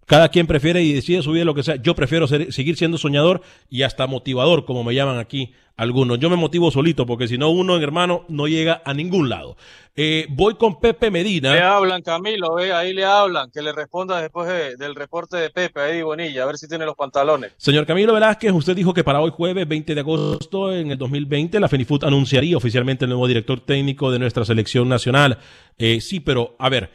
Cada 0.06 0.28
quien 0.30 0.48
prefiere 0.48 0.82
y 0.82 0.92
decide 0.92 1.22
su 1.22 1.30
vida 1.32 1.44
lo 1.44 1.54
que 1.54 1.62
sea. 1.62 1.76
Yo 1.76 1.94
prefiero 1.94 2.26
ser- 2.26 2.52
seguir 2.52 2.76
siendo 2.76 2.98
soñador 2.98 3.42
y 3.68 3.82
hasta 3.82 4.08
motivador, 4.08 4.64
como 4.64 4.82
me 4.82 4.92
llaman 4.94 5.18
aquí 5.18 5.52
algunos. 5.80 6.18
Yo 6.18 6.28
me 6.30 6.36
motivo 6.36 6.70
solito 6.70 7.06
porque 7.06 7.26
si 7.26 7.38
no, 7.38 7.50
uno, 7.50 7.76
hermano, 7.78 8.24
no 8.28 8.46
llega 8.46 8.82
a 8.84 8.92
ningún 8.94 9.28
lado. 9.28 9.56
Eh, 9.96 10.26
voy 10.30 10.54
con 10.54 10.78
Pepe 10.78 11.10
Medina. 11.10 11.52
Le 11.54 11.62
hablan, 11.62 12.02
Camilo, 12.02 12.54
ve, 12.54 12.72
ahí 12.72 12.92
le 12.92 13.04
hablan, 13.04 13.50
que 13.50 13.60
le 13.60 13.72
responda 13.72 14.20
después 14.20 14.46
de- 14.48 14.76
del 14.76 14.94
reporte 14.94 15.36
de 15.36 15.50
Pepe, 15.50 15.80
ahí 15.80 16.02
Bonilla, 16.02 16.42
a 16.42 16.46
ver 16.46 16.58
si 16.58 16.68
tiene 16.68 16.84
los 16.84 16.94
pantalones. 16.94 17.52
Señor 17.56 17.86
Camilo 17.86 18.12
Velázquez, 18.14 18.52
usted 18.52 18.76
dijo 18.76 18.94
que 18.94 19.02
para 19.04 19.20
hoy 19.20 19.30
jueves 19.30 19.66
20 19.66 19.94
de 19.94 20.00
agosto 20.00 20.72
en 20.72 20.90
el 20.92 20.98
2020 20.98 21.58
la 21.58 21.68
FENIFUT 21.68 22.04
anunciaría 22.04 22.56
oficialmente 22.56 23.04
el 23.04 23.10
nuevo 23.10 23.26
director 23.26 23.60
técnico 23.60 24.10
de 24.10 24.18
nuestra 24.20 24.44
selección 24.44 24.88
nacional. 24.88 25.38
Eh, 25.78 26.00
sí, 26.00 26.20
pero 26.20 26.54
a 26.58 26.68
ver, 26.68 26.90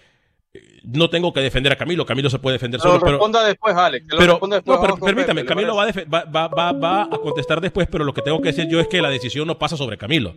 no 0.87 1.09
tengo 1.09 1.33
que 1.33 1.39
defender 1.41 1.71
a 1.71 1.75
Camilo, 1.75 2.05
Camilo 2.05 2.29
se 2.29 2.39
puede 2.39 2.55
defender 2.55 2.79
lo 2.79 2.83
solo, 2.83 2.99
pero... 2.99 3.11
responda 3.13 3.43
después, 3.45 3.75
Alex. 3.75 4.07
Que 4.07 4.13
lo 4.15 4.19
Pero, 4.19 4.31
responda 4.33 4.55
después. 4.57 4.77
no, 4.77 4.81
pero 4.81 4.97
permítame, 4.97 5.41
Pepe, 5.41 5.43
¿le 5.43 5.47
Camilo 5.47 5.75
va 5.75 5.83
a, 5.83 6.25
va, 6.25 6.47
va- 6.47 6.71
va- 6.73 7.03
a 7.03 7.17
contestar 7.17 7.61
después, 7.61 7.87
pero 7.91 8.03
lo 8.03 8.13
que 8.13 8.21
tengo 8.21 8.41
que 8.41 8.49
decir 8.49 8.67
yo 8.67 8.79
es 8.79 8.87
que 8.87 9.01
la 9.01 9.09
decisión 9.09 9.47
no 9.47 9.57
pasa 9.57 9.77
sobre 9.77 9.97
Camilo. 9.97 10.35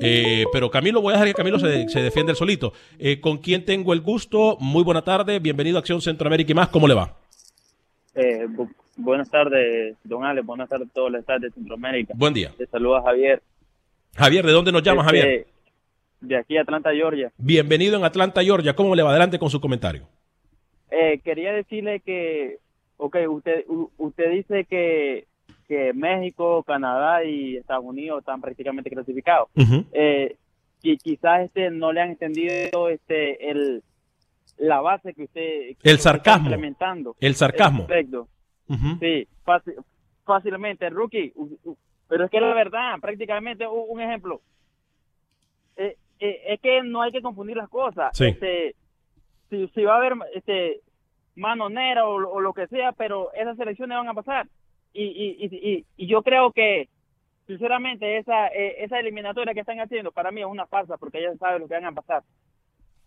Eh, 0.00 0.44
pero 0.52 0.70
Camilo, 0.70 1.00
voy 1.00 1.12
a 1.12 1.16
dejar 1.16 1.28
que 1.28 1.34
Camilo 1.34 1.58
se, 1.58 1.88
se 1.88 2.00
defienda 2.02 2.32
el 2.32 2.36
solito. 2.36 2.72
Eh, 2.98 3.20
¿Con 3.20 3.38
quién 3.38 3.64
tengo 3.64 3.92
el 3.92 4.00
gusto? 4.00 4.56
Muy 4.60 4.82
buena 4.82 5.02
tarde, 5.02 5.38
bienvenido 5.38 5.76
a 5.76 5.80
Acción 5.80 6.00
Centroamérica 6.00 6.52
y 6.52 6.54
más, 6.54 6.68
¿cómo 6.68 6.88
le 6.88 6.94
va? 6.94 7.16
Eh, 8.14 8.46
bu- 8.48 8.72
buenas 8.96 9.30
tardes, 9.30 9.96
don 10.04 10.24
Ale. 10.24 10.40
Buenas 10.42 10.68
tardes 10.68 10.88
a 10.88 10.92
todos 10.92 11.10
los 11.10 11.20
estados 11.20 11.42
de 11.42 11.50
Centroamérica. 11.50 12.14
Buen 12.16 12.34
día. 12.34 12.52
Te 12.56 12.66
saluda 12.66 13.02
Javier. 13.02 13.42
Javier, 14.16 14.46
¿de 14.46 14.52
dónde 14.52 14.72
nos 14.72 14.82
llama, 14.82 15.02
Este, 15.02 15.18
Javier? 15.20 15.46
De 16.20 16.36
aquí, 16.36 16.56
Atlanta, 16.56 16.90
Georgia. 16.92 17.32
Bienvenido 17.36 17.96
en 17.98 18.04
Atlanta, 18.04 18.42
Georgia. 18.42 18.74
¿Cómo 18.74 18.94
le 18.94 19.02
va? 19.02 19.10
Adelante 19.10 19.38
con 19.38 19.50
su 19.50 19.60
comentario. 19.60 20.06
Eh, 20.90 21.20
quería 21.22 21.52
decirle 21.52 22.00
que, 22.00 22.58
ok, 22.96 23.16
usted, 23.28 23.64
usted 23.98 24.30
dice 24.30 24.64
que, 24.64 25.26
que 25.68 25.92
México, 25.92 26.62
Canadá 26.62 27.24
y 27.24 27.56
Estados 27.56 27.84
Unidos 27.84 28.20
están 28.20 28.40
prácticamente 28.40 28.90
clasificados. 28.90 29.48
Ujú. 29.56 29.84
Eh, 29.92 30.36
y 30.82 30.96
quizás 30.98 31.42
este 31.42 31.70
no 31.70 31.92
le 31.92 32.00
han 32.00 32.10
entendido 32.10 32.88
este 32.88 33.50
el 33.50 33.82
la 34.56 34.80
base 34.80 35.14
que 35.14 35.24
usted 35.24 35.40
que 35.42 35.90
El 35.90 35.96
usted 35.96 36.14
está 36.16 36.36
implementando. 36.36 37.16
El 37.20 37.34
sarcasmo. 37.34 37.86
Perfecto. 37.86 38.28
Sí, 39.00 39.26
fácil- 39.44 39.74
fácilmente, 40.24 40.88
rookie. 40.90 41.32
Pero 42.08 42.24
es 42.24 42.30
que 42.30 42.40
la 42.40 42.54
verdad, 42.54 42.98
prácticamente 43.00 43.66
un 43.66 44.00
ejemplo. 44.00 44.40
Eh, 45.76 45.96
eh, 46.20 46.40
es 46.48 46.60
que 46.60 46.82
no 46.82 47.02
hay 47.02 47.12
que 47.12 47.22
confundir 47.22 47.56
las 47.56 47.68
cosas. 47.68 48.16
Sí. 48.16 48.26
Este, 48.26 48.74
si, 49.50 49.68
si 49.74 49.82
va 49.84 49.94
a 49.94 49.98
haber 49.98 50.14
este 50.34 50.80
mano 51.36 51.68
negra 51.68 52.06
o, 52.06 52.14
o 52.14 52.40
lo 52.40 52.52
que 52.52 52.66
sea, 52.68 52.92
pero 52.92 53.32
esas 53.34 53.58
elecciones 53.58 53.96
van 53.98 54.08
a 54.08 54.14
pasar. 54.14 54.46
Y, 54.92 55.02
y, 55.02 55.84
y, 55.96 56.06
yo 56.06 56.22
creo 56.22 56.52
que, 56.52 56.88
sinceramente, 57.48 58.18
esa, 58.18 58.46
eh, 58.48 58.76
esa 58.84 59.00
eliminatoria 59.00 59.52
que 59.52 59.60
están 59.60 59.80
haciendo 59.80 60.12
para 60.12 60.30
mí 60.30 60.40
es 60.40 60.46
una 60.46 60.66
farsa 60.66 60.96
porque 60.96 61.18
ellos 61.18 61.36
saben 61.38 61.62
lo 61.62 61.68
que 61.68 61.74
van 61.74 61.86
a 61.86 61.92
pasar. 61.92 62.22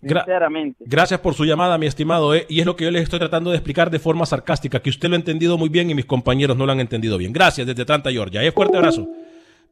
Gra- 0.02 0.20
Sinceramente. 0.26 0.84
Gracias 0.86 1.20
por 1.22 1.34
su 1.34 1.46
llamada, 1.46 1.78
mi 1.78 1.86
estimado. 1.88 2.36
¿eh? 2.36 2.46
Y 2.50 2.60
es 2.60 2.66
lo 2.66 2.76
que 2.76 2.84
yo 2.84 2.92
les 2.92 3.04
estoy 3.04 3.20
tratando 3.20 3.50
de 3.52 3.56
explicar 3.58 3.90
de 3.90 4.00
forma 4.00 4.26
sarcástica, 4.26 4.82
que 4.82 4.90
usted 4.90 5.08
lo 5.10 5.16
ha 5.16 5.20
entendido 5.20 5.58
muy 5.58 5.70
bien 5.70 5.90
y 5.90 5.96
mis 5.96 6.06
compañeros 6.06 6.58
no 6.58 6.66
lo 6.66 6.72
han 6.74 6.82
entendido 6.82 7.18
bien. 7.18 7.32
Gracias 7.34 7.66
desde 7.66 7.82
Atlanta, 7.84 8.12
Georgia. 8.12 8.44
¿eh? 8.44 8.52
Fuerte 8.52 8.76
abrazo. 8.78 9.08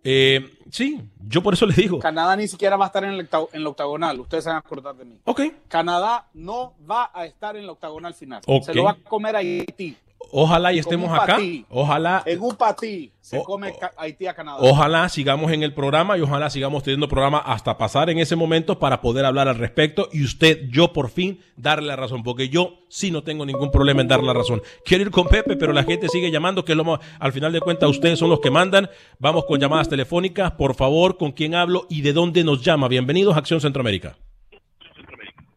Eh, 0.07 0.57
sí, 0.69 1.01
yo 1.27 1.41
por 1.41 1.55
eso 1.55 1.65
les 1.65 1.75
digo. 1.77 1.97
Canadá 1.99 2.35
ni 2.35 2.47
siquiera 2.47 2.77
va 2.77 2.85
a 2.85 2.87
estar 2.87 3.03
en 3.03 3.09
el, 3.11 3.27
octa- 3.27 3.47
en 3.53 3.63
la 3.63 3.69
octagonal. 3.69 4.19
Ustedes 4.19 4.43
se 4.43 4.49
van 4.51 4.57
a 4.57 4.59
acordar 4.59 4.95
de 4.95 5.03
mí. 5.05 5.17
Ok. 5.25 5.41
Canadá 5.67 6.27
no 6.35 6.75
va 6.89 7.09
a 7.11 7.25
estar 7.25 7.55
en 7.57 7.65
la 7.65 7.71
octagonal 7.71 8.13
final. 8.13 8.41
Ok. 8.45 8.63
Se 8.65 8.73
lo 8.75 8.83
va 8.83 8.91
a 8.91 8.95
comer 8.95 9.35
Haití. 9.35 9.97
Ojalá 10.31 10.73
y 10.73 10.79
estemos 10.79 11.09
acá. 11.11 11.33
patí. 11.35 11.65
Ojalá. 11.69 12.23
En 12.25 12.41
un 12.41 12.55
patí 12.55 13.11
se 13.21 13.37
O- 13.39 13.43
come 13.43 13.73
Haití 13.97 14.27
a 14.27 14.33
Canadá. 14.33 14.57
Ojalá 14.61 15.07
sigamos 15.09 15.51
en 15.51 15.63
el 15.63 15.73
programa 15.73 16.17
y 16.17 16.21
ojalá 16.21 16.49
sigamos 16.49 16.83
teniendo 16.83 17.07
programa 17.07 17.39
hasta 17.39 17.77
pasar 17.77 18.09
en 18.09 18.19
ese 18.19 18.35
momento 18.35 18.77
para 18.79 19.01
poder 19.01 19.25
hablar 19.25 19.47
al 19.47 19.57
respecto 19.57 20.09
y 20.11 20.23
usted, 20.23 20.67
yo 20.69 20.93
por 20.93 21.09
fin, 21.09 21.39
darle 21.55 21.87
la 21.87 21.95
razón, 21.95 22.23
porque 22.23 22.49
yo 22.49 22.79
sí 22.89 23.11
no 23.11 23.23
tengo 23.23 23.45
ningún 23.45 23.71
problema 23.71 24.01
en 24.01 24.07
darle 24.07 24.27
la 24.27 24.33
razón. 24.33 24.61
Quiero 24.85 25.03
ir 25.03 25.11
con 25.11 25.27
Pepe, 25.27 25.55
pero 25.55 25.73
la 25.73 25.83
gente 25.83 26.07
sigue 26.09 26.29
llamando, 26.31 26.63
que 26.65 26.73
es 26.73 26.77
lo 26.77 26.83
más- 26.83 26.99
al 27.19 27.31
final 27.31 27.51
de 27.51 27.61
cuentas 27.61 27.89
ustedes 27.89 28.19
son 28.19 28.29
los 28.29 28.39
que 28.41 28.51
mandan. 28.51 28.89
Vamos 29.19 29.45
con 29.45 29.59
llamadas 29.59 29.89
telefónicas, 29.89 30.51
por 30.51 30.75
favor, 30.75 31.17
con 31.17 31.31
quién 31.31 31.55
hablo 31.55 31.85
y 31.89 32.01
de 32.01 32.13
dónde 32.13 32.43
nos 32.43 32.61
llama. 32.63 32.87
Bienvenidos 32.87 33.35
a 33.35 33.39
Acción 33.39 33.61
Centroamérica. 33.61 34.15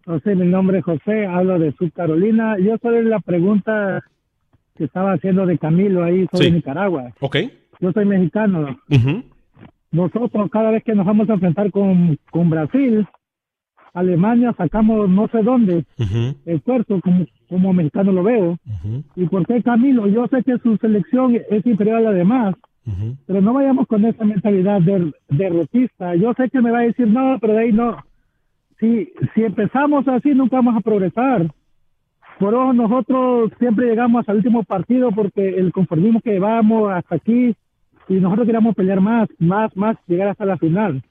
José, 0.07 0.35
mi 0.35 0.47
nombre 0.47 0.79
es 0.79 0.85
José, 0.87 1.27
hablo 1.27 1.59
de 1.59 1.71
Sud 1.73 1.91
Carolina. 1.95 2.57
Yo 2.59 2.77
soy 2.81 3.05
la 3.05 3.21
pregunta 3.21 4.03
que 4.79 4.85
estaba 4.85 5.13
haciendo 5.13 5.45
de 5.45 5.59
Camilo 5.59 6.03
ahí 6.05 6.27
sobre 6.33 6.47
Sí. 6.47 6.53
Nicaragua. 6.53 7.13
Ok. 7.21 7.37
Yo 7.81 7.93
soy 7.93 8.07
mexicano. 8.07 8.77
Ujú. 8.91 9.23
Nosotros 9.91 10.51
cada 10.51 10.71
vez 10.71 10.83
que 10.85 10.95
nos 10.95 11.05
vamos 11.07 11.29
a 11.29 11.35
enfrentar 11.35 11.71
con, 11.71 12.19
con 12.31 12.49
Brasil, 12.51 13.07
Alemania, 13.95 14.55
sacamos 14.57 15.09
no 15.09 15.29
sé 15.29 15.43
dónde 15.43 15.85
esfuerzo 16.45 17.01
como, 17.01 17.27
como 17.49 17.73
mexicano 17.73 18.13
lo 18.13 18.23
veo. 18.23 18.57
¿Y 19.17 19.27
por 19.27 19.47
qué 19.47 19.63
Camilo? 19.63 20.07
Yo 20.07 20.27
sé 20.29 20.43
que 20.45 20.59
su 20.59 20.77
selección 20.77 21.35
es 21.51 21.67
inferior 21.67 21.97
a 21.97 22.01
la 22.01 22.13
demás, 22.13 22.55
pero 23.27 23.41
no 23.41 23.55
vayamos 23.55 23.87
con 23.87 24.05
esa 24.05 24.25
mentalidad 24.25 24.81
de 24.83 25.13
derrotista. 25.31 26.15
Yo 26.17 26.33
sé 26.35 26.49
que 26.51 26.61
me 26.61 26.71
va 26.71 26.81
a 26.81 26.83
decir, 26.83 27.07
no, 27.09 27.39
pero 27.41 27.55
de 27.55 27.61
ahí 27.61 27.73
no. 27.73 27.97
Si, 28.79 29.11
si 29.35 29.43
empezamos 29.43 30.07
así, 30.07 30.31
nunca 30.35 30.57
vamos 30.57 30.77
a 30.77 30.81
progresar. 30.81 31.51
Por 32.39 32.55
eso 32.55 32.73
nosotros 32.73 33.51
siempre 33.59 33.89
llegamos 33.89 34.21
hasta 34.21 34.33
el 34.33 34.39
último 34.39 34.63
partido 34.63 35.11
porque 35.11 35.49
el 35.49 35.73
conformismo 35.73 36.21
que 36.21 36.33
llevamos 36.33 36.93
hasta 36.93 37.17
aquí 37.17 37.55
y 38.09 38.15
nosotros 38.15 38.47
queríamos 38.47 38.75
pelear 38.75 39.01
más, 39.01 39.29
más, 39.39 39.77
más, 39.77 39.97
llegar 40.07 40.29
hasta 40.29 40.47
la 40.47 40.57
final. 40.57 41.03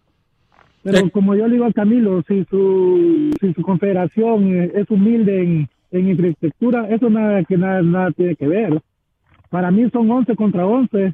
Pero 0.84 1.10
como 1.12 1.36
yo 1.36 1.48
le 1.48 1.54
digo 1.54 1.66
al 1.66 1.74
Camilo, 1.74 2.24
si 2.28 2.46
su, 2.46 3.32
si 3.42 3.54
su 3.54 3.62
confederación 3.62 4.72
es 4.74 4.90
humilde 4.90 5.44
en, 5.44 5.70
en 5.92 6.10
infraestructura, 6.10 6.88
eso 6.90 7.10
nada 7.10 7.44
que 7.44 7.58
nada, 7.58 7.82
nada 7.82 8.12
tiene 8.12 8.36
que 8.36 8.48
ver. 8.48 8.82
Para 9.50 9.70
mí 9.70 9.90
son 9.92 10.10
11 10.10 10.36
contra 10.36 10.66
11. 10.66 11.14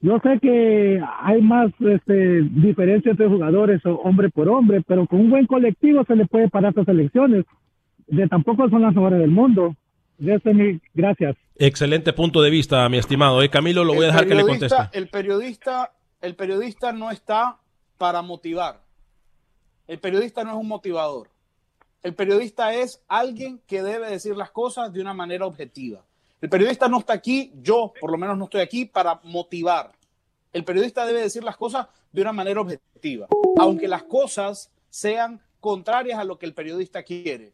Yo 0.00 0.20
sé 0.20 0.38
que 0.40 1.02
hay 1.22 1.42
más 1.42 1.72
este, 1.80 2.42
diferencia 2.42 3.10
entre 3.10 3.26
jugadores, 3.26 3.84
o 3.84 3.96
hombre 3.96 4.30
por 4.30 4.48
hombre, 4.48 4.80
pero 4.86 5.06
con 5.06 5.20
un 5.20 5.30
buen 5.30 5.46
colectivo 5.46 6.04
se 6.04 6.14
le 6.14 6.26
puede 6.26 6.48
parar 6.48 6.70
estas 6.70 6.86
elecciones. 6.88 7.44
De 8.08 8.26
tampoco 8.28 8.68
son 8.68 8.82
las 8.82 8.94
mejores 8.94 9.20
del 9.20 9.30
mundo. 9.30 9.76
De 10.18 10.34
eso 10.34 10.48
es 10.50 10.54
mi- 10.56 10.80
gracias. 10.94 11.36
Excelente 11.56 12.12
punto 12.12 12.40
de 12.42 12.50
vista, 12.50 12.88
mi 12.88 12.98
estimado. 12.98 13.42
Eh, 13.42 13.50
Camilo, 13.50 13.84
lo 13.84 13.94
voy 13.94 14.04
a 14.04 14.08
dejar 14.08 14.26
que 14.26 14.34
le 14.34 14.42
conteste. 14.44 14.76
El 14.92 15.08
periodista, 15.08 15.92
el 16.20 16.34
periodista 16.36 16.92
no 16.92 17.10
está 17.10 17.58
para 17.98 18.22
motivar. 18.22 18.80
El 19.86 19.98
periodista 19.98 20.44
no 20.44 20.50
es 20.50 20.56
un 20.56 20.68
motivador. 20.68 21.28
El 22.02 22.14
periodista 22.14 22.74
es 22.74 23.02
alguien 23.08 23.60
que 23.66 23.82
debe 23.82 24.08
decir 24.10 24.36
las 24.36 24.50
cosas 24.50 24.92
de 24.92 25.00
una 25.00 25.14
manera 25.14 25.46
objetiva. 25.46 26.04
El 26.40 26.48
periodista 26.48 26.88
no 26.88 26.98
está 27.00 27.14
aquí, 27.14 27.52
yo 27.62 27.92
por 28.00 28.12
lo 28.12 28.18
menos 28.18 28.38
no 28.38 28.44
estoy 28.44 28.60
aquí 28.60 28.84
para 28.84 29.20
motivar. 29.24 29.90
El 30.52 30.64
periodista 30.64 31.04
debe 31.04 31.20
decir 31.20 31.42
las 31.42 31.56
cosas 31.56 31.88
de 32.12 32.22
una 32.22 32.32
manera 32.32 32.60
objetiva, 32.60 33.26
aunque 33.58 33.88
las 33.88 34.04
cosas 34.04 34.70
sean 34.88 35.40
contrarias 35.60 36.18
a 36.18 36.24
lo 36.24 36.38
que 36.38 36.46
el 36.46 36.54
periodista 36.54 37.02
quiere. 37.02 37.52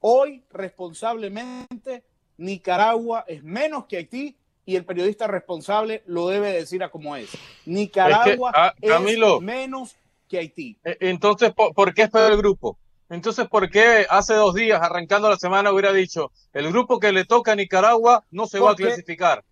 Hoy, 0.00 0.44
responsablemente, 0.50 2.04
Nicaragua 2.36 3.24
es 3.26 3.42
menos 3.42 3.86
que 3.86 3.96
Haití 3.96 4.36
y 4.64 4.76
el 4.76 4.84
periodista 4.84 5.26
responsable 5.26 6.02
lo 6.06 6.28
debe 6.28 6.52
decir 6.52 6.82
a 6.82 6.90
como 6.90 7.16
es. 7.16 7.30
Nicaragua 7.66 8.52
ah, 8.54 8.74
es, 8.80 8.90
Camilo. 8.90 9.40
menos 9.40 9.96
que 10.28 10.38
Haití. 10.38 10.78
Eh, 10.84 10.98
Entonces, 11.00 11.52
¿por, 11.52 11.94
qué 11.94 12.02
es 12.02 12.10
peor 12.10 12.30
el 12.30 12.38
grupo? 12.38 12.78
Entonces, 13.08 13.48
¿por 13.48 13.70
qué 13.70 14.06
hace 14.08 14.34
dos 14.34 14.54
días, 14.54 14.80
arrancando 14.82 15.30
la 15.30 15.38
semana, 15.38 15.72
hubiera 15.72 15.92
dicho 15.92 16.30
el 16.52 16.68
grupo 16.68 17.00
que 17.00 17.10
le 17.12 17.24
toca 17.24 17.52
a 17.52 17.56
Nicaragua 17.56 18.24
no 18.30 18.46
se 18.46 18.60
va 18.60 18.72
a 18.72 18.76
clasificar? 18.76 19.42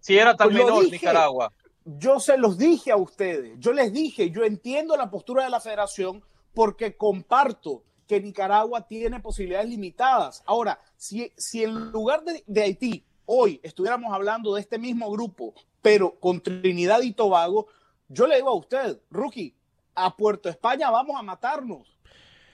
Si 0.00 0.18
era 0.18 0.36
tan 0.36 0.48
Pues 0.48 0.58
menor 0.58 0.84
dije. 0.84 0.96
Nicaragua. 0.96 1.50
Yo 1.86 2.20
se 2.20 2.36
los 2.36 2.58
dije 2.58 2.92
a 2.92 2.96
ustedes, 2.96 3.58
yo 3.58 3.72
les 3.72 3.92
dije, 3.92 4.30
yo 4.30 4.44
entiendo 4.44 4.96
la 4.96 5.10
postura 5.10 5.44
de 5.44 5.50
la 5.50 5.60
federación 5.60 6.22
porque 6.54 6.96
comparto 6.96 7.82
que 8.06 8.20
Nicaragua 8.20 8.86
tiene 8.86 9.20
posibilidades 9.20 9.68
limitadas. 9.68 10.42
Ahora, 10.46 10.80
si, 10.96 11.32
si 11.36 11.64
en 11.64 11.90
lugar 11.90 12.24
de, 12.24 12.42
de 12.46 12.62
Haití 12.62 13.04
hoy 13.26 13.60
estuviéramos 13.62 14.12
hablando 14.12 14.54
de 14.54 14.60
este 14.60 14.78
mismo 14.78 15.10
grupo, 15.10 15.54
pero 15.80 16.18
con 16.20 16.40
Trinidad 16.40 17.02
y 17.02 17.12
Tobago, 17.12 17.66
yo 18.08 18.26
le 18.26 18.36
digo 18.36 18.50
a 18.50 18.54
usted, 18.54 19.00
Rookie, 19.10 19.54
a 19.94 20.16
Puerto 20.16 20.48
España 20.48 20.90
vamos 20.90 21.16
a 21.18 21.22
matarnos. 21.22 21.98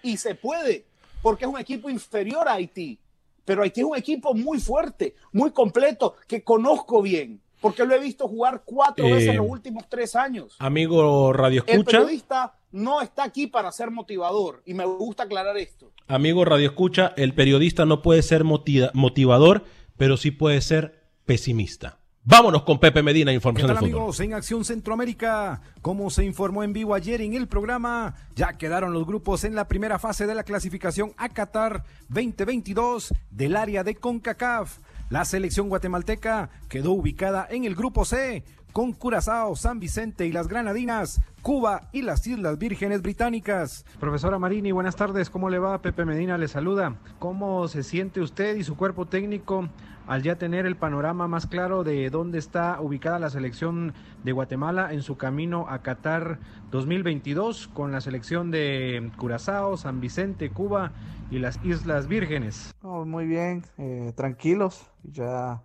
Y 0.02 0.16
se 0.16 0.34
puede, 0.34 0.86
porque 1.22 1.44
es 1.44 1.50
un 1.50 1.58
equipo 1.58 1.90
inferior 1.90 2.48
a 2.48 2.54
Haití. 2.54 2.98
Pero 3.44 3.62
Haití 3.62 3.80
es 3.80 3.86
un 3.86 3.96
equipo 3.96 4.34
muy 4.34 4.60
fuerte, 4.60 5.14
muy 5.32 5.50
completo, 5.50 6.14
que 6.28 6.44
conozco 6.44 7.02
bien, 7.02 7.40
porque 7.60 7.84
lo 7.84 7.94
he 7.94 7.98
visto 7.98 8.28
jugar 8.28 8.62
cuatro 8.64 9.06
Eh, 9.06 9.12
veces 9.12 9.30
en 9.30 9.36
los 9.38 9.48
últimos 9.48 9.88
tres 9.88 10.14
años. 10.14 10.56
Amigo 10.58 11.32
Radio 11.32 11.64
El 11.66 11.80
Escucha, 11.80 11.98
periodista 11.98 12.54
no 12.72 13.00
está 13.02 13.24
aquí 13.24 13.46
para 13.46 13.72
ser 13.72 13.90
motivador, 13.90 14.62
y 14.66 14.74
me 14.74 14.84
gusta 14.84 15.24
aclarar 15.24 15.56
esto. 15.58 15.90
amigo 16.08 16.44
Radio 16.44 16.68
Escucha, 16.68 17.12
el 17.16 17.34
periodista 17.34 17.84
no 17.84 18.02
puede 18.02 18.22
ser 18.22 18.44
motiva- 18.44 18.90
motivador, 18.94 19.64
pero 19.96 20.16
sí 20.16 20.30
puede 20.30 20.60
ser 20.60 21.00
pesimista. 21.24 21.98
Vámonos 22.22 22.64
con 22.64 22.78
Pepe 22.78 23.02
Medina, 23.02 23.30
¿Qué 23.30 23.36
información 23.36 23.68
tal 23.68 23.76
del 23.76 23.84
fútbol. 23.86 24.00
amigos 24.02 24.20
en 24.20 24.34
Acción 24.34 24.64
Centroamérica? 24.64 25.62
Como 25.80 26.10
se 26.10 26.22
informó 26.24 26.62
en 26.62 26.74
vivo 26.74 26.94
ayer 26.94 27.22
en 27.22 27.32
el 27.34 27.48
programa, 27.48 28.14
ya 28.36 28.58
quedaron 28.58 28.92
los 28.92 29.06
grupos 29.06 29.44
en 29.44 29.54
la 29.54 29.66
primera 29.68 29.98
fase 29.98 30.26
de 30.26 30.34
la 30.34 30.44
clasificación 30.44 31.12
a 31.16 31.30
Qatar 31.30 31.84
2022 32.10 33.12
del 33.30 33.56
área 33.56 33.84
de 33.84 33.94
CONCACAF. 33.96 34.78
La 35.08 35.24
selección 35.24 35.68
guatemalteca 35.68 36.50
quedó 36.68 36.92
ubicada 36.92 37.46
en 37.50 37.64
el 37.64 37.74
grupo 37.74 38.04
C 38.04 38.44
con 38.72 38.92
Curazao, 38.92 39.56
San 39.56 39.80
Vicente 39.80 40.26
y 40.26 40.32
las 40.32 40.48
Granadinas, 40.48 41.20
Cuba 41.42 41.88
y 41.92 42.02
las 42.02 42.26
Islas 42.26 42.58
Vírgenes 42.58 43.02
Británicas. 43.02 43.84
Profesora 43.98 44.38
Marini, 44.38 44.72
buenas 44.72 44.96
tardes. 44.96 45.30
¿Cómo 45.30 45.50
le 45.50 45.58
va? 45.58 45.82
Pepe 45.82 46.04
Medina 46.04 46.38
le 46.38 46.48
saluda. 46.48 46.96
¿Cómo 47.18 47.68
se 47.68 47.82
siente 47.82 48.20
usted 48.20 48.56
y 48.56 48.64
su 48.64 48.76
cuerpo 48.76 49.06
técnico 49.06 49.68
al 50.06 50.22
ya 50.22 50.36
tener 50.36 50.66
el 50.66 50.76
panorama 50.76 51.28
más 51.28 51.46
claro 51.46 51.84
de 51.84 52.10
dónde 52.10 52.38
está 52.38 52.80
ubicada 52.80 53.18
la 53.18 53.30
selección 53.30 53.94
de 54.24 54.32
Guatemala 54.32 54.92
en 54.92 55.02
su 55.02 55.16
camino 55.16 55.66
a 55.68 55.82
Qatar 55.82 56.38
2022 56.70 57.68
con 57.68 57.92
la 57.92 58.00
selección 58.00 58.50
de 58.50 59.10
Curazao, 59.18 59.76
San 59.76 60.00
Vicente, 60.00 60.50
Cuba 60.50 60.92
y 61.30 61.38
las 61.38 61.64
Islas 61.64 62.08
Vírgenes? 62.08 62.74
Muy 62.82 63.26
bien, 63.26 63.64
eh, 63.78 64.12
tranquilos, 64.16 64.90
ya 65.04 65.62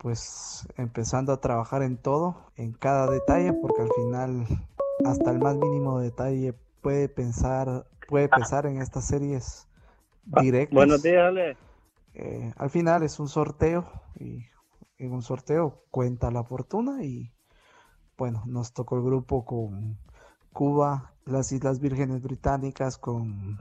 pues 0.00 0.66
empezando 0.76 1.32
a 1.32 1.40
trabajar 1.40 1.82
en 1.82 1.98
todo, 1.98 2.50
en 2.56 2.72
cada 2.72 3.10
detalle, 3.10 3.52
porque 3.52 3.82
al 3.82 3.92
final 3.92 4.46
hasta 5.04 5.30
el 5.30 5.38
más 5.38 5.56
mínimo 5.56 6.00
detalle 6.00 6.54
puede 6.80 7.08
pensar, 7.08 7.86
puede 8.08 8.28
pesar 8.28 8.64
en 8.64 8.80
estas 8.80 9.06
series 9.06 9.68
directas. 10.24 10.74
Buenos 10.74 11.02
días, 11.02 11.22
Ale. 11.22 11.56
Eh, 12.14 12.52
al 12.56 12.70
final 12.70 13.02
es 13.02 13.20
un 13.20 13.28
sorteo 13.28 13.84
y 14.18 14.46
en 14.96 15.12
un 15.12 15.22
sorteo 15.22 15.84
cuenta 15.90 16.30
la 16.30 16.44
fortuna 16.44 17.04
y 17.04 17.30
bueno, 18.16 18.42
nos 18.46 18.72
tocó 18.72 18.96
el 18.96 19.02
grupo 19.02 19.44
con 19.44 19.98
Cuba, 20.52 21.12
las 21.26 21.52
Islas 21.52 21.78
Vírgenes 21.78 22.22
Británicas, 22.22 22.96
con 22.96 23.58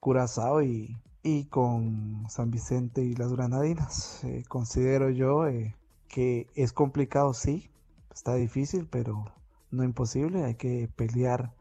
Curazao 0.00 0.62
y, 0.62 0.96
y 1.22 1.46
con 1.46 2.24
San 2.28 2.50
Vicente 2.50 3.02
y 3.02 3.14
las 3.14 3.32
Granadinas. 3.32 4.24
Eh, 4.24 4.42
considero 4.48 5.10
yo 5.10 5.46
eh, 5.46 5.76
que 6.12 6.46
es 6.54 6.74
complicado, 6.74 7.32
sí, 7.32 7.70
está 8.12 8.34
difícil, 8.34 8.86
pero 8.86 9.24
no 9.70 9.82
imposible. 9.82 10.44
Hay 10.44 10.56
que 10.56 10.90
pelear 10.94 11.54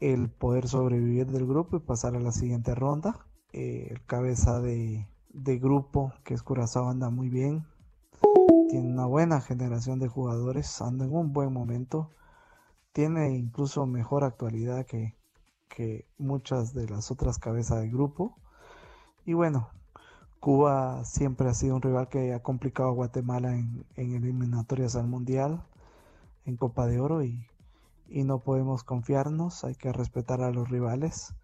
el 0.00 0.30
poder 0.30 0.66
sobrevivir 0.66 1.26
del 1.26 1.46
grupo 1.46 1.76
y 1.76 1.80
pasar 1.80 2.16
a 2.16 2.20
la 2.20 2.32
siguiente 2.32 2.74
ronda. 2.74 3.26
Eh, 3.52 3.88
el 3.90 4.02
cabeza 4.06 4.62
de, 4.62 5.06
de 5.28 5.58
grupo, 5.58 6.14
que 6.24 6.32
es 6.32 6.42
Curazao, 6.42 6.88
anda 6.88 7.10
muy 7.10 7.28
bien. 7.28 7.66
Tiene 8.70 8.88
una 8.88 9.04
buena 9.04 9.42
generación 9.42 9.98
de 9.98 10.08
jugadores, 10.08 10.80
anda 10.80 11.04
en 11.04 11.14
un 11.14 11.34
buen 11.34 11.52
momento. 11.52 12.14
Tiene 12.92 13.36
incluso 13.36 13.84
mejor 13.84 14.24
actualidad 14.24 14.86
que, 14.86 15.18
que 15.68 16.08
muchas 16.16 16.72
de 16.72 16.88
las 16.88 17.10
otras 17.10 17.38
cabezas 17.38 17.82
de 17.82 17.90
grupo. 17.90 18.38
Y 19.26 19.34
bueno, 19.34 19.68
Cuba 20.40 21.04
siempre 21.04 21.48
ha 21.48 21.54
sido 21.54 21.76
un 21.76 21.82
rival 21.82 22.08
que 22.08 22.32
ha 22.32 22.42
complicado 22.42 22.90
a 22.90 22.92
Guatemala 22.92 23.54
en, 23.56 23.84
eliminatorias 23.96 24.96
al 24.96 25.06
Mundial, 25.06 25.62
en 26.44 26.56
Copa 26.56 26.86
de 26.86 27.00
Oro 27.00 27.24
y, 27.24 27.46
y 28.08 28.24
no 28.24 28.38
podemos 28.38 28.84
confiarnos, 28.84 29.64
hay 29.64 29.74
que 29.74 29.92
respetar 29.92 30.42
a 30.42 30.52
los 30.52 30.68
rivales, 30.70 31.34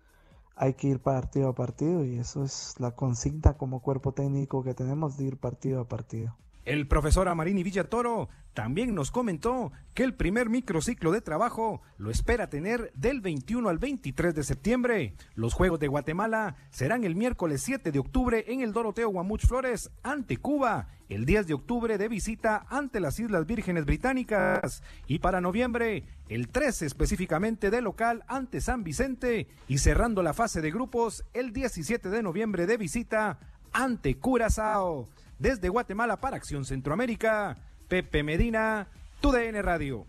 hay 0.57 0.75
que 0.75 0.89
ir 0.89 1.01
partido 1.01 1.49
a 1.49 1.55
partido 1.55 2.05
y 2.05 2.19
eso 2.19 2.45
es 2.45 2.75
la 2.79 2.93
consigna 2.93 3.55
como 3.55 3.81
cuerpo 3.81 4.13
técnico 4.13 4.63
que 4.63 4.75
tenemos 4.75 5.17
de 5.17 5.25
ir 5.25 5.39
partido 5.39 5.81
a 5.81 5.89
partido. 5.89 6.37
El 6.65 6.87
profesor 6.87 7.27
Amarini 7.29 7.65
Villatoro 7.65 8.29
también 8.55 8.95
nos 8.95 9.11
comentó 9.11 9.73
que 9.95 10.05
el 10.05 10.15
primer 10.15 10.49
microciclo 10.49 11.11
de 11.11 11.21
trabajo 11.21 11.83
lo 11.99 12.11
espera 12.11 12.51
tener 12.51 12.93
del 12.95 13.21
21 13.21 13.69
al 13.69 13.79
23 13.79 14.33
de 14.33 14.45
septiembre. 14.45 15.15
Los 15.35 15.55
Juegos 15.55 15.81
de 15.81 15.89
Guatemala 15.89 16.55
serán 16.71 17.03
el 17.03 17.17
miércoles 17.17 17.63
7 17.63 17.91
de 17.91 17.99
octubre 17.99 18.45
en 18.47 18.61
el 18.61 18.73
Doroteo 18.73 19.09
Guamuch 19.09 19.47
Flores 19.47 19.91
ante 20.05 20.37
Cuba, 20.37 20.87
el 21.09 21.25
10 21.25 21.49
de 21.49 21.55
octubre 21.55 21.99
de 21.99 22.09
visita 22.09 22.65
ante 22.69 23.01
las 23.01 23.19
Islas 23.19 23.45
Vírgenes 23.45 23.85
Británicas 23.85 24.85
y 25.09 25.19
para 25.19 25.41
noviembre 25.41 26.05
el 26.29 26.49
13 26.49 26.87
específicamente 26.87 27.71
de 27.71 27.81
local 27.81 28.23
ante 28.29 28.61
San 28.61 28.85
Vicente 28.85 29.49
y 29.67 29.79
cerrando 29.79 30.23
la 30.23 30.33
fase 30.33 30.61
de 30.61 30.71
grupos 30.71 31.25
el 31.33 31.53
17 31.53 32.09
de 32.09 32.23
noviembre 32.23 32.67
de 32.67 32.77
visita 32.77 33.41
ante 33.73 34.17
Curazao. 34.19 35.09
Desde 35.39 35.69
Guatemala 35.69 36.21
para 36.21 36.37
Acción 36.37 36.65
Centroamérica, 36.65 37.59
Pepe 37.89 38.23
Medina, 38.23 38.89
TUDN 39.21 39.63
Radio. 39.63 40.07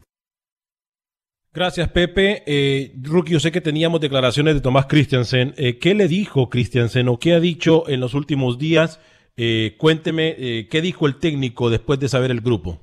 Gracias, 1.53 1.89
Pepe. 1.89 2.43
Eh, 2.47 2.93
Rookie, 3.01 3.34
yo 3.34 3.39
sé 3.39 3.51
que 3.51 3.61
teníamos 3.61 4.01
declaraciones 4.01 4.55
de 4.55 4.61
Tomás 4.61 4.88
Christiansen. 4.88 5.53
Eh, 5.57 5.78
¿Qué 5.78 5.93
le 5.93 6.07
dijo 6.07 6.49
Christiansen 6.49 7.07
o 7.09 7.19
qué 7.19 7.34
ha 7.34 7.39
dicho 7.39 7.88
en 7.88 7.99
los 7.99 8.15
últimos 8.15 8.57
días? 8.57 8.99
Eh, 9.36 9.76
cuénteme, 9.80 10.36
eh, 10.38 10.67
¿qué 10.69 10.82
dijo 10.82 11.07
el 11.07 11.17
técnico 11.19 11.69
después 11.69 11.99
de 11.99 12.09
saber 12.09 12.30
el 12.32 12.41
grupo? 12.41 12.80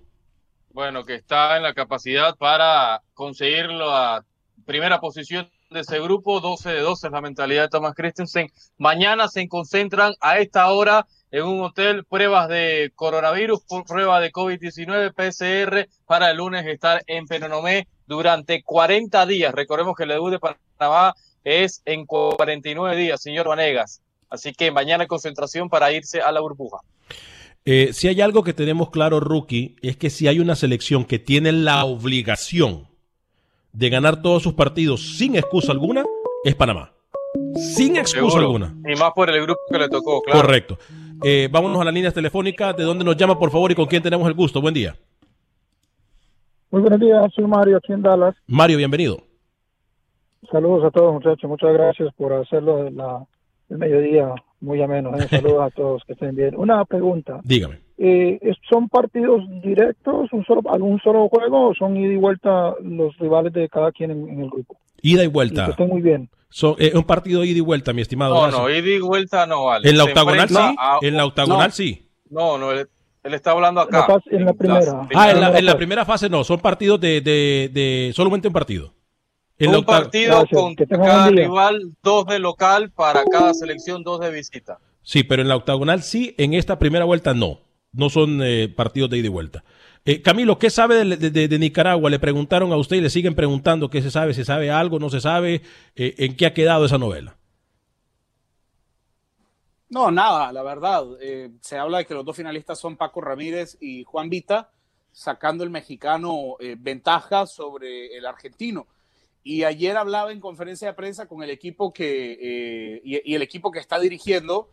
Bueno, 0.73 1.05
que 1.05 1.15
está 1.15 1.57
en 1.57 1.63
la 1.63 1.75
capacidad 1.75 2.37
para 2.37 3.03
conseguir 3.15 3.67
la 3.67 4.25
primera 4.67 5.01
posición 5.01 5.49
de 5.71 5.81
ese 5.81 6.01
grupo. 6.01 6.41
12 6.41 6.71
de 6.71 6.81
12 6.81 7.07
es 7.07 7.13
la 7.13 7.21
mentalidad 7.21 7.63
de 7.63 7.69
Thomas 7.69 7.95
Christensen. 7.95 8.51
Mañana 8.79 9.29
se 9.29 9.47
concentran 9.49 10.15
a 10.21 10.39
esta 10.39 10.71
hora 10.73 11.07
en 11.31 11.45
un 11.45 11.63
hotel 11.63 12.05
pruebas 12.05 12.49
de 12.49 12.93
coronavirus, 12.95 13.61
prueba 13.87 14.21
de 14.21 14.33
COVID-19, 14.33 15.13
PCR, 15.15 15.89
para 16.07 16.31
el 16.31 16.39
lunes 16.39 16.67
estar 16.67 17.03
en 17.07 17.27
Penonomé 17.27 17.87
durante 18.07 18.63
40 18.63 19.27
días. 19.27 19.55
Recordemos 19.55 19.95
que 19.97 20.03
el 20.03 20.11
debut 20.11 20.33
de 20.33 20.41
Panamá 20.41 21.15
es 21.45 21.83
en 21.85 22.07
49 22.07 22.97
días, 22.97 23.23
señor 23.23 23.49
Vanegas. 23.49 24.03
Así 24.29 24.53
que 24.53 24.71
mañana 24.71 25.07
concentración 25.07 25.69
para 25.69 25.93
irse 25.93 26.21
a 26.21 26.31
la 26.33 26.41
burbuja. 26.41 26.79
Eh, 27.65 27.91
si 27.93 28.09
hay 28.09 28.21
algo 28.21 28.43
que 28.43 28.55
tenemos 28.55 28.91
claro, 28.91 29.21
Rookie, 29.21 29.77
es 29.83 29.97
que 29.97 30.11
si 30.11 30.29
hay 30.29 30.39
una 30.41 30.57
selección 30.57 31.05
que 31.05 31.19
tiene 31.19 31.53
la 31.53 31.85
obligación 31.85 32.89
de 33.73 33.91
ganar 33.91 34.23
todos 34.23 34.43
sus 34.43 34.55
partidos 34.55 35.17
sin 35.17 35.37
excusa 35.37 35.73
alguna, 35.73 36.05
es 36.45 36.55
Panamá. 36.55 36.93
Sin 37.55 37.97
excusa 37.97 38.39
Seguro. 38.39 38.39
alguna. 38.39 38.75
Y 38.89 38.97
más 38.99 39.13
por 39.15 39.31
el 39.31 39.43
grupo 39.43 39.61
que 39.71 39.79
le 39.79 39.89
tocó, 39.89 40.23
claro. 40.23 40.41
Correcto. 40.41 40.79
Eh, 41.23 41.49
vámonos 41.51 41.81
a 41.81 41.85
las 41.85 41.95
líneas 41.95 42.15
telefónicas. 42.15 42.77
¿De 42.77 42.85
dónde 42.85 43.05
nos 43.05 43.17
llama, 43.17 43.39
por 43.39 43.51
favor, 43.51 43.71
y 43.71 43.75
con 43.75 43.87
quién 43.87 44.03
tenemos 44.03 44.27
el 44.29 44.35
gusto? 44.35 44.61
Buen 44.61 44.75
día. 44.75 44.95
Muy 46.71 46.83
buenos 46.83 47.01
días, 47.01 47.33
soy 47.35 47.47
Mario 47.47 47.79
aquí 47.79 47.93
en 47.93 48.03
Dallas. 48.03 48.35
Mario, 48.47 48.77
bienvenido. 48.79 49.19
Saludos 50.51 50.85
a 50.85 50.91
todos 50.91 51.13
muchachos, 51.13 51.49
muchas 51.51 51.73
gracias 51.73 52.15
por 52.15 52.33
hacerlo 52.33 52.85
de 52.85 52.91
la, 52.93 53.25
el 53.69 53.79
mediodía 53.79 54.33
muy 54.61 54.81
ameno. 54.81 55.11
¿eh? 55.17 55.27
Saludos 55.29 55.63
a 55.63 55.71
todos, 55.71 56.03
que 56.07 56.13
estén 56.15 56.35
bien. 56.37 56.55
Una 56.57 56.85
pregunta, 56.85 57.41
Dígame. 57.45 57.81
eh, 57.99 58.39
¿es- 58.41 58.57
¿son 58.69 58.89
partidos 58.89 59.43
directos, 59.63 60.33
un 60.33 60.45
solo, 60.45 60.63
algún 60.73 60.99
solo 61.01 61.29
juego 61.29 61.69
o 61.71 61.75
son 61.75 61.97
ida 61.97 62.13
y 62.13 62.17
vuelta 62.17 62.75
los 62.83 63.17
rivales 63.19 63.53
de 63.53 63.69
cada 63.69 63.91
quien 63.93 64.13
en, 64.13 64.29
en 64.29 64.41
el 64.43 64.51
grupo? 64.51 64.77
Ida 65.03 65.23
y 65.23 65.25
Y 65.25 65.29
que 65.29 65.33
vuelta. 65.33 65.67
estén 65.67 65.89
muy 65.89 66.03
bien. 66.03 66.29
Son, 66.51 66.75
eh, 66.79 66.93
un 66.95 67.05
partido 67.05 67.45
ida 67.45 67.59
y 67.59 67.61
vuelta, 67.61 67.93
mi 67.93 68.03
estimado. 68.03 68.35
No, 68.35 68.51
no, 68.51 68.69
ida 68.71 68.89
y 68.89 68.99
vuelta 68.99 69.47
no 69.47 69.67
vale. 69.67 69.89
En 69.89 69.97
la 69.97 70.05
Se 70.05 70.11
octagonal 70.11 70.49
sí, 70.49 70.55
a- 70.59 70.99
en 71.01 71.17
la 71.17 71.25
octagonal 71.25 71.69
no. 71.69 71.75
sí. 71.75 72.09
No, 72.29 72.59
no, 72.59 72.73
Él 72.73 72.89
está 73.23 73.53
hablando 73.53 73.81
acá. 73.81 73.99
La 74.01 74.07
fase- 74.07 74.31
en 74.35 74.45
la 74.47 74.53
primera. 74.55 75.09
Ah, 75.15 75.31
en 75.31 75.41
la, 75.41 75.59
en 75.59 75.65
la 75.67 75.77
primera 75.77 76.05
fase 76.05 76.29
no, 76.29 76.43
son 76.43 76.59
partidos 76.61 77.01
de, 77.01 77.21
de, 77.21 77.71
de 77.73 78.13
solamente 78.15 78.49
un 78.49 78.55
partido. 78.55 78.95
En 79.59 79.75
un 79.75 79.85
partido 79.85 80.45
contra 80.51 80.87
cada 80.87 81.29
rival, 81.29 81.93
dos 82.03 82.25
de 82.27 82.39
local 82.39 82.91
para 82.91 83.25
cada 83.31 83.53
selección, 83.55 84.03
dos 84.03 84.19
de 84.21 84.31
visita. 84.31 84.79
Sí, 85.03 85.23
pero 85.23 85.43
en 85.43 85.49
la 85.49 85.57
octagonal 85.57 86.03
sí, 86.03 86.35
en 86.39 86.55
esta 86.55 86.79
primera 86.79 87.05
vuelta 87.05 87.35
no. 87.35 87.61
No 87.93 88.09
son 88.09 88.41
eh, 88.43 88.69
partidos 88.75 89.11
de 89.11 89.19
ida 89.19 89.27
y 89.27 89.31
vuelta. 89.31 89.63
Eh, 90.05 90.23
Camilo, 90.23 90.59
¿qué 90.59 90.71
sabe 90.71 91.05
de, 91.05 91.59
Nicaragua? 91.59 92.09
Le 92.09 92.19
preguntaron 92.19 92.73
a 92.73 92.77
usted 92.77 92.97
y 92.97 93.01
le 93.03 93.11
siguen 93.11 93.35
preguntando 93.35 93.91
qué 93.91 94.01
se 94.01 94.11
sabe, 94.11 94.33
se 94.33 94.45
sabe 94.45 94.71
algo, 94.71 94.99
no 94.99 95.11
se 95.11 95.21
sabe, 95.21 95.63
eh, 95.95 96.15
en 96.19 96.37
qué 96.37 96.47
ha 96.47 96.55
quedado 96.55 96.87
esa 96.87 96.97
novela. 96.97 97.37
No, 99.91 100.11
nada, 100.11 100.53
la 100.53 100.63
verdad. 100.63 101.05
eh, 101.21 101.51
se 101.61 101.77
habla 101.77 101.99
de 101.99 102.07
que 102.07 102.15
los 102.15 102.25
dos 102.25 102.37
finalistas 102.37 102.79
son 102.79 102.97
Paco 102.97 103.21
Ramírez 103.21 103.77
y 103.81 104.05
Juan 104.05 104.31
Vita, 104.31 104.71
sacando 105.13 105.65
el 105.65 105.71
mexicano 105.71 106.57
ventaja 106.79 107.47
sobre 107.47 108.17
el 108.17 108.25
argentino. 108.25 108.87
Y 109.43 109.65
ayer 109.65 109.97
hablaba 109.97 110.33
en 110.33 110.41
conferencia 110.41 110.89
de 110.89 110.95
prensa 110.95 111.27
con 111.27 111.43
el 111.43 111.51
equipo 111.51 111.93
que 111.93 113.01
y 113.03 113.35
el 113.35 113.43
equipo 113.43 113.73
que 113.73 113.81
está 113.81 113.99
dirigiendo 113.99 114.71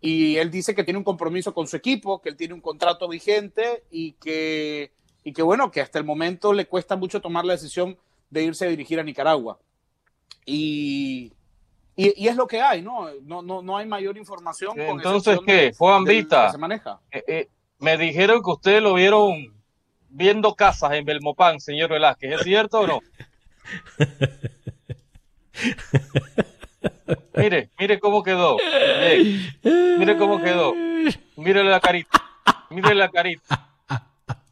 y 0.00 0.36
él 0.36 0.50
dice 0.50 0.74
que 0.74 0.84
tiene 0.84 0.98
un 0.98 1.04
compromiso 1.04 1.52
con 1.54 1.66
su 1.66 1.76
equipo, 1.76 2.20
que 2.20 2.28
él 2.28 2.36
tiene 2.36 2.54
un 2.54 2.60
contrato 2.60 3.08
vigente 3.08 3.84
y 3.90 4.12
que 4.12 4.92
y 5.24 5.32
que 5.32 5.42
bueno 5.42 5.70
que 5.70 5.80
hasta 5.80 5.98
el 5.98 6.04
momento 6.04 6.52
le 6.52 6.66
cuesta 6.66 6.96
mucho 6.96 7.20
tomar 7.20 7.44
la 7.44 7.54
decisión 7.54 7.96
de 8.30 8.44
irse 8.44 8.66
a 8.66 8.68
dirigir 8.68 9.00
a 9.00 9.02
Nicaragua. 9.02 9.58
Y 10.46 11.32
y, 11.96 12.14
y 12.24 12.28
es 12.28 12.36
lo 12.36 12.46
que 12.46 12.60
hay, 12.60 12.80
¿no? 12.80 13.08
No, 13.24 13.42
no, 13.42 13.60
no 13.60 13.76
hay 13.76 13.86
mayor 13.86 14.16
información. 14.16 14.76
con 14.76 14.98
Entonces, 14.98 15.34
excepción 15.34 15.46
¿qué? 15.46 15.72
Juan 15.76 16.04
del- 16.04 16.16
Vita. 16.22 16.46
que 16.46 16.52
se 16.52 16.58
maneja. 16.58 17.00
Eh, 17.10 17.24
eh, 17.26 17.48
me 17.80 17.98
dijeron 17.98 18.40
que 18.42 18.50
ustedes 18.52 18.80
lo 18.82 18.94
vieron 18.94 19.52
viendo 20.08 20.54
casas 20.54 20.92
en 20.92 21.04
Belmopán, 21.04 21.58
señor 21.60 21.90
Velázquez. 21.90 22.34
¿Es 22.34 22.42
cierto 22.42 22.80
o 22.82 22.86
no? 22.86 23.00
mire, 27.34 27.70
mire 27.78 27.98
cómo 27.98 28.22
quedó. 28.22 28.56
Mire 29.62 30.16
cómo 30.16 30.40
quedó. 30.42 30.74
Mire 31.36 31.64
la 31.64 31.80
carita. 31.80 32.22
Mire 32.70 32.94
la 32.94 33.08
carita. 33.08 33.68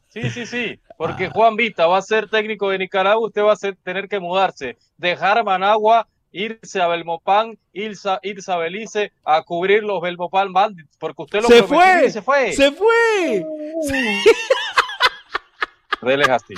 Sí, 0.09 0.31
sí, 0.31 0.47
sí. 0.47 0.79
Porque 0.97 1.29
Juan 1.29 1.57
Vita 1.57 1.87
va 1.87 1.99
a 1.99 2.03
ser 2.03 2.29
técnico 2.31 2.71
de 2.71 2.79
Nicaragua. 2.79 3.27
Usted 3.27 3.43
va 3.43 3.53
a 3.53 3.57
ser- 3.57 3.77
tener 3.83 4.09
que 4.09 4.19
mudarse. 4.19 4.79
Dejar 4.97 5.45
Managua, 5.45 6.07
irse 6.33 6.81
a 6.81 6.87
Belmopán, 6.89 7.59
irse, 7.75 8.09
a- 8.09 8.19
irse 8.23 8.51
a 8.51 8.57
Belice 8.57 9.13
a 9.25 9.43
cubrir 9.43 9.83
los 9.83 10.01
Belmopán 10.01 10.55
Bandits. 10.55 10.97
Porque 10.99 11.23
usted 11.23 11.43
lo 11.43 11.49
¡Se 11.49 11.63
fue! 11.65 12.05
y 12.07 12.11
se 12.11 12.23
fue. 12.23 12.53
¡Se 12.55 12.73
fue! 12.73 13.45
Reles 16.01 16.29
así. 16.29 16.55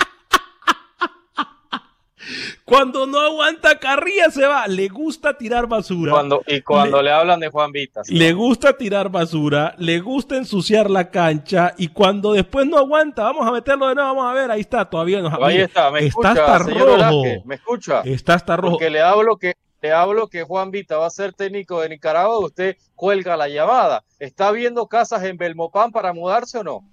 Cuando 2.69 3.05
no 3.05 3.19
aguanta 3.19 3.79
carrilla 3.79 4.29
se 4.31 4.45
va. 4.45 4.67
Le 4.67 4.87
gusta 4.87 5.37
tirar 5.37 5.67
basura. 5.67 6.11
Cuando, 6.11 6.43
y 6.47 6.61
cuando 6.61 7.01
le, 7.01 7.11
hablan 7.11 7.39
de 7.39 7.49
Juan 7.49 7.71
Vita. 7.71 8.03
sí. 8.03 8.15
Le 8.15 8.33
gusta 8.33 8.77
tirar 8.77 9.09
basura, 9.09 9.75
le 9.77 9.99
gusta 9.99 10.37
ensuciar 10.37 10.89
la 10.89 11.09
cancha 11.09 11.73
y 11.77 11.89
cuando 11.89 12.33
después 12.33 12.67
no 12.67 12.77
aguanta, 12.77 13.23
vamos 13.23 13.47
a 13.47 13.51
meterlo 13.51 13.87
de 13.87 13.95
nuevo, 13.95 14.15
vamos 14.15 14.31
a 14.31 14.33
ver, 14.33 14.51
ahí 14.51 14.61
está, 14.61 14.85
todavía 14.89 15.21
nos 15.21 15.33
Ahí 15.41 15.57
está, 15.57 15.91
me 15.91 15.99
está 15.99 16.07
escucha, 16.07 16.31
hasta 16.31 16.63
señor 16.65 16.99
rojo. 16.99 17.23
Me 17.45 17.55
escucha. 17.55 18.01
Está 18.05 18.33
hasta 18.35 18.57
rojo. 18.57 18.73
Porque 18.73 18.89
le 18.89 19.01
hablo 19.01 19.37
que 19.37 19.53
le 19.81 19.93
hablo 19.93 20.27
que 20.27 20.43
Juan 20.43 20.71
Vita 20.71 20.97
va 20.97 21.07
a 21.07 21.09
ser 21.09 21.33
técnico 21.33 21.81
de 21.81 21.89
Nicaragua, 21.89 22.39
usted 22.39 22.75
cuelga 22.95 23.37
la 23.37 23.47
llamada. 23.47 24.03
¿Está 24.19 24.51
viendo 24.51 24.87
casas 24.87 25.23
en 25.23 25.37
Belmopán 25.37 25.91
para 25.91 26.11
mudarse 26.11 26.57
o 26.57 26.63
no? 26.63 26.83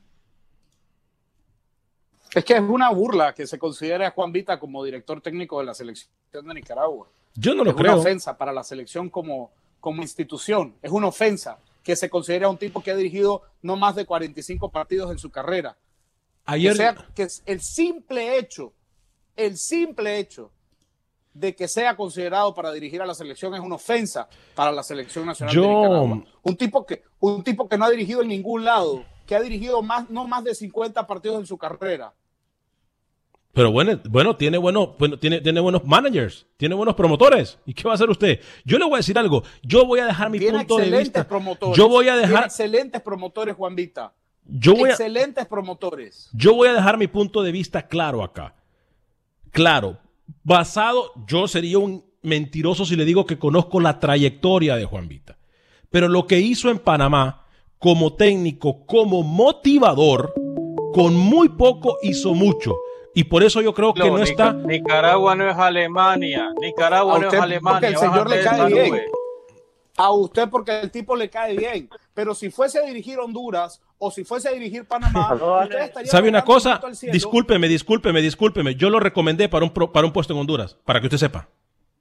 Es 2.37 2.45
que 2.45 2.55
es 2.55 2.61
una 2.61 2.91
burla 2.91 3.35
que 3.35 3.47
se 3.47 3.59
considere 3.59 4.05
a 4.07 4.11
Juan 4.11 4.31
Vita 4.31 4.59
como 4.61 4.85
director 4.85 5.21
técnico 5.21 5.59
de 5.59 5.65
la 5.67 5.75
selección 5.75 6.11
de 6.31 6.55
Nicaragua. 6.55 7.09
Yo 7.35 7.55
no 7.55 7.65
lo 7.65 7.71
es 7.71 7.77
creo. 7.77 7.93
una 7.93 8.01
ofensa 8.01 8.37
para 8.37 8.53
la 8.53 8.63
selección 8.63 9.09
como, 9.11 9.51
como 9.81 10.03
institución. 10.03 10.75
Es 10.83 10.91
una 10.91 11.07
ofensa 11.09 11.59
que 11.83 11.97
se 11.97 12.11
considere 12.11 12.45
a 12.45 12.49
un 12.49 12.59
tipo 12.59 12.83
que 12.83 12.91
ha 12.91 12.97
dirigido 12.97 13.43
no 13.63 13.77
más 13.77 13.95
de 13.97 14.05
45 14.05 14.71
partidos 14.71 15.11
en 15.11 15.19
su 15.19 15.31
carrera. 15.31 15.77
Ayer- 16.45 16.73
O 16.73 16.77
sea, 16.77 16.95
que 17.15 17.23
es 17.25 17.43
el 17.47 17.61
simple 17.63 18.39
hecho, 18.39 18.73
el 19.35 19.57
simple 19.57 20.19
hecho 20.19 20.51
de 21.35 21.55
que 21.55 21.69
sea 21.69 21.97
considerado 21.97 22.55
para 22.55 22.73
dirigir 22.73 23.03
a 23.03 23.07
la 23.07 23.15
selección 23.15 23.55
es 23.55 23.61
una 23.61 23.75
ofensa 23.77 24.29
para 24.55 24.73
la 24.73 24.83
selección 24.83 25.27
nacional 25.27 25.55
de 25.55 25.61
Yo- 25.63 25.69
Nicaragua. 25.69 26.25
Un 26.43 26.57
tipo 26.57 26.85
que, 26.87 27.03
un 27.21 27.43
tipo 27.43 27.69
que 27.69 27.77
no 27.79 27.85
ha 27.85 27.91
dirigido 27.91 28.23
en 28.23 28.29
ningún 28.29 28.65
lado, 28.65 29.05
que 29.27 29.35
ha 29.37 29.41
dirigido 29.41 29.83
más, 29.83 30.09
no 30.11 30.27
más 30.27 30.45
de 30.45 30.55
50 30.55 31.07
partidos 31.07 31.41
en 31.41 31.47
su 31.47 31.59
carrera. 31.59 32.13
Pero 33.57 33.73
bueno, 33.73 33.99
bueno, 34.11 34.37
tiene 34.37 34.59
bueno, 34.59 34.95
bueno, 34.99 35.19
tiene, 35.19 35.41
tiene 35.41 35.61
buenos 35.61 35.83
managers, 35.83 36.47
tiene 36.59 36.75
buenos 36.75 36.95
promotores. 36.95 37.59
¿Y 37.65 37.73
qué 37.73 37.85
va 37.85 37.93
a 37.93 37.95
hacer 37.95 38.11
usted? 38.11 38.39
Yo 38.67 38.77
le 38.77 38.85
voy 38.85 38.93
a 38.93 38.97
decir 38.99 39.17
algo. 39.17 39.45
Yo 39.63 39.87
voy 39.87 39.99
a 40.01 40.05
dejar 40.05 40.29
mi 40.29 40.39
Tiene 40.39 40.59
punto 40.59 40.77
de 40.77 40.83
excelentes 40.83 41.15
vista. 41.15 41.27
promotores. 41.27 41.75
Yo 41.75 41.89
voy 41.89 42.07
a 42.09 42.13
Tiene 42.13 42.29
dejar, 42.29 42.45
excelentes 42.45 43.01
promotores, 43.01 43.57
Juan 43.57 43.75
Vita. 43.75 44.13
yo 44.45 44.75
voy 44.75 44.91
a, 44.91 44.93
excelentes 44.93 45.47
promotores. 45.47 46.29
Yo 46.35 46.55
voy 46.55 46.69
a 46.69 46.75
dejar 46.75 46.99
mi 46.99 47.07
punto 47.07 47.43
de 47.43 47.51
vista 47.51 47.89
claro 47.89 48.23
acá. 48.23 48.55
Claro, 49.53 49.97
basado, 50.45 51.13
yo 51.27 51.49
sería 51.49 51.79
un 51.79 52.05
mentiroso 52.21 52.85
si 52.85 52.95
le 52.95 53.07
digo 53.07 53.25
que 53.25 53.39
conozco 53.39 53.81
la 53.81 53.99
trayectoria 53.99 54.77
de 54.77 54.85
Juan 54.85 55.09
Vita. 55.09 55.39
Pero 55.89 56.09
lo 56.09 56.27
que 56.27 56.41
hizo 56.41 56.69
en 56.69 56.79
Panamá 56.79 57.47
como 57.79 58.17
técnico, 58.17 58.85
como 58.85 59.23
motivador, 59.23 60.35
con 60.93 61.15
muy 61.15 61.49
poco 61.49 61.97
hizo 62.03 62.35
mucho. 62.35 62.75
Y 63.17 63.25
por 63.25 63.43
eso 63.43 63.63
yo 63.63 63.73
creo 63.73 63.95
que 63.95 64.01
no 64.11 64.19
Nica- 64.19 64.25
está... 64.25 64.53
Nicaragua 64.53 65.35
no 65.35 65.49
es 65.51 65.57
Alemania. 65.57 66.51
Nicaragua 66.61 67.15
A 67.15 67.19
no 67.19 67.23
es 67.23 67.27
usted 67.29 67.39
Alemania. 67.39 67.73
porque 67.73 67.87
el 67.87 67.97
señor 67.97 68.29
le 68.31 68.43
cae 68.45 68.67
bien. 68.67 68.89
nube. 68.91 69.05
A 69.97 70.11
usted 70.11 70.49
porque 70.51 70.81
el 70.81 70.91
tipo 70.91 71.17
le 71.17 71.31
cae 71.31 71.57
bien. 71.57 71.89
Pero 72.13 72.35
si 72.35 72.51
fuese 72.51 72.79
a 72.79 72.83
dirigir 72.83 73.19
Honduras 73.19 73.81
o 73.97 74.11
si 74.11 74.23
fuese 74.23 74.51
a 74.51 74.53
dirigir 74.53 74.85
Panamá, 74.85 75.33
usted 75.65 75.79
estaría 75.81 76.11
¿Sabe 76.11 76.29
una 76.29 76.45
cosa? 76.45 76.79
Discúlpeme, 77.11 77.69
discúlpeme, 77.69 78.21
discúlpeme. 78.21 78.75
Yo 78.75 78.91
lo 78.91 79.01
recomendé 79.01 79.49
para 79.49 79.65
un, 79.65 79.71
pro- 79.73 79.91
para 79.91 80.07
un 80.07 80.13
puesto 80.13 80.35
en 80.35 80.41
Honduras, 80.41 80.77
para 80.85 81.01
que 81.01 81.07
usted 81.07 81.17
sepa. 81.17 81.49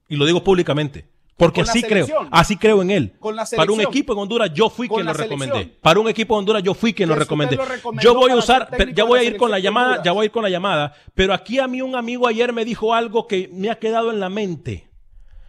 Y 0.10 0.18
lo 0.18 0.26
digo 0.26 0.44
públicamente. 0.44 1.08
Porque 1.38 1.62
así 1.62 1.84
creo, 1.84 2.08
así 2.32 2.56
creo 2.56 2.82
en 2.82 2.92
él. 2.92 3.14
Con 3.20 3.36
la 3.36 3.46
Para 3.46 3.72
un 3.72 3.82
equipo 3.82 4.14
en 4.14 4.20
Honduras 4.20 4.52
yo 4.54 4.70
fui 4.70 4.88
Con 4.88 4.98
quien 4.98 5.08
lo 5.08 5.14
recomendé. 5.14 5.54
selección. 5.54 5.80
Para 5.82 6.00
un 6.00 6.08
equipo 6.08 6.34
en 6.36 6.40
Honduras 6.40 6.64
yo 6.64 6.74
fui 6.74 6.94
quien 6.94 7.10
lo 7.10 7.16
recomendé. 7.16 7.58
lo 7.58 8.02
Yo 8.02 8.14
voy 8.14 8.32
a 8.32 8.36
usar, 8.38 8.70
ya 8.94 9.04
voy 9.04 9.20
a 9.20 9.24
ir 9.24 9.36
con 9.36 9.52
la 9.52 9.60
llamada, 9.60 9.88
Honduras. 9.88 10.06
ya 10.06 10.12
voy 10.14 10.24
a 10.24 10.26
ir 10.26 10.32
con 10.32 10.44
la 10.44 10.50
llamada. 10.50 10.94
Pero 11.14 11.34
aquí 11.34 11.60
a 11.60 11.68
mí 11.68 11.82
un 11.82 11.96
amigo 11.96 12.28
ayer 12.28 12.54
me 12.54 12.64
dijo 12.64 12.94
algo 12.94 13.28
que 13.28 13.50
me 13.52 13.70
ha 13.70 13.76
quedado 13.80 14.12
en 14.12 14.22
la 14.22 14.30
mente. 14.30 14.90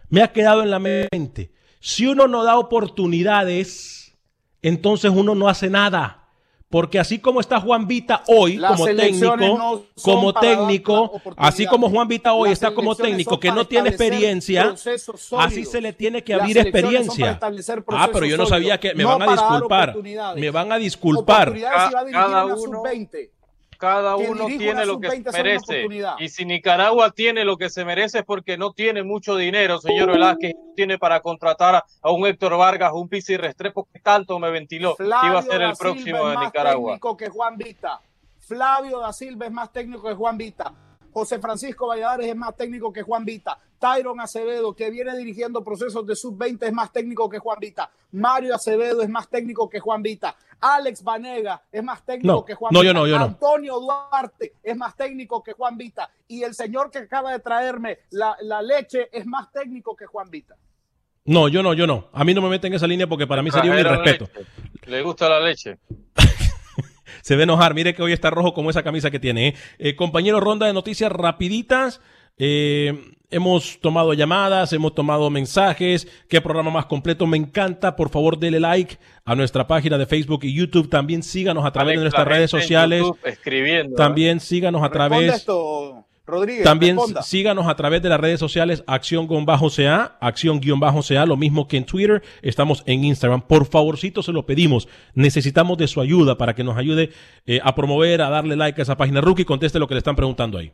Me 0.09 0.21
ha 0.21 0.33
quedado 0.33 0.61
en 0.61 0.71
la 0.71 0.79
mente. 0.79 1.53
Si 1.79 2.05
uno 2.05 2.27
no 2.27 2.43
da 2.43 2.57
oportunidades, 2.57 4.17
entonces 4.61 5.11
uno 5.13 5.35
no 5.35 5.47
hace 5.47 5.69
nada. 5.69 6.26
Porque 6.69 6.99
así 6.99 7.19
como 7.19 7.39
está 7.39 7.61
Juan 7.61 7.87
Vita 7.87 8.23
hoy 8.27 8.57
Las 8.57 8.73
como 8.73 8.85
técnico, 8.93 9.37
no 9.37 9.83
como 10.01 10.33
técnico, 10.33 11.21
así 11.37 11.65
como 11.65 11.89
Juan 11.89 12.09
Vita 12.09 12.33
hoy 12.33 12.49
Las 12.49 12.53
está 12.53 12.73
como 12.73 12.93
técnico 12.93 13.39
que 13.39 13.51
no 13.53 13.65
tiene 13.65 13.89
experiencia, 13.89 14.75
así 15.37 15.63
se 15.63 15.79
le 15.79 15.93
tiene 15.93 16.23
que 16.25 16.33
Las 16.33 16.41
abrir 16.41 16.57
experiencia. 16.57 17.39
Ah, 17.41 17.49
procesos 17.49 18.09
pero 18.11 18.25
yo 18.25 18.35
no 18.37 18.45
sabía 18.45 18.79
que 18.79 18.93
me 18.93 19.03
no 19.03 19.17
van 19.17 19.29
a 19.29 19.31
disculpar. 19.31 19.95
Me 20.35 20.51
van 20.51 20.71
a 20.73 20.77
disculpar. 20.77 21.49
Oportunidades 21.49 21.87
si 21.87 21.93
va 21.93 22.01
a 22.01 22.05
Cada 22.11 22.45
uno- 22.45 22.57
sub-20. 22.57 23.29
Cada 23.77 24.15
uno 24.15 24.47
tiene 24.47 24.85
lo 24.85 24.99
que 24.99 25.09
sub-20 25.09 25.31
se 25.31 25.43
merece. 25.43 25.87
Y 26.19 26.29
si 26.29 26.45
Nicaragua 26.45 27.11
tiene 27.11 27.43
lo 27.43 27.57
que 27.57 27.69
se 27.69 27.85
merece 27.85 28.19
es 28.19 28.25
porque 28.25 28.57
no 28.57 28.73
tiene 28.73 29.03
mucho 29.03 29.35
dinero, 29.35 29.79
señor 29.79 30.11
Velázquez. 30.11 30.53
Tiene 30.75 30.97
para 30.97 31.21
contratar 31.21 31.83
a, 32.01 32.11
un 32.11 32.25
Héctor 32.25 32.57
Vargas, 32.57 32.91
un 32.93 33.07
Pizzi 33.07 33.37
Restrepo 33.37 33.87
que 33.91 33.99
tanto 33.99 34.39
me 34.39 34.51
ventiló 34.51 34.95
que 34.95 35.03
iba 35.03 35.17
a 35.17 35.41
Flavio 35.41 35.41
ser 35.41 35.59
da 35.59 35.69
el 35.69 35.75
Silva 35.75 35.91
próximo 35.91 36.17
es 36.17 36.29
de 36.29 36.35
más 36.35 36.45
Nicaragua. 36.45 36.91
técnico 36.93 37.17
que 37.17 37.29
Juan 37.29 37.57
Vita. 37.57 38.01
Flavio 38.39 38.99
da 38.99 39.13
Silva 39.13 39.45
es 39.45 39.51
más 39.51 39.71
técnico 39.71 40.07
que 40.07 40.13
Juan 40.13 40.37
Vita. 40.37 40.73
José 41.17 41.39
Francisco 41.39 41.87
Valladares 41.87 42.27
es 42.27 42.35
más 42.35 42.55
técnico 42.55 42.93
que 42.93 43.01
Juan 43.01 43.25
Vita. 43.25 43.57
Tyron 43.79 44.19
Acevedo, 44.19 44.75
que 44.75 44.91
viene 44.91 45.17
dirigiendo 45.17 45.63
procesos 45.63 46.05
de 46.05 46.15
sub-20, 46.15 46.67
es 46.67 46.71
más 46.73 46.91
técnico 46.91 47.27
que 47.27 47.39
Juan 47.39 47.57
Vita. 47.59 47.89
Mario 48.11 48.53
Acevedo 48.53 49.01
es 49.01 49.09
más 49.09 49.27
técnico 49.27 49.67
que 49.67 49.79
Juan 49.79 50.03
Vita. 50.03 50.35
Alex 50.61 51.03
Vanega 51.03 51.63
es 51.71 51.83
más 51.83 52.03
técnico 52.05 52.33
No, 52.35 52.45
que 52.45 52.53
Juan 52.53 52.71
no, 52.71 52.81
Vita. 52.81 52.89
yo 52.89 52.93
no, 52.93 53.07
yo 53.07 53.17
no. 53.17 53.25
Antonio 53.25 53.79
Duarte 53.79 54.53
es 54.61 54.77
más 54.77 54.95
técnico 54.95 55.41
que 55.41 55.53
Juan 55.53 55.75
Vita. 55.75 56.07
Y 56.27 56.43
el 56.43 56.53
señor 56.53 56.91
que 56.91 56.99
acaba 56.99 57.31
de 57.31 57.39
traerme 57.39 57.97
la, 58.11 58.37
la 58.41 58.61
leche 58.61 59.09
es 59.11 59.25
más 59.25 59.51
técnico 59.51 59.95
que 59.95 60.05
Juan 60.05 60.29
Vita. 60.29 60.55
No, 61.25 61.47
yo 61.47 61.63
no, 61.63 61.73
yo 61.73 61.87
no. 61.87 62.09
A 62.13 62.23
mí 62.23 62.35
no 62.35 62.43
me 62.43 62.49
meten 62.49 62.71
en 62.73 62.75
esa 62.77 62.85
línea 62.85 63.07
porque 63.07 63.25
para 63.25 63.41
mí 63.41 63.49
sería 63.49 63.71
un 63.71 63.77
Trajeron 63.79 64.03
irrespeto. 64.05 64.39
leche. 64.39 64.51
Le 64.85 65.01
gusta 65.01 65.27
la 65.29 65.39
leche. 65.39 65.79
Se 67.27 67.35
ve 67.35 67.43
enojar. 67.43 67.73
Mire 67.73 67.93
que 67.93 68.01
hoy 68.01 68.13
está 68.13 68.29
rojo 68.29 68.53
como 68.53 68.69
esa 68.69 68.83
camisa 68.83 69.11
que 69.11 69.19
tiene. 69.19 69.49
¿eh? 69.49 69.55
Eh, 69.79 69.95
compañero, 69.97 70.39
ronda 70.39 70.65
de 70.65 70.71
noticias 70.71 71.11
rapiditas. 71.11 71.99
Eh, 72.37 73.15
hemos 73.29 73.81
tomado 73.81 74.13
llamadas, 74.13 74.71
hemos 74.71 74.95
tomado 74.95 75.29
mensajes. 75.29 76.07
Qué 76.29 76.39
programa 76.39 76.71
más 76.71 76.85
completo. 76.85 77.27
Me 77.27 77.35
encanta. 77.35 77.97
Por 77.97 78.07
favor, 78.11 78.39
dele 78.39 78.61
like 78.61 78.97
a 79.25 79.35
nuestra 79.35 79.67
página 79.67 79.97
de 79.97 80.05
Facebook 80.05 80.45
y 80.45 80.53
YouTube. 80.53 80.89
También 80.89 81.21
síganos 81.21 81.65
a 81.65 81.71
través 81.71 81.97
Alex, 81.97 81.99
de 81.99 82.03
nuestras 82.05 82.27
redes 82.29 82.49
sociales. 82.49 83.01
YouTube 83.01 83.19
escribiendo. 83.25 83.95
¿eh? 83.95 83.97
También 83.97 84.39
síganos 84.39 84.81
a 84.81 84.89
través. 84.89 85.33
esto, 85.33 86.06
Rodríguez. 86.27 86.63
También 86.63 86.97
responda. 86.97 87.23
síganos 87.23 87.67
a 87.67 87.75
través 87.75 88.01
de 88.01 88.09
las 88.09 88.19
redes 88.19 88.39
sociales 88.39 88.83
acción-ca, 88.85 90.17
acción-ca, 90.19 91.25
lo 91.25 91.37
mismo 91.37 91.67
que 91.67 91.77
en 91.77 91.85
Twitter, 91.85 92.21
estamos 92.41 92.83
en 92.85 93.05
Instagram. 93.05 93.41
Por 93.41 93.65
favorcito 93.65 94.21
se 94.21 94.33
lo 94.33 94.45
pedimos. 94.45 94.87
Necesitamos 95.13 95.77
de 95.77 95.87
su 95.87 96.01
ayuda 96.01 96.37
para 96.37 96.53
que 96.53 96.63
nos 96.63 96.77
ayude 96.77 97.11
eh, 97.45 97.59
a 97.63 97.73
promover, 97.73 98.21
a 98.21 98.29
darle 98.29 98.57
like 98.57 98.79
a 98.79 98.83
esa 98.83 98.97
página. 98.97 99.21
Rookie, 99.21 99.45
conteste 99.45 99.79
lo 99.79 99.87
que 99.87 99.95
le 99.95 99.99
están 99.99 100.15
preguntando 100.15 100.57
ahí. 100.57 100.71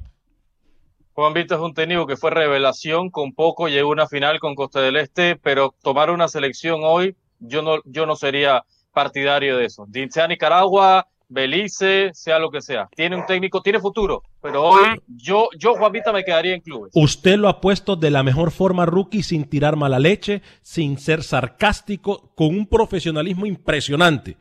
Juan 1.14 1.34
Vito 1.34 1.54
es 1.54 1.62
un 1.62 1.76
técnico 1.76 2.08
que 2.08 2.18
fue 2.18 2.32
revelación, 2.32 3.12
con 3.12 3.34
poco 3.34 3.68
llegó 3.68 3.90
a 3.90 3.94
una 3.94 4.08
final 4.08 4.40
con 4.40 4.56
Costa 4.56 4.82
del 4.82 4.96
Este, 4.96 5.36
pero 5.36 5.76
tomar 5.84 6.10
una 6.10 6.28
selección 6.28 6.82
hoy, 6.84 7.16
yo 7.40 7.62
no, 7.62 7.78
yo 7.86 8.08
no 8.08 8.16
sería 8.16 8.64
partidario 8.94 9.58
de 9.58 9.66
eso. 9.66 9.86
Sea 10.10 10.28
Nicaragua, 10.28 11.08
Belice, 11.34 12.12
sea 12.14 12.38
lo 12.38 12.52
que 12.52 12.62
sea. 12.62 12.88
Tiene 12.96 13.16
un 13.16 13.26
técnico, 13.26 13.62
tiene 13.62 13.80
futuro, 13.80 14.22
pero 14.40 14.64
hoy 14.64 15.02
yo, 15.08 15.50
yo 15.58 15.74
Juan 15.74 15.92
Vita 15.92 16.14
me 16.14 16.24
quedaría 16.24 16.54
en 16.54 16.62
clubes. 16.62 16.92
Usted 16.94 17.38
lo 17.38 17.50
ha 17.50 17.60
puesto 17.60 17.96
de 17.96 18.12
la 18.12 18.22
mejor 18.22 18.52
forma, 18.52 18.86
Rookie, 18.86 19.24
sin 19.24 19.46
tirar 19.46 19.76
mala 19.76 20.00
leche, 20.00 20.44
sin 20.62 21.00
ser 21.00 21.24
sarcástico, 21.24 22.32
con 22.36 22.50
un 22.50 22.68
profesionalismo 22.68 23.48
impresionante. 23.48 24.38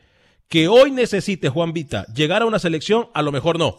Que 0.48 0.68
hoy 0.68 0.90
necesite 0.90 1.48
Juan 1.48 1.72
Vita 1.72 2.04
llegar 2.14 2.42
a 2.42 2.46
una 2.46 2.58
selección, 2.58 3.08
a 3.14 3.22
lo 3.22 3.32
mejor 3.32 3.58
no. 3.58 3.78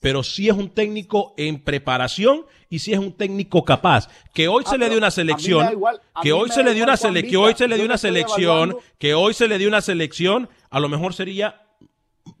Pero 0.00 0.22
sí 0.22 0.48
es 0.48 0.54
un 0.54 0.70
técnico 0.70 1.34
en 1.36 1.62
preparación 1.62 2.46
y 2.70 2.78
sí 2.78 2.92
es 2.92 2.98
un 2.98 3.12
técnico 3.12 3.62
capaz. 3.64 4.08
Que 4.32 4.48
hoy 4.48 4.64
se 4.66 4.78
le 4.78 4.88
dio 4.88 4.96
una 4.96 5.10
selección, 5.10 5.70
igual, 5.70 6.00
que 6.22 6.32
hoy 6.32 6.48
se 6.48 6.62
le 6.62 6.72
dio 6.72 6.84
una 6.84 6.96
selección, 6.96 7.30
que 7.30 7.36
hoy 7.36 7.54
se 7.54 7.68
le 7.68 7.76
dio 7.76 7.84
una 7.84 7.98
selección, 7.98 8.70
evaluando. 8.70 8.82
que 8.98 9.14
hoy 9.14 9.34
se 9.34 9.48
le 9.48 9.58
dio 9.58 9.68
una 9.68 9.82
selección, 9.82 10.48
a 10.70 10.80
lo 10.80 10.88
mejor 10.88 11.12
sería 11.12 11.63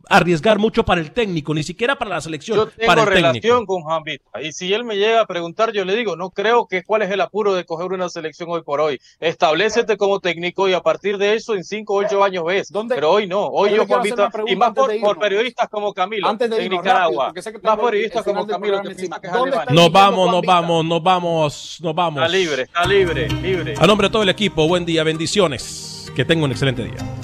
arriesgar 0.08 0.58
mucho 0.58 0.84
para 0.84 1.00
el 1.00 1.10
técnico, 1.10 1.54
ni 1.54 1.62
siquiera 1.62 1.96
para 1.96 2.10
la 2.10 2.20
selección, 2.20 2.56
Yo 2.56 2.66
tengo 2.68 2.86
para 2.86 3.02
el 3.02 3.08
técnico. 3.08 3.28
relación 3.28 3.66
con 3.66 3.82
Juan 3.82 4.02
Vita. 4.02 4.42
Y 4.42 4.52
si 4.52 4.72
él 4.72 4.84
me 4.84 4.96
llega 4.96 5.20
a 5.20 5.26
preguntar, 5.26 5.72
yo 5.72 5.84
le 5.84 5.94
digo, 5.96 6.16
no 6.16 6.30
creo 6.30 6.66
que 6.66 6.82
cuál 6.84 7.02
es 7.02 7.10
el 7.10 7.20
apuro 7.20 7.54
de 7.54 7.64
coger 7.64 7.92
una 7.92 8.08
selección 8.08 8.48
hoy 8.50 8.62
por 8.62 8.80
hoy. 8.80 9.00
Establecete 9.20 9.96
como 9.96 10.20
técnico 10.20 10.68
y 10.68 10.72
a 10.74 10.80
partir 10.80 11.18
de 11.18 11.34
eso 11.34 11.54
en 11.54 11.64
5 11.64 11.92
o 11.94 11.96
8 11.98 12.24
años 12.24 12.44
ves. 12.44 12.72
Pero 12.88 13.10
hoy 13.10 13.26
no. 13.26 13.46
Hoy 13.46 13.74
Yo 13.74 13.86
Juan 13.86 14.02
Vita, 14.02 14.30
y 14.46 14.56
más 14.56 14.72
por, 14.72 15.18
periodistas 15.18 15.68
como 15.68 15.92
Camilo 15.94 16.28
Antes 16.28 16.50
de 16.50 16.56
en 16.56 16.62
irnos, 16.64 16.80
Nicaragua. 16.84 17.04
rápido, 17.08 17.26
porque 17.26 17.42
sé 17.42 17.52
que 17.52 17.58
más 17.66 17.78
periodistas 17.78 18.24
como 18.24 18.46
Camilo 18.46 18.82
que 18.82 18.88
encima. 18.88 19.20
que 19.20 19.28
¿Dónde. 19.28 19.56
Nos 19.70 19.90
vamos, 19.92 20.30
nos 20.30 20.42
vamos, 20.42 20.84
nos 20.84 21.02
vamos, 21.02 21.78
nos 21.82 21.94
vamos. 21.94 22.22
Está 22.22 22.28
libre, 22.36 22.62
está 22.62 22.84
libre, 22.86 23.28
libre. 23.28 23.74
A 23.78 23.86
nombre 23.86 24.08
de 24.08 24.12
todo 24.12 24.22
el 24.22 24.28
equipo, 24.28 24.66
buen 24.68 24.84
día, 24.84 25.02
bendiciones. 25.04 26.10
Que 26.14 26.24
tenga 26.24 26.44
un 26.44 26.50
excelente 26.52 26.84
día. 26.84 27.23